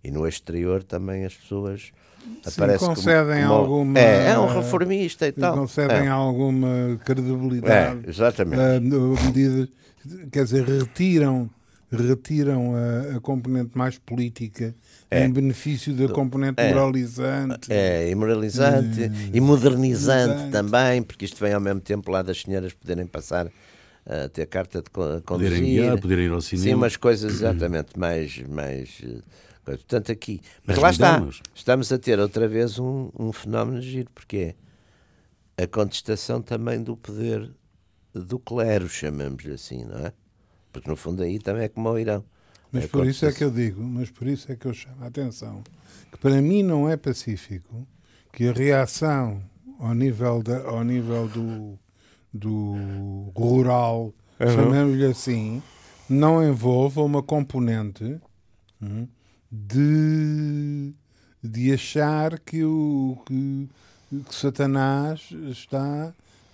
E 0.02 0.10
no 0.10 0.26
exterior 0.26 0.82
também 0.82 1.24
as 1.24 1.34
pessoas 1.34 1.92
aparecem 2.44 2.88
concedem 2.88 3.42
como, 3.42 3.54
alguma 3.54 3.98
é, 3.98 4.30
é 4.30 4.38
um 4.38 4.46
reformista 4.46 5.26
e 5.26 5.32
tal 5.32 5.54
concedem 5.54 6.06
é. 6.06 6.08
alguma 6.08 6.98
credibilidade 7.04 8.06
é, 8.06 8.10
exatamente 8.10 8.60
uh, 8.94 9.24
medidas 9.24 9.68
quer 10.30 10.44
dizer 10.44 10.64
retiram 10.64 11.48
retiram 11.90 12.74
a, 12.74 13.16
a 13.16 13.20
componente 13.20 13.76
mais 13.78 13.98
política 13.98 14.74
é. 15.10 15.24
em 15.24 15.32
benefício 15.32 15.94
da 15.94 16.08
componente 16.08 16.60
é. 16.60 16.72
moralizante 16.72 17.72
é, 17.72 18.10
e 18.10 18.14
moralizante 18.14 19.02
hum. 19.02 19.30
e 19.32 19.40
modernizante 19.40 20.50
também 20.50 21.02
porque 21.02 21.24
isto 21.24 21.38
vem 21.38 21.52
ao 21.52 21.60
mesmo 21.60 21.80
tempo 21.80 22.10
lá 22.10 22.22
das 22.22 22.42
senhoras 22.42 22.72
poderem 22.72 23.06
passar 23.06 23.48
uh, 24.06 24.28
ter 24.28 24.46
carta 24.46 24.82
de 24.82 24.90
conduzir. 24.90 25.24
Poderem 25.24 25.64
guiar, 25.64 26.00
poderem 26.00 26.26
ir 26.26 26.32
ao 26.32 26.40
cinema. 26.40 26.68
Sim, 26.68 26.74
umas 26.74 26.96
coisas 26.96 27.34
exatamente 27.34 27.98
mais... 27.98 28.38
mais 28.48 29.00
uh, 29.00 29.22
portanto, 29.64 30.12
aqui... 30.12 30.40
Mas, 30.64 30.78
lá 30.78 30.90
está, 30.90 31.28
estamos 31.54 31.92
a 31.92 31.98
ter 31.98 32.18
outra 32.18 32.48
vez 32.48 32.78
um, 32.78 33.10
um 33.18 33.32
fenómeno 33.32 33.80
giro, 33.82 34.10
porque 34.14 34.54
é 35.56 35.62
a 35.64 35.66
contestação 35.66 36.40
também 36.40 36.82
do 36.82 36.96
poder 36.96 37.50
do 38.14 38.38
clero, 38.38 38.88
chamamos-lhe 38.88 39.52
assim, 39.52 39.84
não 39.84 39.98
é? 40.06 40.12
Porque 40.72 40.88
no 40.88 40.96
fundo 40.96 41.22
aí 41.22 41.38
também 41.38 41.64
é 41.64 41.68
como 41.68 41.90
o 41.90 41.98
Irão. 41.98 42.24
Mas 42.72 42.84
é 42.84 42.88
por 42.88 43.06
isso 43.06 43.24
é 43.26 43.32
que 43.32 43.44
eu 43.44 43.50
digo, 43.50 43.82
mas 43.82 44.10
por 44.10 44.26
isso 44.26 44.50
é 44.50 44.56
que 44.56 44.66
eu 44.66 44.74
chamo 44.74 45.02
a 45.02 45.06
atenção 45.06 45.62
que 46.10 46.18
para 46.18 46.40
mim 46.42 46.62
não 46.62 46.88
é 46.88 46.96
pacífico 46.96 47.86
que 48.32 48.48
a 48.48 48.52
reação 48.52 49.42
ao 49.78 49.94
nível, 49.94 50.42
da, 50.42 50.62
ao 50.62 50.82
nível 50.84 51.28
do, 51.28 51.78
do 52.32 53.30
rural, 53.34 54.12
uhum. 54.40 54.46
chamemos-lhe 54.48 55.06
assim, 55.06 55.62
não 56.08 56.46
envolva 56.46 57.02
uma 57.02 57.22
componente 57.22 58.20
hum, 58.80 59.06
de, 59.50 60.92
de 61.42 61.72
achar 61.72 62.38
que 62.40 62.64
o 62.64 63.18
que, 63.26 63.68
que 64.28 64.34
Satanás 64.34 65.28
está 65.50 66.12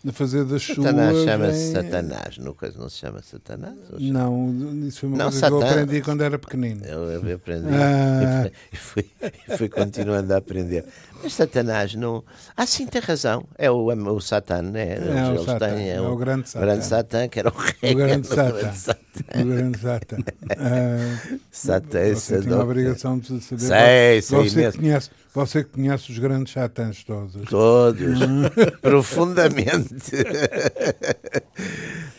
a 0.08 0.12
fazer 0.12 0.44
das 0.44 0.64
Satanás 0.64 1.12
suas. 1.12 1.24
chama-se 1.24 1.68
em... 1.68 1.72
Satanás, 1.72 2.38
no 2.38 2.54
caso 2.54 2.78
não 2.78 2.88
se 2.88 2.98
chama 2.98 3.22
Satanás? 3.22 3.76
Não, 4.00 4.86
isso 4.86 5.00
foi 5.00 5.08
uma 5.08 5.18
não, 5.18 5.24
coisa 5.26 5.38
Satan... 5.38 5.58
que 5.58 5.64
eu 5.64 5.68
aprendi 5.68 6.02
quando 6.02 6.22
era 6.22 6.38
pequenino. 6.38 6.84
Eu, 6.84 7.04
eu 7.04 7.36
aprendi 7.36 7.68
ah... 7.68 8.50
e, 8.72 8.76
fui, 8.76 9.08
e 9.48 9.56
fui 9.56 9.68
continuando 9.68 10.32
a 10.34 10.38
aprender. 10.38 10.84
Mas 11.22 11.34
Satanás 11.34 11.94
não. 11.94 12.24
Ah, 12.56 12.66
sim, 12.66 12.86
tem 12.86 13.00
razão. 13.00 13.44
É 13.56 13.70
o, 13.70 13.86
o 13.86 14.20
Satã, 14.20 14.60
né? 14.60 14.96
É, 14.96 15.32
o 15.32 15.44
Satã, 15.44 15.68
têm, 15.74 15.90
é, 15.90 15.94
é, 15.94 16.00
o, 16.00 16.16
grande 16.16 16.48
Satã. 16.48 16.66
grande 16.66 16.84
Satã, 16.84 17.28
que 17.28 17.38
era 17.38 17.48
o 17.48 17.52
rei. 17.52 17.92
O 17.92 17.96
grande 17.96 18.26
Satã. 18.28 18.96
O 19.34 19.44
grande 19.44 19.78
Satã. 19.78 20.16
Uh, 20.16 21.40
Satã, 21.52 22.14
você 22.14 22.40
tem 22.40 22.52
a 22.52 22.58
obrigação 22.58 23.18
de 23.18 23.40
saber. 23.40 23.60
Sei, 23.60 24.22
sei 24.22 24.38
você, 24.38 24.56
mesmo. 24.56 24.80
Conhece, 24.80 25.10
você 25.32 25.64
conhece 25.64 26.10
os 26.10 26.18
grandes 26.18 26.52
Satãs 26.52 27.04
todos. 27.04 27.48
Todos. 27.48 28.18
Profundamente. 28.82 30.16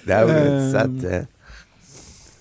Dá 0.05 0.23
o 0.23 0.27
grande 0.27 0.71
Satã. 0.71 1.27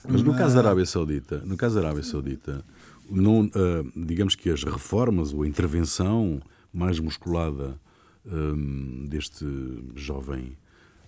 Mas 0.09 0.23
no 0.23 0.35
caso 0.37 0.55
da 0.55 0.61
Arábia 0.61 0.87
Saudita, 0.87 1.43
no 1.45 1.57
caso 1.57 1.75
da 1.77 1.87
Arábia 1.87 2.03
Saudita, 2.05 2.63
não, 3.11 3.43
uh, 3.43 3.51
digamos 3.95 4.35
que 4.35 4.51
as 4.51 4.65
reformas 4.65 5.33
ou 5.33 5.43
a 5.43 5.49
intervenção 5.49 6.41
mais 6.73 6.99
musculada 6.99 7.79
um, 8.25 9.07
deste 9.09 9.45
jovem 9.95 10.57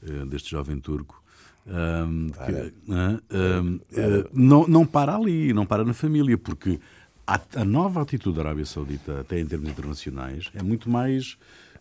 uh, 0.03 0.27
deste 0.27 0.51
jovem 0.51 0.79
turco 0.79 1.23
um, 1.67 2.29
que, 2.29 2.53
uh, 2.93 4.31
não, 4.33 4.67
não 4.67 4.87
para 4.87 5.17
ali, 5.17 5.53
não 5.53 5.65
para 5.65 5.85
na 5.85 5.95
família, 5.95 6.37
porque 6.37 6.79
a, 7.27 7.41
a, 7.57 7.65
nova 7.65 8.03
atitude 8.03 8.37
da 8.37 8.43
Arábia 8.43 8.67
Saudita, 8.67 9.21
até 9.21 9.41
em 9.41 9.47
termos 9.47 9.71
internacionais, 9.71 10.51
é 10.55 10.63
muito 10.63 10.91
mais 10.91 11.39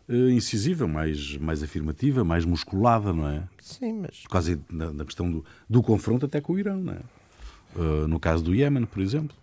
uh, 0.08 0.30
incisiva, 0.30 0.88
mais, 0.88 1.38
mais 1.38 1.62
afirmativa, 1.62 2.24
mais 2.24 2.46
musculada, 2.46 3.12
não 3.12 3.28
é? 3.28 3.44
Sim, 3.60 4.02
mas. 4.02 4.24
Quase 4.30 4.60
na, 4.72 4.94
na 4.94 5.06
questão 5.06 5.30
do, 5.30 5.46
do 5.70 5.84
confronto 5.84 6.26
até 6.26 6.40
com 6.40 6.54
o 6.54 6.60
Irão, 6.60 6.80
não 6.80 6.94
é? 6.94 7.00
Uh, 7.76 8.08
no 8.08 8.20
caso 8.20 8.44
do 8.44 8.56
Iémen, 8.56 8.86
por 8.86 9.02
exemplo. 9.02 9.36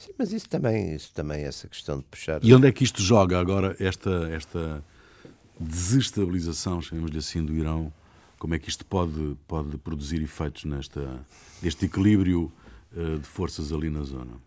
Sim, 0.00 0.12
mas 0.16 0.32
isso 0.32 0.48
também, 0.48 0.94
isso 0.94 1.12
também, 1.12 1.44
essa 1.44 1.68
questão 1.68 1.98
de 1.98 2.04
puxar. 2.04 2.42
E 2.42 2.54
onde 2.54 2.66
é 2.66 2.72
que 2.72 2.82
isto 2.82 3.02
joga 3.02 3.38
agora, 3.38 3.76
esta, 3.78 4.30
esta 4.32 4.82
desestabilização, 5.60 6.80
chamemos-lhe 6.80 7.18
assim, 7.18 7.44
do 7.44 7.54
Irão? 7.54 7.92
Como 8.38 8.54
é 8.54 8.58
que 8.58 8.70
isto 8.70 8.86
pode, 8.86 9.36
pode 9.46 9.76
produzir 9.76 10.22
efeitos 10.22 10.64
nesta, 10.64 11.20
neste 11.62 11.84
equilíbrio 11.84 12.50
uh, 12.96 13.18
de 13.18 13.26
forças 13.26 13.74
ali 13.74 13.90
na 13.90 14.02
zona? 14.02 14.40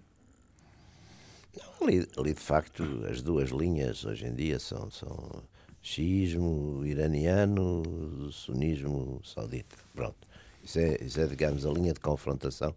Não, 1.55 1.87
ali, 1.87 2.07
ali, 2.17 2.33
de 2.33 2.41
facto, 2.41 2.83
as 3.07 3.21
duas 3.21 3.51
linhas 3.51 4.03
hoje 4.05 4.25
em 4.25 4.33
dia 4.33 4.57
são, 4.57 4.89
são 4.89 5.43
xiismo 5.83 6.83
iraniano, 6.83 7.83
sunismo 8.31 9.21
saudita. 9.23 9.75
Pronto. 9.93 10.27
Isso 10.63 10.79
é, 10.79 10.97
isso 10.99 11.21
é, 11.21 11.27
digamos, 11.27 11.63
a 11.63 11.69
linha 11.69 11.93
de 11.93 11.99
confrontação 11.99 12.73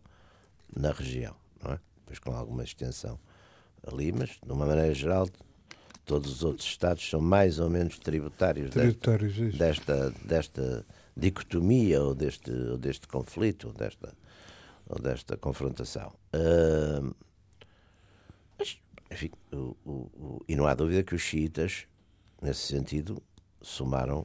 na 0.77 0.93
região, 0.93 1.35
não 1.65 1.73
é? 1.73 1.86
Depois 2.07 2.21
com 2.21 2.33
alguma 2.33 2.63
extensão 2.63 3.19
ali, 3.85 4.13
mas 4.13 4.39
de 4.45 4.53
uma 4.53 4.65
maneira 4.65 4.95
geral 4.95 5.29
todos 6.05 6.31
os 6.31 6.45
outros 6.45 6.67
Estados 6.67 7.09
são 7.11 7.21
mais 7.21 7.59
ou 7.59 7.69
menos 7.69 7.99
tributários, 7.99 8.71
tributários 8.71 9.35
desta, 9.35 10.11
desta, 10.11 10.15
desta, 10.25 10.87
dicotomia 11.17 12.01
ou 12.01 12.15
deste, 12.15 12.51
ou 12.51 12.79
deste 12.79 13.09
conflito, 13.09 13.67
ou 13.69 13.73
desta, 13.73 14.15
ou 14.89 15.01
desta 15.01 15.37
confrontação. 15.37 16.13
Uh, 16.33 17.15
mas, 18.57 18.79
enfim, 19.11 19.33
o, 19.53 19.77
o, 19.85 19.91
o, 19.91 20.45
e 20.49 20.55
não 20.55 20.67
há 20.67 20.75
dúvida 20.75 21.03
que 21.03 21.15
os 21.15 21.23
xiitas, 21.23 21.87
nesse 22.41 22.61
sentido, 22.61 23.21
somaram 23.61 24.25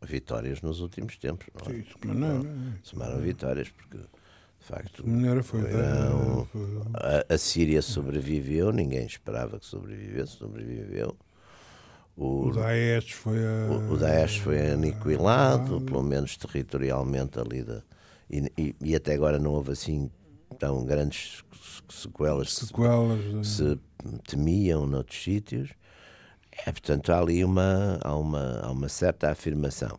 vitórias 0.00 0.62
nos 0.62 0.80
últimos 0.80 1.18
tempos. 1.18 1.48
Não 1.54 1.70
é? 1.70 1.82
Sim, 1.82 1.86
não, 2.04 2.42
não, 2.42 2.74
somaram 2.82 3.20
vitórias, 3.20 3.68
porque 3.68 3.98
de 4.62 4.68
facto, 4.68 5.02
foi, 5.42 5.60
Irão, 5.60 6.46
foi... 6.52 6.60
A, 6.94 7.34
a, 7.34 7.38
Síria 7.38 7.82
sobreviveu, 7.82 8.70
ninguém 8.70 9.04
esperava 9.04 9.58
que 9.58 9.66
sobrevivesse, 9.66 10.36
sobreviveu. 10.36 11.16
O, 12.16 12.46
o 12.46 12.52
Daesh 12.52 13.10
foi 13.10 13.38
a... 13.38 13.72
o, 13.72 13.92
o 13.94 13.96
Daesh 13.96 14.36
foi 14.36 14.70
aniquilado, 14.70 15.80
pelo 15.80 16.04
menos 16.04 16.36
territorialmente 16.36 17.40
ali 17.40 17.64
da, 17.64 17.82
e, 18.30 18.52
e, 18.56 18.76
e, 18.80 18.94
até 18.94 19.14
agora 19.14 19.38
não 19.38 19.50
houve 19.50 19.72
assim 19.72 20.08
tão 20.58 20.84
grandes 20.84 21.42
sequelas, 21.88 22.54
sequelas 22.54 23.46
se, 23.46 23.56
se 23.56 23.80
temiam 24.28 24.86
noutros 24.86 25.22
sítios. 25.22 25.70
É, 26.64 26.70
portanto, 26.70 27.10
há 27.10 27.18
ali 27.18 27.44
uma, 27.44 27.98
há 28.00 28.14
uma, 28.14 28.60
há 28.60 28.70
uma 28.70 28.88
certa 28.88 29.30
afirmação. 29.30 29.98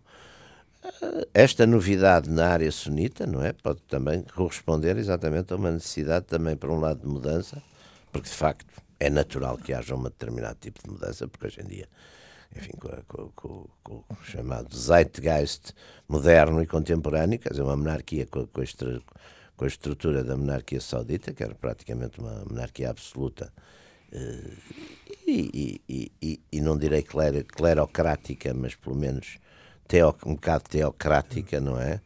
Esta 1.34 1.66
novidade 1.66 2.30
na 2.30 2.50
área 2.50 2.72
sunita, 2.72 3.26
não 3.26 3.44
é? 3.44 3.54
Pode 3.54 3.82
também 3.84 4.24
corresponder 4.36 4.98
exatamente 4.98 5.54
a 5.54 5.56
uma 5.56 5.72
necessidade 5.72 6.26
também, 6.26 6.56
por 6.56 6.70
um 6.70 6.80
lado, 6.80 7.02
de 7.02 7.08
mudança, 7.08 7.62
porque 8.12 8.30
de 8.30 8.36
facto 8.36 8.66
é 9.00 9.10
natural 9.10 9.58
que 9.58 9.74
haja 9.74 9.96
um 9.96 10.04
determinado 10.04 10.58
tipo 10.60 10.82
de 10.84 10.90
mudança, 10.90 11.28
porque 11.28 11.48
hoje 11.48 11.62
em 11.62 11.68
dia, 11.68 11.88
enfim, 12.56 12.72
com, 12.80 12.90
com, 13.08 13.30
com, 13.36 13.70
com 13.84 14.14
o 14.14 14.24
chamado 14.24 14.76
zeitgeist 14.76 15.74
moderno 16.08 16.62
e 16.62 16.68
contemporâneo, 16.68 17.40
quer 17.40 17.50
dizer, 17.50 17.64
uma 17.64 17.78
monarquia 17.78 18.26
com, 18.26 18.46
com, 18.48 18.64
com 19.56 19.66
a 19.66 19.68
estrutura 19.68 20.24
da 20.24 20.36
monarquia 20.36 20.82
saudita, 20.82 21.34
que 21.34 21.44
era 21.44 21.56
praticamente 21.56 22.20
uma 22.20 22.44
monarquia 22.46 22.90
absoluta, 22.90 23.52
eh, 24.12 24.52
e, 25.26 25.82
e, 25.88 26.12
e, 26.22 26.42
e 26.52 26.62
não 26.62 26.78
direi 26.78 27.04
clerocrática, 27.04 28.54
mas 28.54 28.76
pelo 28.76 28.96
menos 28.96 29.38
teo, 29.88 30.16
um 30.26 30.36
bocado 30.36 30.64
teocrática, 30.70 31.60
não 31.60 31.80
é? 31.80 32.02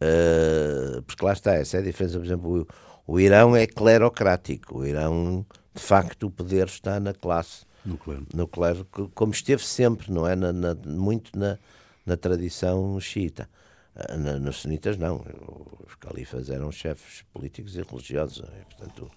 Uh, 0.00 1.02
porque 1.02 1.24
lá 1.24 1.32
está, 1.32 1.54
essa 1.54 1.76
é 1.76 1.80
a 1.80 1.82
diferença. 1.82 2.18
Por 2.18 2.24
exemplo, 2.24 2.66
o, 3.06 3.14
o, 3.14 3.20
Irão 3.20 3.54
é 3.54 3.66
clerocrático. 3.66 4.78
O 4.78 4.86
Irão, 4.86 5.44
de 5.74 5.82
facto, 5.82 6.26
o 6.26 6.30
poder 6.30 6.66
está 6.66 6.98
na 6.98 7.12
classe. 7.12 7.66
No 7.84 7.98
clero. 7.98 8.26
No 8.34 8.48
clero, 8.48 8.86
como 9.14 9.32
esteve 9.32 9.64
sempre, 9.64 10.10
não 10.10 10.26
é? 10.26 10.34
Na, 10.34 10.52
na, 10.52 10.74
muito 10.74 11.38
na, 11.38 11.58
na 12.06 12.16
tradição 12.16 12.98
xiita. 12.98 13.48
Uh, 13.94 14.16
na, 14.16 14.38
nos 14.38 14.56
sunitas, 14.56 14.96
não. 14.96 15.24
Os 15.86 15.94
califas 15.96 16.48
eram 16.48 16.72
chefes 16.72 17.22
políticos 17.32 17.76
e 17.76 17.82
religiosos. 17.82 18.42
É? 18.42 18.64
Portanto, 18.74 19.10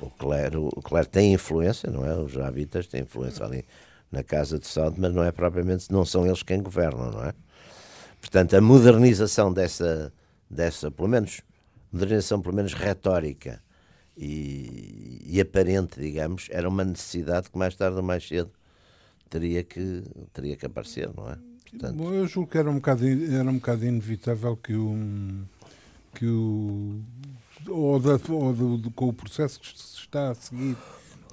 o, 0.00 0.06
o, 0.06 0.10
clero, 0.10 0.68
o 0.68 0.80
clero 0.82 1.08
tem 1.08 1.32
influência, 1.32 1.90
não 1.90 2.06
é? 2.06 2.14
Os 2.14 2.32
javitas 2.32 2.86
têm 2.86 3.02
influência 3.02 3.44
ali 3.44 3.64
na 4.10 4.22
Casa 4.22 4.58
de 4.58 4.66
Saúde, 4.66 5.00
mas 5.00 5.12
não 5.14 5.22
é 5.22 5.30
propriamente, 5.30 5.90
não 5.92 6.04
são 6.04 6.26
eles 6.26 6.42
quem 6.42 6.62
governam, 6.62 7.10
não 7.10 7.24
é? 7.24 7.34
Portanto, 8.20 8.54
a 8.54 8.60
modernização 8.60 9.52
dessa, 9.52 10.12
dessa 10.50 10.90
pelo 10.90 11.08
menos, 11.08 11.40
modernização 11.92 12.40
pelo 12.40 12.54
menos 12.54 12.72
retórica 12.74 13.62
e, 14.16 15.22
e 15.24 15.40
aparente, 15.40 16.00
digamos, 16.00 16.48
era 16.50 16.68
uma 16.68 16.84
necessidade 16.84 17.50
que 17.50 17.58
mais 17.58 17.74
tarde 17.76 17.96
ou 17.96 18.02
mais 18.02 18.26
cedo 18.26 18.50
teria 19.28 19.62
que, 19.62 20.02
teria 20.32 20.56
que 20.56 20.66
aparecer, 20.66 21.10
não 21.14 21.30
é? 21.30 21.38
Portanto... 21.70 21.96
Bom, 21.96 22.12
eu 22.12 22.26
julgo 22.26 22.50
que 22.50 22.58
era 22.58 22.70
um 22.70 22.76
bocado, 22.76 23.06
era 23.06 23.48
um 23.48 23.54
bocado 23.54 23.84
inevitável 23.84 24.56
que 24.56 24.74
o, 24.74 24.96
que 26.14 26.26
o 26.26 27.00
ou, 27.66 28.00
da, 28.00 28.18
ou 28.28 28.52
do, 28.52 28.78
do, 28.78 28.90
com 28.90 29.08
o 29.08 29.12
processo 29.12 29.60
que 29.60 29.66
se 29.66 29.98
está 29.98 30.30
a 30.30 30.34
seguir 30.34 30.76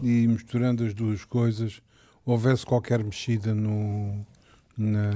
e 0.01 0.27
misturando 0.27 0.83
as 0.83 0.93
duas 0.93 1.23
coisas, 1.23 1.81
houvesse 2.25 2.65
qualquer 2.65 3.03
mexida 3.03 3.53
no, 3.53 4.25
na, 4.77 5.11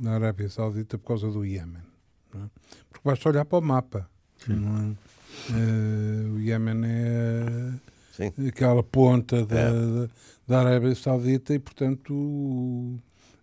na 0.00 0.14
Arábia 0.14 0.48
Saudita 0.48 0.98
por 0.98 1.08
causa 1.08 1.30
do 1.30 1.44
Iémen. 1.44 1.82
É? 2.34 2.38
Porque 2.90 3.08
basta 3.08 3.28
olhar 3.28 3.44
para 3.44 3.58
o 3.58 3.62
mapa. 3.62 4.08
É? 4.48 4.52
Uh, 5.52 6.34
o 6.34 6.40
Iémen 6.40 6.82
é 6.84 7.72
Sim. 8.12 8.48
aquela 8.48 8.82
ponta 8.82 9.44
da, 9.46 9.58
é. 9.58 9.72
da, 9.72 10.08
da, 10.46 10.60
Arábia 10.60 10.94
Saudita 10.94 11.54
e, 11.54 11.58
portanto, 11.58 12.98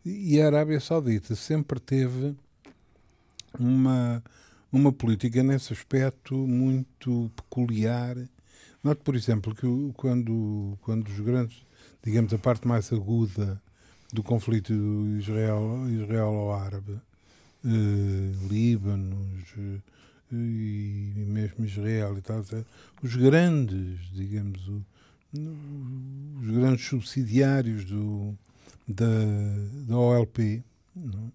e 0.05 0.39
a 0.41 0.47
Arábia 0.47 0.79
Saudita 0.79 1.35
sempre 1.35 1.79
teve 1.79 2.35
uma, 3.59 4.23
uma 4.71 4.91
política 4.91 5.41
nesse 5.43 5.73
aspecto 5.73 6.35
muito 6.35 7.31
peculiar. 7.35 8.15
Note, 8.83 9.01
por 9.03 9.15
exemplo, 9.15 9.55
que 9.55 9.67
quando, 9.95 10.77
quando 10.81 11.07
os 11.07 11.19
grandes 11.19 11.66
digamos, 12.03 12.33
a 12.33 12.37
parte 12.37 12.67
mais 12.67 12.91
aguda 12.91 13.61
do 14.13 14.23
conflito 14.23 14.73
israelo-árabe, 15.17 16.99
eh, 17.65 18.47
Líbano 18.49 19.27
eh, 19.57 19.79
e 20.31 21.25
mesmo 21.27 21.65
Israel 21.65 22.17
e 22.17 22.21
tal, 22.21 22.43
os 23.01 23.15
grandes, 23.15 23.99
digamos, 24.13 24.67
o, 24.67 24.83
os 26.41 26.49
grandes 26.49 26.85
subsidiários 26.85 27.85
do, 27.85 28.33
da, 28.87 29.05
da 29.87 29.97
OLP 29.97 30.63
não? 30.95 31.31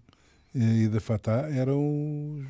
e 0.53 0.87
da 0.87 0.99
Fatah 0.99 1.49
eram 1.49 2.37
os, 2.37 2.45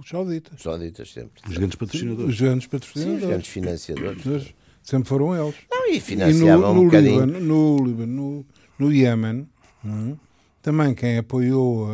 os 0.00 0.08
sauditas. 0.08 0.54
Os 0.54 0.62
sauditas 0.62 1.12
sempre. 1.12 1.42
Os 1.46 1.56
grandes 1.56 1.76
patrocinadores. 1.76 2.34
Os 2.34 2.40
grandes 2.40 2.66
patrocinadores. 2.66 3.18
Sim, 3.18 3.24
os 3.24 3.30
grandes 3.30 3.48
financiadores. 3.48 4.54
Sempre 4.86 5.08
foram 5.08 5.34
eles. 5.34 5.56
Não, 5.68 5.88
e 5.88 5.98
financiavam 5.98 6.70
e 6.70 6.74
no, 6.74 6.80
um 6.80 6.84
bocadinho. 6.84 7.24
Líbano, 7.24 7.40
no 7.40 7.84
Líbano, 7.84 8.06
no, 8.06 8.46
no 8.78 8.92
Iémen, 8.92 9.48
hum, 9.84 10.16
também 10.62 10.94
quem 10.94 11.18
apoiou. 11.18 11.88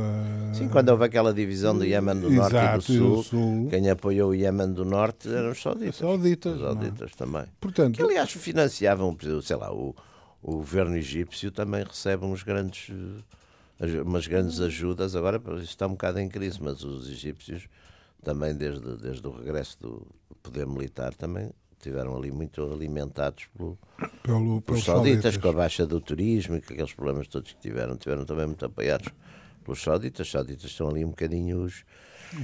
Sim, 0.52 0.68
quando 0.68 0.90
houve 0.90 1.06
aquela 1.06 1.32
divisão 1.32 1.76
do 1.76 1.86
Iémen 1.86 2.20
do 2.20 2.30
Norte 2.30 2.54
Exato, 2.54 2.92
e 2.92 2.98
do 2.98 3.04
Sul, 3.04 3.22
Sul, 3.22 3.68
quem 3.70 3.88
apoiou 3.88 4.32
o 4.32 4.34
Iémen 4.34 4.74
do 4.74 4.84
Norte 4.84 5.26
eram 5.26 5.52
os 5.52 5.62
sauditas. 5.62 5.96
Sauditas. 5.96 6.56
Os 6.56 6.60
sauditas 6.60 7.12
também. 7.12 7.44
Portanto, 7.58 7.96
que, 7.96 8.02
aliás, 8.02 8.30
financiavam, 8.30 9.16
sei 9.42 9.56
lá, 9.56 9.72
o, 9.72 9.96
o 10.42 10.56
governo 10.56 10.94
egípcio 10.94 11.50
também 11.50 11.84
recebe 11.84 12.26
uns 12.26 12.42
grandes, 12.42 12.94
eh, 13.80 14.02
umas 14.02 14.26
grandes 14.26 14.60
ajudas. 14.60 15.16
Agora 15.16 15.40
isso 15.54 15.62
está 15.62 15.86
um 15.86 15.92
bocado 15.92 16.20
em 16.20 16.28
crise, 16.28 16.58
mas 16.60 16.84
os 16.84 17.08
egípcios 17.08 17.66
também, 18.22 18.54
desde, 18.54 18.98
desde 18.98 19.26
o 19.26 19.30
regresso 19.30 19.78
do 19.80 20.06
poder 20.42 20.66
militar, 20.66 21.14
também 21.14 21.50
tiveram 21.82 22.16
ali 22.16 22.30
muito 22.30 22.62
alimentados 22.62 23.46
pelo, 23.56 23.78
pelo, 24.22 24.62
pelos 24.62 24.84
sauditas, 24.84 25.36
com 25.36 25.48
a 25.48 25.52
baixa 25.52 25.86
do 25.86 26.00
turismo 26.00 26.56
e 26.56 26.60
com 26.60 26.72
aqueles 26.72 26.92
problemas 26.94 27.28
todos 27.28 27.52
que 27.52 27.60
tiveram, 27.60 27.96
tiveram 27.96 28.24
também 28.24 28.46
muito 28.46 28.64
apoiados 28.64 29.08
pelos 29.64 29.82
sauditas. 29.82 30.26
Os 30.26 30.32
sauditas 30.32 30.64
estão 30.64 30.88
ali 30.88 31.04
um 31.04 31.10
bocadinho 31.10 31.62
os 31.62 31.84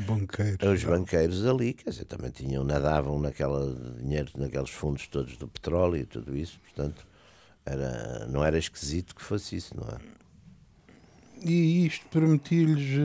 banqueiros, 0.06 0.58
os 0.60 0.84
banqueiros 0.84 1.46
ali, 1.46 1.72
quer 1.72 1.90
dizer, 1.90 2.04
também 2.04 2.30
tinham, 2.30 2.62
nadavam 2.64 3.18
naquela 3.18 3.74
dinheiro, 3.98 4.30
naqueles 4.36 4.70
fundos 4.70 5.06
todos 5.06 5.36
do 5.36 5.48
petróleo 5.48 5.96
e 5.96 6.04
tudo 6.04 6.36
isso, 6.36 6.60
portanto, 6.60 7.06
era, 7.64 8.26
não 8.26 8.44
era 8.44 8.58
esquisito 8.58 9.14
que 9.14 9.22
fosse 9.22 9.56
isso, 9.56 9.74
não 9.76 9.88
é? 9.88 9.98
E 11.40 11.86
isto 11.86 12.04
permitiu-lhes 12.08 12.98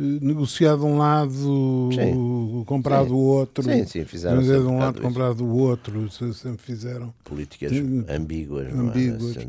negociar 0.00 0.76
de 0.76 0.82
um 0.82 0.96
lado, 0.96 1.90
sim. 1.92 2.64
comprar 2.64 3.04
do 3.04 3.18
outro. 3.18 3.64
Sim, 3.64 3.84
sim, 3.86 4.04
fizeram. 4.04 4.42
de 4.42 4.50
um 4.52 4.78
lado, 4.78 5.00
comprar 5.00 5.34
do 5.34 5.46
outro. 5.46 6.10
Sempre 6.10 6.62
fizeram. 6.62 7.12
Políticas 7.24 7.70
ambíguas, 8.08 8.72
ambíguas 8.72 9.36
é? 9.36 9.42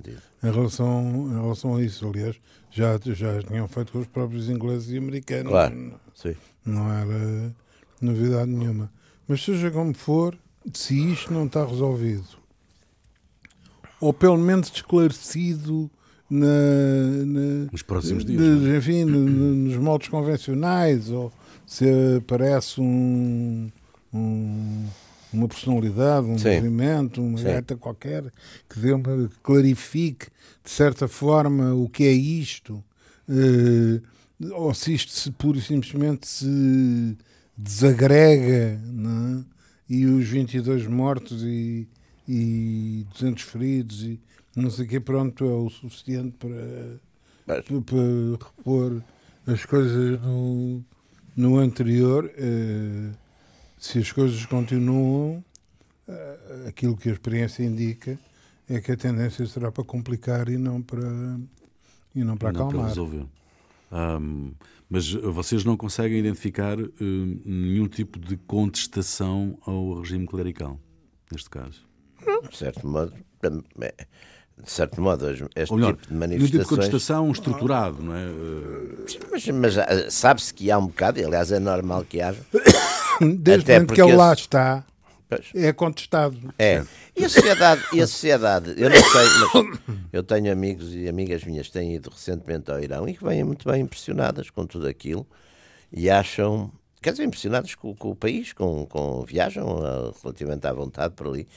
em, 0.43 0.51
relação, 0.51 1.29
em 1.31 1.41
relação 1.41 1.75
a 1.75 1.81
isso. 1.81 2.07
Aliás, 2.07 2.35
já, 2.69 2.99
já 3.03 3.41
tinham 3.43 3.67
feito 3.67 3.91
com 3.91 3.99
os 3.99 4.07
próprios 4.07 4.49
ingleses 4.49 4.89
e 4.91 4.97
americanos. 4.97 5.51
Claro, 5.51 5.75
não, 5.75 5.99
sim. 6.13 6.35
Não 6.65 6.91
era 6.91 7.55
novidade 8.01 8.51
nenhuma. 8.51 8.91
Mas 9.27 9.43
seja 9.43 9.71
como 9.71 9.93
for, 9.93 10.37
se 10.73 11.11
isto 11.11 11.33
não 11.33 11.45
está 11.45 11.65
resolvido, 11.65 12.27
ou 13.99 14.11
pelo 14.11 14.37
menos 14.37 14.69
esclarecido 14.73 15.89
na, 16.31 17.25
na, 17.25 17.71
nos 17.71 17.83
próximos 17.83 18.23
dias. 18.25 18.41
De, 18.41 18.71
é? 18.71 18.77
enfim, 18.77 19.03
nos 19.03 19.75
moldes 19.75 20.07
convencionais, 20.07 21.09
ou 21.09 21.31
se 21.65 21.85
aparece 22.17 22.79
um, 22.79 23.69
um 24.13 24.85
uma 25.33 25.47
personalidade, 25.47 26.27
um 26.27 26.37
Sim. 26.37 26.55
movimento, 26.55 27.21
uma 27.21 27.41
gaita 27.41 27.75
qualquer 27.77 28.23
que, 28.69 28.79
dê 28.79 28.91
uma, 28.91 29.29
que 29.29 29.39
clarifique 29.41 30.27
de 30.63 30.69
certa 30.69 31.07
forma 31.07 31.73
o 31.73 31.87
que 31.87 32.03
é 32.03 32.11
isto, 32.11 32.83
uh, 33.29 34.01
ou 34.53 34.73
se 34.73 34.93
isto 34.93 35.11
se 35.11 35.31
pura 35.31 35.57
e 35.57 35.61
simplesmente 35.61 36.27
se 36.27 37.17
desagrega, 37.57 38.53
é? 38.53 38.79
e 39.89 40.05
os 40.05 40.27
22 40.27 40.87
mortos 40.87 41.43
e, 41.43 41.87
e 42.27 43.05
200 43.13 43.43
feridos 43.43 44.03
e 44.03 44.19
não 44.55 44.69
sei 44.69 44.85
o 44.85 44.87
que, 44.87 44.99
pronto, 44.99 45.45
é 45.45 45.47
o 45.47 45.69
suficiente 45.69 46.35
para, 46.37 46.99
para, 47.45 47.81
para 47.81 48.47
repor 48.57 49.01
as 49.47 49.65
coisas 49.65 50.21
no, 50.21 50.83
no 51.35 51.57
anterior. 51.57 52.25
Uh, 52.25 53.11
se 53.77 53.99
as 53.99 54.11
coisas 54.11 54.45
continuam, 54.45 55.43
uh, 56.07 56.67
aquilo 56.67 56.95
que 56.97 57.09
a 57.09 57.13
experiência 57.13 57.63
indica 57.63 58.19
é 58.69 58.79
que 58.79 58.91
a 58.91 58.97
tendência 58.97 59.45
será 59.45 59.71
para 59.71 59.83
complicar 59.83 60.49
e 60.49 60.57
não 60.57 60.81
para, 60.81 61.39
e 62.15 62.23
não 62.23 62.37
para 62.37 62.51
não 62.51 62.67
acalmar. 62.67 62.81
Para 62.81 62.89
resolver. 62.89 63.25
Um, 63.91 64.53
mas 64.89 65.11
vocês 65.11 65.63
não 65.63 65.75
conseguem 65.75 66.19
identificar 66.19 66.79
uh, 66.79 66.91
nenhum 67.45 67.87
tipo 67.87 68.19
de 68.19 68.37
contestação 68.37 69.57
ao 69.65 69.99
regime 69.99 70.27
clerical, 70.27 70.79
neste 71.31 71.49
caso? 71.49 71.90
De 72.49 72.57
certo 72.57 72.87
modo, 72.87 73.13
é, 73.81 73.93
de 74.63 74.71
certo 74.71 75.01
modo, 75.01 75.29
este 75.55 75.73
melhor, 75.73 75.95
tipo 75.95 76.07
de 76.07 76.13
manifestações... 76.13 76.41
Um 76.41 76.45
tipo 76.45 76.63
de 76.63 76.69
contestação 76.69 77.31
estruturado, 77.31 78.03
não 78.03 78.15
é? 78.15 78.25
Mas, 79.31 79.47
mas 79.47 79.77
ah, 79.77 80.09
sabe-se 80.09 80.53
que 80.53 80.69
há 80.69 80.77
um 80.77 80.87
bocado, 80.87 81.19
e 81.19 81.25
aliás 81.25 81.51
é 81.51 81.59
normal 81.59 82.03
que 82.03 82.21
haja. 82.21 82.41
Desde 83.21 83.73
Até 83.73 83.85
que 83.85 84.01
ele 84.01 84.15
lá 84.15 84.33
está, 84.33 84.83
é 85.53 85.71
contestado. 85.71 86.37
É. 86.57 86.83
E 87.15 87.25
a 87.25 87.29
sociedade, 87.29 87.81
e 87.93 88.01
a 88.01 88.07
sociedade 88.07 88.73
eu 88.77 88.89
não 88.89 88.95
sei, 88.95 89.27
mas 89.53 89.99
eu 90.11 90.23
tenho 90.23 90.51
amigos 90.51 90.93
e 90.93 91.07
amigas 91.07 91.43
minhas 91.43 91.67
que 91.67 91.73
têm 91.73 91.95
ido 91.95 92.09
recentemente 92.09 92.71
ao 92.71 92.79
Irão 92.79 93.07
e 93.07 93.15
que 93.15 93.23
vêm 93.23 93.43
muito 93.43 93.69
bem 93.69 93.81
impressionadas 93.81 94.49
com 94.49 94.65
tudo 94.65 94.87
aquilo 94.87 95.25
e 95.91 96.09
acham, 96.09 96.71
quer 97.01 97.11
dizer, 97.11 97.23
impressionadas 97.23 97.75
com, 97.75 97.95
com 97.95 98.11
o 98.11 98.15
país, 98.15 98.53
com, 98.53 98.85
com 98.85 99.23
viajam 99.23 99.67
uh, 99.67 100.15
relativamente 100.23 100.65
à 100.67 100.73
vontade 100.73 101.13
por 101.15 101.27
ali. 101.27 101.47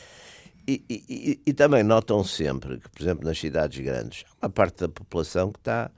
E, 0.67 0.83
e, 0.89 1.41
e, 1.45 1.53
também 1.53 1.83
notam 1.83 2.25
sempre 2.25 2.79
que, 2.79 2.89
por 2.89 3.03
exemplo, 3.03 3.25
nas 3.27 3.39
cidades 3.39 3.79
grandes, 3.85 4.25
há 4.41 4.47
uma 4.47 4.51
parte 4.51 4.81
da 4.81 4.89
população 4.89 5.53
que 5.53 5.59
está, 5.59 5.91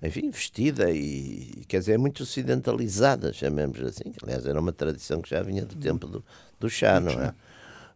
enfim, 0.00 0.30
vestida 0.30 0.92
e, 0.92 1.64
quer 1.66 1.80
dizer, 1.80 1.94
é 1.94 1.98
muito 1.98 2.22
ocidentalizada, 2.22 3.32
chamemos 3.32 3.80
assim. 3.80 4.12
Aliás, 4.22 4.46
era 4.46 4.60
uma 4.60 4.72
tradição 4.72 5.20
que 5.20 5.30
já 5.30 5.42
vinha 5.42 5.64
do 5.64 5.74
tempo 5.74 6.06
do, 6.06 6.24
do 6.60 6.70
chá, 6.70 7.00
não 7.00 7.12
é? 7.12 7.34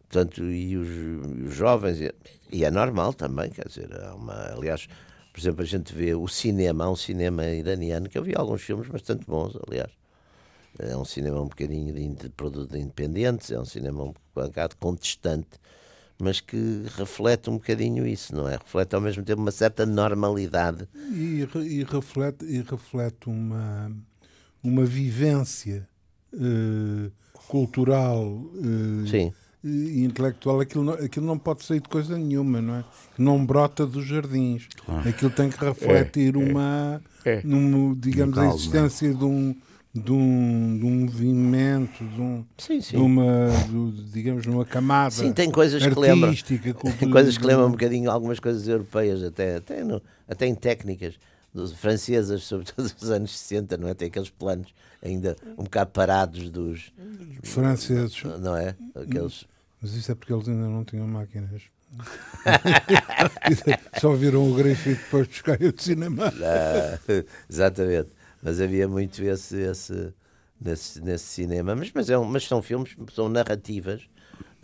Portanto, 0.09 0.43
e 0.43 0.75
os, 0.75 1.47
os 1.47 1.53
jovens, 1.53 1.99
e 2.51 2.65
é 2.65 2.71
normal 2.71 3.13
também, 3.13 3.49
quer 3.49 3.67
dizer, 3.67 3.89
há 3.97 4.13
uma, 4.13 4.53
aliás, 4.53 4.87
por 5.31 5.39
exemplo, 5.39 5.61
a 5.61 5.65
gente 5.65 5.93
vê 5.93 6.13
o 6.15 6.27
cinema, 6.27 6.85
há 6.85 6.89
um 6.89 6.95
cinema 6.95 7.45
iraniano, 7.45 8.09
que 8.09 8.17
eu 8.17 8.23
vi 8.23 8.33
alguns 8.35 8.63
filmes 8.63 8.87
bastante 8.87 9.25
bons, 9.25 9.57
aliás. 9.67 9.91
É 10.79 10.95
um 10.95 11.05
cinema 11.05 11.41
um 11.41 11.47
bocadinho 11.47 11.93
de, 11.93 12.07
de 12.07 12.29
produto 12.29 12.71
de 12.71 12.79
independentes, 12.79 13.51
é 13.51 13.59
um 13.59 13.65
cinema 13.65 14.03
um 14.03 14.13
bocado 14.33 14.75
contestante, 14.77 15.59
mas 16.19 16.39
que 16.39 16.83
reflete 16.95 17.49
um 17.49 17.53
bocadinho 17.53 18.05
isso, 18.07 18.35
não 18.35 18.47
é? 18.47 18.57
Reflete 18.57 18.95
ao 18.95 19.01
mesmo 19.01 19.23
tempo 19.23 19.41
uma 19.41 19.51
certa 19.51 19.85
normalidade. 19.85 20.87
E, 21.11 21.47
e 21.65 21.83
reflete, 21.83 22.45
e 22.45 22.61
reflete 22.61 23.27
uma, 23.27 23.91
uma 24.63 24.83
vivência 24.83 25.87
uh, 26.33 27.11
cultural 27.47 28.25
uh, 28.25 29.07
Sim. 29.07 29.31
e 29.63 30.03
intelectual. 30.03 30.59
Aquilo 30.59 30.83
não, 30.83 30.93
aquilo 30.93 31.25
não 31.25 31.37
pode 31.37 31.63
sair 31.63 31.81
de 31.81 31.89
coisa 31.89 32.17
nenhuma, 32.17 32.61
não 32.61 32.75
é? 32.75 32.85
Não 33.17 33.45
brota 33.45 33.85
dos 33.85 34.05
jardins. 34.05 34.67
Aquilo 35.07 35.29
tem 35.29 35.49
que 35.49 35.63
refletir 35.63 36.35
é, 36.35 36.37
uma, 36.37 37.01
é. 37.23 37.41
Numa, 37.43 37.95
digamos, 37.95 38.37
um 38.37 38.41
a 38.41 38.47
existência 38.47 39.13
de 39.13 39.23
um 39.23 39.55
de 39.97 40.11
um, 40.11 40.77
de 40.77 40.85
um 40.85 41.01
movimento, 41.01 42.03
de, 42.03 42.21
um, 42.21 42.45
sim, 42.57 42.81
sim. 42.81 42.97
de 42.97 43.01
uma, 43.01 43.47
de, 43.67 44.03
digamos, 44.11 44.45
numa 44.45 44.65
camada 44.65 45.11
Sim, 45.11 45.33
tem 45.33 45.51
coisas 45.51 45.85
que 45.85 45.99
lembram, 45.99 46.33
coisas 47.11 47.37
que 47.37 47.45
lembram 47.45 47.67
um 47.67 47.71
bocadinho 47.71 48.09
algumas 48.09 48.39
coisas 48.39 48.67
europeias, 48.67 49.23
até, 49.23 49.57
até, 49.57 49.83
no, 49.83 50.01
até 50.27 50.45
em 50.45 50.55
técnicas 50.55 51.15
francesas, 51.75 52.43
sobretudo 52.45 52.93
dos 52.93 53.09
anos 53.09 53.37
60, 53.37 53.77
não 53.77 53.87
é? 53.87 53.93
Tem 53.93 54.07
aqueles 54.07 54.29
planos 54.29 54.73
ainda 55.01 55.35
um 55.57 55.63
bocado 55.63 55.91
parados 55.91 56.49
dos 56.49 56.91
franceses, 57.43 58.23
não 58.39 58.55
é? 58.55 58.75
Aqueles... 58.95 59.45
Mas 59.81 59.93
isso 59.93 60.11
é 60.11 60.15
porque 60.15 60.33
eles 60.33 60.47
ainda 60.47 60.67
não 60.67 60.83
tinham 60.83 61.07
máquinas. 61.07 61.61
Só 64.01 64.13
viram 64.13 64.51
o 64.51 64.53
grifo 64.53 64.89
e 64.89 64.95
depois 64.95 65.27
buscar 65.27 65.57
o 65.61 65.81
cinema. 65.81 66.31
Não, 66.31 67.23
exatamente 67.49 68.16
mas 68.41 68.61
havia 68.61 68.87
muito 68.87 69.21
esse, 69.23 69.57
esse 69.57 70.13
nesse, 70.59 71.01
nesse 71.01 71.25
cinema. 71.25 71.75
Mas, 71.75 71.91
mas, 71.93 72.09
é 72.09 72.17
um, 72.17 72.25
mas 72.25 72.43
são 72.43 72.61
filmes, 72.61 72.95
são 73.13 73.29
narrativas 73.29 74.07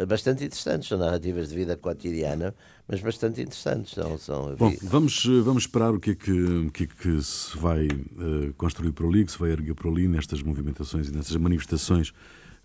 bastante 0.07 0.43
interessantes, 0.43 0.87
são 0.89 0.97
narrativas 0.97 1.49
de 1.49 1.55
vida 1.55 1.77
cotidiana, 1.77 2.55
mas 2.87 3.01
bastante 3.01 3.41
interessantes. 3.41 3.93
São, 3.93 4.17
são, 4.17 4.55
Bom, 4.55 4.73
vamos, 4.81 5.23
vamos 5.43 5.63
esperar 5.63 5.93
o 5.93 5.99
que 5.99 6.11
é 6.11 6.15
que, 6.15 6.69
que, 6.71 6.83
é 6.83 6.87
que 6.87 7.21
se 7.21 7.55
vai 7.57 7.85
uh, 7.85 8.53
construir 8.57 8.91
por 8.91 9.05
ali, 9.05 9.23
que 9.23 9.31
se 9.31 9.37
vai 9.37 9.51
erguer 9.51 9.75
por 9.75 9.91
ali 9.91 10.07
nestas 10.07 10.41
movimentações 10.41 11.09
e 11.09 11.11
nestas 11.11 11.37
manifestações 11.37 12.11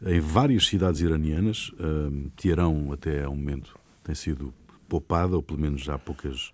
em 0.06 0.20
várias 0.20 0.66
cidades 0.66 1.00
iranianas. 1.00 1.68
Uh, 1.70 2.30
Teherão, 2.36 2.92
até 2.92 3.24
ao 3.24 3.34
momento, 3.34 3.76
tem 4.02 4.14
sido 4.14 4.52
poupada, 4.88 5.36
ou 5.36 5.42
pelo 5.42 5.60
menos 5.60 5.86
há 5.88 5.98
poucas 5.98 6.50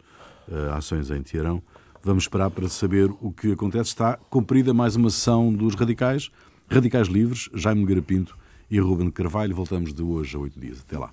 uh, 0.48 0.72
ações 0.72 1.10
em 1.10 1.22
Teherão. 1.22 1.62
Vamos 2.04 2.24
esperar 2.24 2.50
para 2.50 2.68
saber 2.68 3.10
o 3.22 3.32
que 3.32 3.52
acontece. 3.52 3.88
Está 3.88 4.18
cumprida 4.28 4.74
mais 4.74 4.94
uma 4.94 5.08
sessão 5.08 5.50
dos 5.50 5.74
Radicais, 5.74 6.30
Radicais 6.68 7.08
Livres, 7.08 7.48
Jaime 7.54 7.86
Garapinto 7.86 8.36
e 8.70 8.78
Ruben 8.78 9.10
Carvalho. 9.10 9.54
Voltamos 9.54 9.94
de 9.94 10.02
hoje 10.02 10.36
a 10.36 10.38
oito 10.38 10.60
dias. 10.60 10.84
Até 10.86 10.98
lá. 10.98 11.10